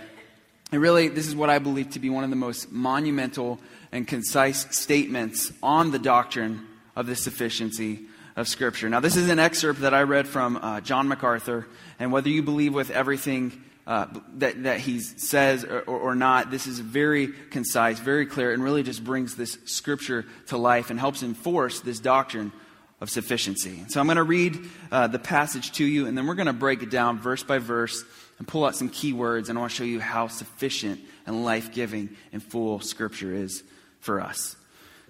And 0.72 0.82
really, 0.82 1.08
this 1.08 1.28
is 1.28 1.36
what 1.36 1.50
I 1.50 1.60
believe 1.60 1.92
to 1.92 2.00
be 2.00 2.10
one 2.10 2.24
of 2.24 2.32
the 2.32 2.36
most 2.36 2.72
monumental 2.72 3.60
and 3.92 4.08
concise 4.08 4.76
statements 4.76 5.54
on 5.62 5.92
the 5.92 6.00
doctrine 6.00 6.66
of 6.96 7.06
the 7.06 7.16
sufficiency 7.16 8.08
of 8.36 8.48
Scripture. 8.48 8.90
Now, 8.90 9.02
this 9.02 9.18
is 9.18 9.30
an 9.30 9.38
excerpt 9.38 9.82
that 9.82 9.94
I 9.94 10.02
read 10.02 10.28
from 10.28 10.58
uh, 10.58 10.82
John 10.82 11.08
MacArthur, 11.08 11.68
and 12.00 12.12
whether 12.12 12.30
you 12.30 12.42
believe 12.42 12.74
with 12.74 12.90
everything 12.90 13.64
uh, 13.88 14.06
that, 14.36 14.64
that 14.64 14.80
he 14.80 15.00
says 15.00 15.64
or, 15.64 15.82
or, 15.82 16.16
not. 16.16 16.52
This 16.52 16.68
is 16.68 16.80
very 16.80 17.28
concise, 17.28 18.00
very 18.00 18.26
clear, 18.26 18.54
and 18.54 18.64
really 18.64 18.84
just 18.84 19.04
brings 19.04 19.36
this 19.36 19.58
scripture 19.66 20.26
to 20.48 20.58
life 20.58 20.92
and 20.92 21.00
helps 21.00 21.24
enforce 21.24 21.80
this 21.80 22.00
doctrine 22.00 22.52
of 23.00 23.10
sufficiency. 23.10 23.84
So 23.90 24.00
I'm 24.00 24.06
going 24.06 24.18
to 24.18 24.24
read 24.24 24.60
uh, 24.92 25.08
the 25.08 25.20
passage 25.20 25.72
to 25.74 25.86
you, 25.86 26.06
and 26.06 26.16
then 26.16 26.28
we're 26.28 26.36
going 26.36 26.46
to 26.46 26.54
break 26.54 26.84
it 26.84 26.92
down 26.92 27.20
verse 27.20 27.42
by 27.42 27.58
verse 27.58 28.04
and 28.38 28.48
pull 28.48 28.64
out 28.64 28.76
some 28.76 28.90
key 28.90 29.14
words, 29.14 29.50
and 29.50 29.58
I 29.58 29.62
want 29.62 29.72
to 29.72 29.78
show 29.78 29.84
you 29.84 30.00
how 30.00 30.28
sufficient 30.28 31.02
and 31.26 31.44
life 31.44 31.74
giving 31.74 32.16
and 32.32 32.42
full 32.42 32.80
scripture 32.80 33.34
is 33.34 33.64
for 34.00 34.22
us. 34.22 34.56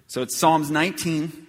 So 0.06 0.22
it's 0.22 0.38
Psalms 0.38 0.70
19, 0.70 1.46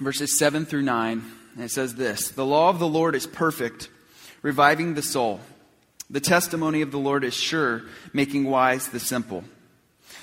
verses 0.00 0.38
7 0.38 0.64
through 0.64 0.82
9, 0.82 1.24
and 1.54 1.64
it 1.64 1.70
says 1.70 1.96
this 1.96 2.30
The 2.30 2.46
law 2.46 2.70
of 2.70 2.78
the 2.78 2.86
Lord 2.86 3.14
is 3.14 3.26
perfect, 3.26 3.88
reviving 4.42 4.94
the 4.94 5.02
soul. 5.02 5.40
The 6.08 6.20
testimony 6.20 6.82
of 6.82 6.92
the 6.92 6.98
Lord 6.98 7.24
is 7.24 7.34
sure, 7.34 7.82
making 8.12 8.44
wise 8.44 8.88
the 8.88 9.00
simple. 9.00 9.44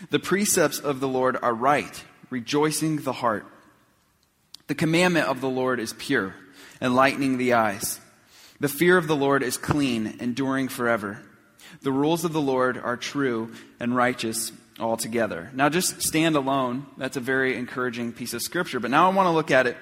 The 0.10 0.20
precepts 0.20 0.80
of 0.80 1.00
the 1.00 1.08
Lord 1.08 1.38
are 1.42 1.54
right, 1.54 2.04
rejoicing 2.30 2.98
the 2.98 3.14
heart. 3.14 3.46
The 4.68 4.76
commandment 4.76 5.28
of 5.28 5.42
the 5.42 5.50
Lord 5.50 5.80
is 5.80 5.94
pure, 5.94 6.36
enlightening 6.82 7.38
the 7.38 7.54
eyes. 7.54 8.00
The 8.60 8.70
fear 8.70 8.98
of 8.98 9.08
the 9.08 9.16
Lord 9.16 9.44
is 9.44 9.58
clean, 9.58 10.18
enduring 10.20 10.70
forever. 10.70 11.22
The 11.82 11.92
rules 11.92 12.24
of 12.24 12.32
the 12.32 12.42
Lord 12.42 12.78
are 12.78 12.96
true 12.96 13.52
and 13.80 13.96
righteous 13.96 14.54
altogether. 14.80 15.52
Now, 15.54 15.70
just 15.70 16.02
stand 16.02 16.36
alone. 16.36 16.86
That's 16.98 17.18
a 17.18 17.22
very 17.22 17.58
encouraging 17.58 18.14
piece 18.14 18.34
of 18.34 18.42
scripture. 18.42 18.80
But 18.80 18.92
now 18.92 19.10
I 19.10 19.14
want 19.14 19.28
to 19.28 19.32
look 19.32 19.52
at 19.52 19.68
it 19.68 19.78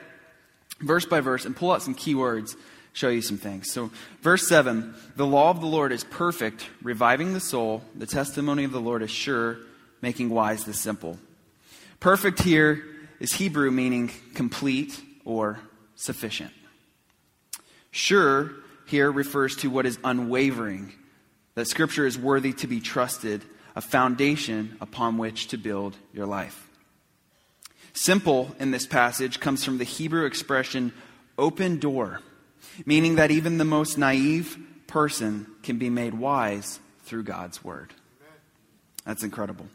verse 0.80 1.06
by 1.06 1.20
verse 1.20 1.46
and 1.46 1.56
pull 1.56 1.72
out 1.72 1.84
some 1.84 1.94
key 1.94 2.16
words 2.16 2.56
show 2.94 3.10
you 3.10 3.22
some 3.22 3.38
things. 3.38 3.72
So, 3.72 3.92
verse 4.22 4.48
7 4.48 4.94
the 5.16 5.26
law 5.26 5.50
of 5.50 5.62
the 5.62 5.68
Lord 5.68 5.92
is 5.92 6.04
perfect, 6.04 6.68
reviving 6.82 7.34
the 7.34 7.40
soul. 7.40 7.84
The 7.96 8.06
testimony 8.06 8.64
of 8.64 8.72
the 8.72 8.82
Lord 8.82 9.02
is 9.02 9.12
sure, 9.12 9.58
making 10.02 10.30
wise 10.30 10.66
the 10.66 10.74
simple. 10.74 11.18
Perfect 12.00 12.42
here 12.42 12.84
is 13.20 13.34
Hebrew 13.34 13.72
meaning 13.72 14.12
complete 14.34 15.00
or 15.26 15.60
sufficient. 15.96 16.52
Sure 17.92 18.52
here 18.86 19.12
refers 19.12 19.56
to 19.58 19.70
what 19.70 19.86
is 19.86 20.00
unwavering, 20.04 20.94
that 21.56 21.68
Scripture 21.68 22.06
is 22.06 22.18
worthy 22.18 22.54
to 22.54 22.68
be 22.68 22.80
trusted, 22.80 23.44
a 23.76 23.82
foundation 23.82 24.76
upon 24.82 25.18
which 25.18 25.48
to 25.48 25.58
build 25.58 25.96
your 26.14 26.26
life. 26.26 26.68
Simple 27.94 28.56
in 28.60 28.72
this 28.72 28.88
passage 28.88 29.40
comes 29.40 29.64
from 29.64 29.78
the 29.78 29.84
Hebrew 29.84 30.26
expression 30.26 30.94
open 31.38 31.78
door 31.78 32.22
meaning 32.86 33.16
that 33.16 33.32
even 33.32 33.58
the 33.58 33.66
most 33.66 33.98
naive 33.98 34.58
person 34.88 35.48
can 35.64 35.78
be 35.78 35.90
made 35.90 36.14
wise 36.14 36.80
through 37.04 37.24
God's 37.24 37.64
word. 37.64 37.94
That's 39.06 39.24
incredible. 39.24 39.68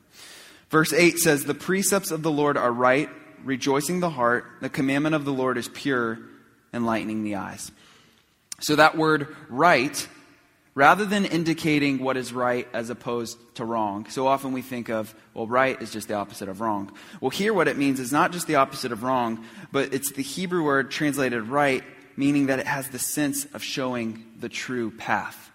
Verse 0.71 0.93
8 0.93 1.19
says, 1.19 1.45
The 1.45 1.55
precepts 1.55 2.11
of 2.11 2.23
the 2.23 2.31
Lord 2.31 2.57
are 2.57 2.73
right, 2.73 3.09
rejoicing 3.45 4.01
the 4.01 4.11
heart. 4.11 4.45
The 4.61 4.69
commandment 4.69 5.15
of 5.15 5.25
the 5.25 5.33
Lord 5.33 5.59
is 5.59 5.69
pure, 5.69 6.19
enlightening 6.73 7.25
the 7.25 7.37
eyes. 7.37 7.71
So 8.61 8.77
that 8.77 8.97
word 8.97 9.35
right 9.49 10.07
rather 10.77 11.07
than 11.07 11.25
indicating 11.25 11.99
what 11.99 12.19
is 12.19 12.35
right 12.35 12.69
as 12.75 12.91
opposed 12.91 13.39
to 13.55 13.65
wrong. 13.65 14.07
So 14.11 14.27
often 14.27 14.53
we 14.53 14.61
think 14.61 14.91
of, 14.91 15.15
well, 15.33 15.47
right 15.47 15.81
is 15.81 15.91
just 15.91 16.07
the 16.07 16.15
opposite 16.15 16.51
of 16.51 16.61
wrong. 16.61 16.93
Well, 17.21 17.31
here 17.31 17.55
what 17.55 17.67
it 17.67 17.79
means 17.79 17.99
is 17.99 18.13
not 18.13 18.31
just 18.31 18.47
the 18.47 18.57
opposite 18.57 18.93
of 18.93 19.03
wrong, 19.03 19.45
but 19.73 19.95
it's 19.95 20.13
the 20.13 20.23
Hebrew 20.23 20.63
word 20.63 20.91
translated 20.91 21.45
right, 21.45 21.83
meaning 22.17 22.47
that 22.47 22.59
it 22.59 22.67
has 22.67 22.89
the 22.89 22.99
sense 22.99 23.45
of 23.55 23.63
showing 23.63 24.25
the 24.39 24.49
true 24.49 24.91
path. 24.91 25.51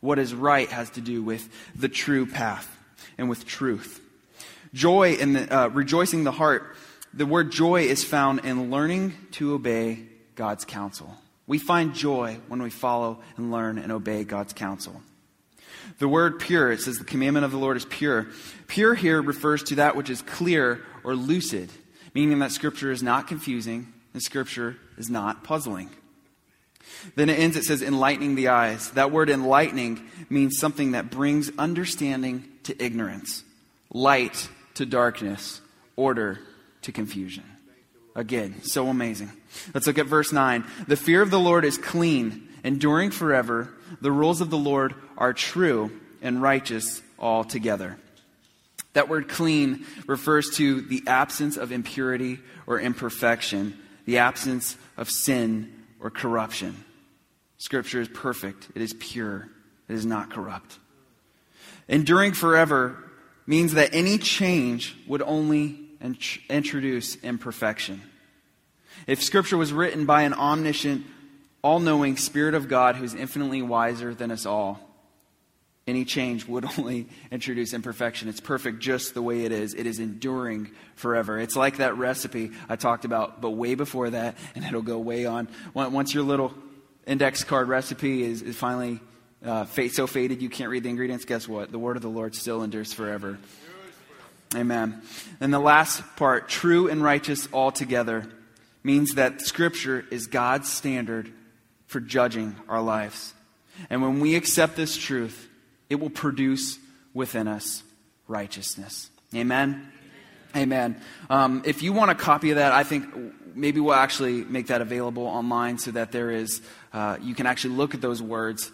What 0.00 0.18
is 0.18 0.34
right 0.34 0.68
has 0.68 0.90
to 0.90 1.00
do 1.00 1.22
with 1.22 1.48
the 1.74 1.88
true 1.88 2.26
path 2.26 2.76
and 3.18 3.28
with 3.28 3.46
truth. 3.46 4.00
Joy 4.72 5.14
in 5.14 5.34
the, 5.34 5.54
uh, 5.54 5.68
rejoicing 5.68 6.24
the 6.24 6.32
heart, 6.32 6.76
the 7.12 7.26
word 7.26 7.50
joy 7.50 7.82
is 7.82 8.04
found 8.04 8.40
in 8.44 8.70
learning 8.70 9.14
to 9.32 9.54
obey 9.54 10.04
God's 10.36 10.64
counsel. 10.64 11.16
We 11.46 11.58
find 11.58 11.94
joy 11.94 12.38
when 12.48 12.62
we 12.62 12.70
follow 12.70 13.20
and 13.36 13.50
learn 13.50 13.78
and 13.78 13.90
obey 13.90 14.24
God's 14.24 14.52
counsel. 14.52 15.02
The 15.98 16.08
word 16.08 16.38
pure, 16.38 16.70
it 16.70 16.80
says 16.80 16.98
the 16.98 17.04
commandment 17.04 17.44
of 17.44 17.50
the 17.50 17.58
Lord 17.58 17.76
is 17.76 17.84
pure. 17.84 18.28
Pure 18.68 18.94
here 18.94 19.20
refers 19.20 19.62
to 19.64 19.74
that 19.76 19.96
which 19.96 20.08
is 20.08 20.22
clear 20.22 20.82
or 21.04 21.14
lucid, 21.14 21.70
meaning 22.14 22.38
that 22.38 22.52
Scripture 22.52 22.92
is 22.92 23.02
not 23.02 23.26
confusing 23.26 23.92
and 24.14 24.22
Scripture 24.22 24.76
is 24.96 25.10
not 25.10 25.44
puzzling. 25.44 25.90
Then 27.14 27.28
it 27.28 27.38
ends, 27.38 27.56
it 27.56 27.64
says, 27.64 27.82
enlightening 27.82 28.34
the 28.34 28.48
eyes. 28.48 28.90
That 28.90 29.10
word 29.10 29.30
enlightening 29.30 30.06
means 30.28 30.58
something 30.58 30.92
that 30.92 31.10
brings 31.10 31.50
understanding 31.58 32.48
to 32.64 32.82
ignorance, 32.82 33.44
light 33.92 34.48
to 34.74 34.86
darkness, 34.86 35.60
order 35.96 36.40
to 36.82 36.92
confusion. 36.92 37.44
Again, 38.14 38.62
so 38.62 38.88
amazing. 38.88 39.30
Let's 39.72 39.86
look 39.86 39.98
at 39.98 40.06
verse 40.06 40.32
9. 40.32 40.64
The 40.88 40.96
fear 40.96 41.22
of 41.22 41.30
the 41.30 41.38
Lord 41.38 41.64
is 41.64 41.78
clean, 41.78 42.48
enduring 42.64 43.10
forever. 43.10 43.70
The 44.00 44.12
rules 44.12 44.40
of 44.40 44.50
the 44.50 44.58
Lord 44.58 44.94
are 45.16 45.32
true 45.32 45.90
and 46.22 46.42
righteous 46.42 47.02
altogether. 47.18 47.96
That 48.92 49.08
word 49.08 49.28
clean 49.28 49.86
refers 50.06 50.50
to 50.56 50.80
the 50.80 51.04
absence 51.06 51.56
of 51.56 51.70
impurity 51.70 52.40
or 52.66 52.80
imperfection, 52.80 53.78
the 54.04 54.18
absence 54.18 54.76
of 54.96 55.08
sin 55.08 55.72
or 56.00 56.10
corruption. 56.10 56.84
Scripture 57.58 58.00
is 58.00 58.08
perfect, 58.08 58.68
it 58.74 58.82
is 58.82 58.94
pure, 58.94 59.48
it 59.88 59.94
is 59.94 60.06
not 60.06 60.30
corrupt. 60.30 60.78
Enduring 61.88 62.32
forever 62.32 62.96
means 63.46 63.74
that 63.74 63.90
any 63.92 64.16
change 64.16 64.96
would 65.06 65.22
only 65.22 65.78
int- 66.00 66.38
introduce 66.48 67.16
imperfection. 67.16 68.00
If 69.06 69.22
Scripture 69.22 69.56
was 69.56 69.72
written 69.72 70.06
by 70.06 70.22
an 70.22 70.34
omniscient, 70.34 71.04
all 71.62 71.80
knowing 71.80 72.16
Spirit 72.16 72.54
of 72.54 72.68
God 72.68 72.96
who's 72.96 73.14
infinitely 73.14 73.62
wiser 73.62 74.14
than 74.14 74.30
us 74.30 74.46
all, 74.46 74.89
any 75.86 76.04
change 76.04 76.46
would 76.46 76.64
only 76.78 77.08
introduce 77.30 77.72
imperfection. 77.72 78.28
It's 78.28 78.40
perfect 78.40 78.80
just 78.80 79.14
the 79.14 79.22
way 79.22 79.44
it 79.44 79.52
is. 79.52 79.74
It 79.74 79.86
is 79.86 79.98
enduring 79.98 80.70
forever. 80.94 81.38
It's 81.38 81.56
like 81.56 81.78
that 81.78 81.96
recipe 81.96 82.52
I 82.68 82.76
talked 82.76 83.04
about, 83.04 83.40
but 83.40 83.50
way 83.50 83.74
before 83.74 84.10
that, 84.10 84.36
and 84.54 84.64
it'll 84.64 84.82
go 84.82 84.98
way 84.98 85.26
on. 85.26 85.48
Once 85.74 86.14
your 86.14 86.24
little 86.24 86.54
index 87.06 87.44
card 87.44 87.68
recipe 87.68 88.22
is, 88.22 88.42
is 88.42 88.56
finally 88.56 89.00
uh, 89.44 89.64
so 89.90 90.06
faded 90.06 90.42
you 90.42 90.50
can't 90.50 90.70
read 90.70 90.82
the 90.82 90.90
ingredients, 90.90 91.24
guess 91.24 91.48
what? 91.48 91.72
The 91.72 91.78
word 91.78 91.96
of 91.96 92.02
the 92.02 92.08
Lord 92.08 92.34
still 92.34 92.62
endures 92.62 92.92
forever. 92.92 93.38
Amen. 94.54 95.00
And 95.40 95.54
the 95.54 95.60
last 95.60 96.02
part, 96.16 96.48
true 96.48 96.88
and 96.88 97.02
righteous 97.02 97.48
altogether, 97.52 98.26
means 98.82 99.14
that 99.14 99.40
Scripture 99.40 100.04
is 100.10 100.26
God's 100.26 100.70
standard 100.70 101.32
for 101.86 102.00
judging 102.00 102.56
our 102.68 102.82
lives. 102.82 103.32
And 103.88 104.02
when 104.02 104.20
we 104.20 104.34
accept 104.34 104.76
this 104.76 104.96
truth, 104.96 105.48
it 105.90 106.00
will 106.00 106.10
produce 106.10 106.78
within 107.12 107.48
us 107.48 107.82
righteousness. 108.28 109.10
Amen. 109.34 109.90
Amen. 110.56 111.00
Um, 111.28 111.62
if 111.64 111.82
you 111.82 111.92
want 111.92 112.10
a 112.10 112.14
copy 112.14 112.50
of 112.50 112.56
that, 112.56 112.72
I 112.72 112.82
think 112.82 113.06
maybe 113.54 113.80
we'll 113.80 113.94
actually 113.94 114.44
make 114.44 114.68
that 114.68 114.80
available 114.80 115.26
online 115.26 115.78
so 115.78 115.90
that 115.92 116.12
there 116.12 116.30
is, 116.30 116.62
uh, 116.92 117.18
you 117.20 117.34
can 117.34 117.46
actually 117.46 117.74
look 117.74 117.94
at 117.94 118.00
those 118.00 118.22
words 118.22 118.70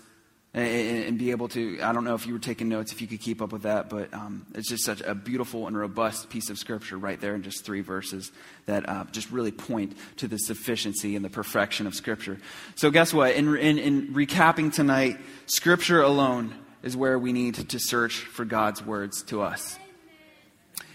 and, 0.54 1.04
and, 1.04 1.18
be 1.18 1.32
able 1.32 1.48
to. 1.48 1.78
I 1.82 1.92
don't 1.92 2.04
know 2.04 2.14
if 2.14 2.26
you 2.26 2.32
were 2.32 2.38
taking 2.38 2.70
notes, 2.70 2.90
if 2.90 3.02
you 3.02 3.06
could 3.06 3.20
keep 3.20 3.42
up 3.42 3.52
with 3.52 3.62
that, 3.62 3.90
but 3.90 4.12
um, 4.14 4.46
it's 4.54 4.70
just 4.70 4.84
such 4.84 5.02
a 5.02 5.14
beautiful 5.14 5.66
and 5.66 5.76
robust 5.76 6.30
piece 6.30 6.48
of 6.48 6.56
scripture 6.56 6.96
right 6.96 7.20
there 7.20 7.34
in 7.34 7.42
just 7.42 7.62
three 7.66 7.82
verses 7.82 8.32
that 8.64 8.88
uh, 8.88 9.04
just 9.12 9.30
really 9.30 9.52
point 9.52 9.94
to 10.16 10.26
the 10.26 10.38
sufficiency 10.38 11.14
and 11.14 11.22
the 11.22 11.28
perfection 11.28 11.86
of 11.86 11.94
scripture. 11.94 12.38
So, 12.74 12.90
guess 12.90 13.12
what? 13.12 13.34
In, 13.34 13.54
in, 13.58 13.78
in 13.78 14.14
recapping 14.14 14.72
tonight, 14.72 15.18
scripture 15.44 16.00
alone 16.00 16.54
is 16.86 16.96
where 16.96 17.18
we 17.18 17.32
need 17.32 17.56
to 17.68 17.78
search 17.80 18.14
for 18.20 18.44
God's 18.44 18.82
words 18.82 19.22
to 19.24 19.42
us. 19.42 19.78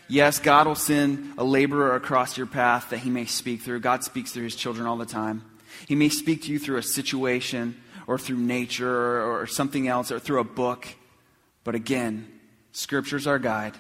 Yes, 0.07 0.39
God 0.39 0.65
will 0.65 0.75
send 0.75 1.33
a 1.37 1.43
laborer 1.43 1.95
across 1.95 2.37
your 2.37 2.47
path 2.47 2.89
that 2.89 2.99
he 2.99 3.09
may 3.09 3.25
speak 3.25 3.61
through. 3.61 3.81
God 3.81 4.03
speaks 4.03 4.31
through 4.31 4.45
his 4.45 4.55
children 4.55 4.87
all 4.87 4.97
the 4.97 5.05
time. 5.05 5.43
He 5.87 5.95
may 5.95 6.09
speak 6.09 6.43
to 6.43 6.51
you 6.51 6.59
through 6.59 6.77
a 6.77 6.83
situation 6.83 7.79
or 8.07 8.17
through 8.17 8.37
nature 8.37 8.89
or, 8.89 9.41
or 9.41 9.47
something 9.47 9.87
else 9.87 10.11
or 10.11 10.19
through 10.19 10.39
a 10.39 10.45
book. 10.45 10.87
But 11.63 11.75
again, 11.75 12.39
Scripture's 12.71 13.27
our 13.27 13.39
guide. 13.39 13.75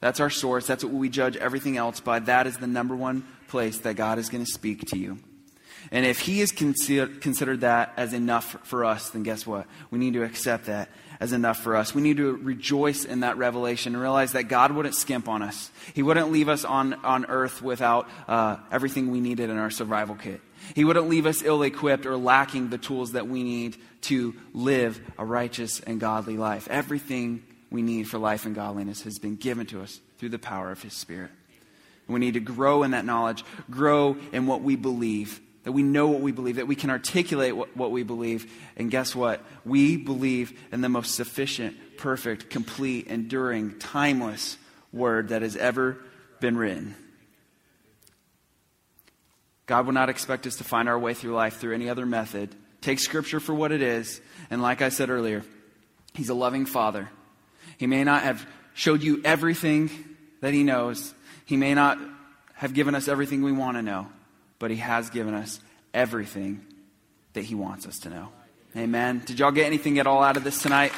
That's 0.00 0.20
our 0.20 0.30
source. 0.30 0.66
That's 0.66 0.82
what 0.84 0.92
we 0.92 1.08
judge 1.08 1.36
everything 1.36 1.76
else 1.76 2.00
by. 2.00 2.20
That 2.20 2.46
is 2.46 2.56
the 2.56 2.66
number 2.66 2.96
one 2.96 3.26
place 3.48 3.78
that 3.80 3.96
God 3.96 4.18
is 4.18 4.30
going 4.30 4.44
to 4.44 4.50
speak 4.50 4.86
to 4.88 4.98
you. 4.98 5.18
And 5.90 6.06
if 6.06 6.20
He 6.20 6.40
has 6.40 6.52
considered 6.52 7.60
that 7.60 7.92
as 7.96 8.12
enough 8.12 8.56
for 8.62 8.84
us, 8.84 9.10
then 9.10 9.22
guess 9.22 9.46
what? 9.46 9.66
We 9.90 9.98
need 9.98 10.14
to 10.14 10.22
accept 10.22 10.66
that 10.66 10.88
as 11.20 11.32
enough 11.32 11.62
for 11.62 11.76
us. 11.76 11.94
We 11.94 12.02
need 12.02 12.16
to 12.18 12.36
rejoice 12.36 13.04
in 13.04 13.20
that 13.20 13.36
revelation 13.36 13.94
and 13.94 14.02
realize 14.02 14.32
that 14.32 14.44
God 14.44 14.72
wouldn't 14.72 14.94
skimp 14.94 15.28
on 15.28 15.42
us. 15.42 15.70
He 15.94 16.02
wouldn't 16.02 16.32
leave 16.32 16.48
us 16.48 16.64
on, 16.64 16.94
on 16.94 17.26
earth 17.26 17.62
without 17.62 18.08
uh, 18.28 18.56
everything 18.70 19.10
we 19.10 19.20
needed 19.20 19.50
in 19.50 19.56
our 19.56 19.70
survival 19.70 20.16
kit. 20.16 20.40
He 20.74 20.84
wouldn't 20.84 21.08
leave 21.08 21.26
us 21.26 21.42
ill 21.42 21.62
equipped 21.62 22.06
or 22.06 22.16
lacking 22.16 22.70
the 22.70 22.78
tools 22.78 23.12
that 23.12 23.28
we 23.28 23.42
need 23.42 23.76
to 24.02 24.34
live 24.52 25.00
a 25.18 25.24
righteous 25.24 25.80
and 25.80 26.00
godly 26.00 26.36
life. 26.36 26.68
Everything 26.70 27.42
we 27.70 27.82
need 27.82 28.08
for 28.08 28.18
life 28.18 28.46
and 28.46 28.54
godliness 28.54 29.02
has 29.02 29.18
been 29.18 29.36
given 29.36 29.66
to 29.66 29.82
us 29.82 30.00
through 30.18 30.30
the 30.30 30.38
power 30.38 30.70
of 30.70 30.82
His 30.82 30.94
Spirit. 30.94 31.30
We 32.06 32.20
need 32.20 32.34
to 32.34 32.40
grow 32.40 32.82
in 32.82 32.90
that 32.90 33.04
knowledge, 33.04 33.44
grow 33.70 34.16
in 34.32 34.46
what 34.46 34.62
we 34.62 34.76
believe, 34.76 35.40
that 35.64 35.72
we 35.72 35.82
know 35.82 36.08
what 36.08 36.20
we 36.20 36.30
believe, 36.30 36.56
that 36.56 36.66
we 36.66 36.76
can 36.76 36.90
articulate 36.90 37.56
what, 37.56 37.74
what, 37.76 37.90
we 37.90 38.02
believe. 38.02 38.52
And 38.76 38.90
guess 38.90 39.14
what? 39.14 39.42
We 39.64 39.96
believe 39.96 40.58
in 40.70 40.82
the 40.82 40.90
most 40.90 41.14
sufficient, 41.14 41.96
perfect, 41.96 42.50
complete, 42.50 43.06
enduring, 43.06 43.78
timeless 43.78 44.58
word 44.92 45.30
that 45.30 45.42
has 45.42 45.56
ever 45.56 45.98
been 46.38 46.56
written. 46.56 46.94
God 49.66 49.86
will 49.86 49.94
not 49.94 50.10
expect 50.10 50.46
us 50.46 50.56
to 50.56 50.64
find 50.64 50.88
our 50.88 50.98
way 50.98 51.14
through 51.14 51.34
life 51.34 51.56
through 51.56 51.74
any 51.74 51.88
other 51.88 52.04
method. 52.04 52.54
Take 52.82 52.98
Scripture 52.98 53.40
for 53.40 53.54
what 53.54 53.72
it 53.72 53.80
is. 53.80 54.20
And 54.50 54.60
like 54.60 54.82
I 54.82 54.90
said 54.90 55.08
earlier, 55.08 55.42
He's 56.12 56.28
a 56.28 56.34
loving 56.34 56.66
Father. 56.66 57.08
He 57.78 57.86
may 57.86 58.04
not 58.04 58.22
have 58.22 58.46
showed 58.74 59.02
you 59.02 59.22
everything 59.24 59.90
that 60.42 60.52
He 60.52 60.62
knows, 60.62 61.14
He 61.46 61.56
may 61.56 61.72
not 61.72 61.98
have 62.52 62.74
given 62.74 62.94
us 62.94 63.08
everything 63.08 63.42
we 63.42 63.52
want 63.52 63.78
to 63.78 63.82
know 63.82 64.08
but 64.64 64.70
He 64.70 64.78
has 64.78 65.10
given 65.10 65.34
us 65.34 65.60
everything 65.92 66.64
that 67.34 67.44
He 67.44 67.54
wants 67.54 67.86
us 67.86 67.98
to 67.98 68.08
know. 68.08 68.30
Amen. 68.74 69.20
Did 69.26 69.38
y'all 69.38 69.50
get 69.50 69.66
anything 69.66 69.98
at 69.98 70.06
all 70.06 70.22
out 70.22 70.38
of 70.38 70.42
this 70.42 70.62
tonight? 70.62 70.90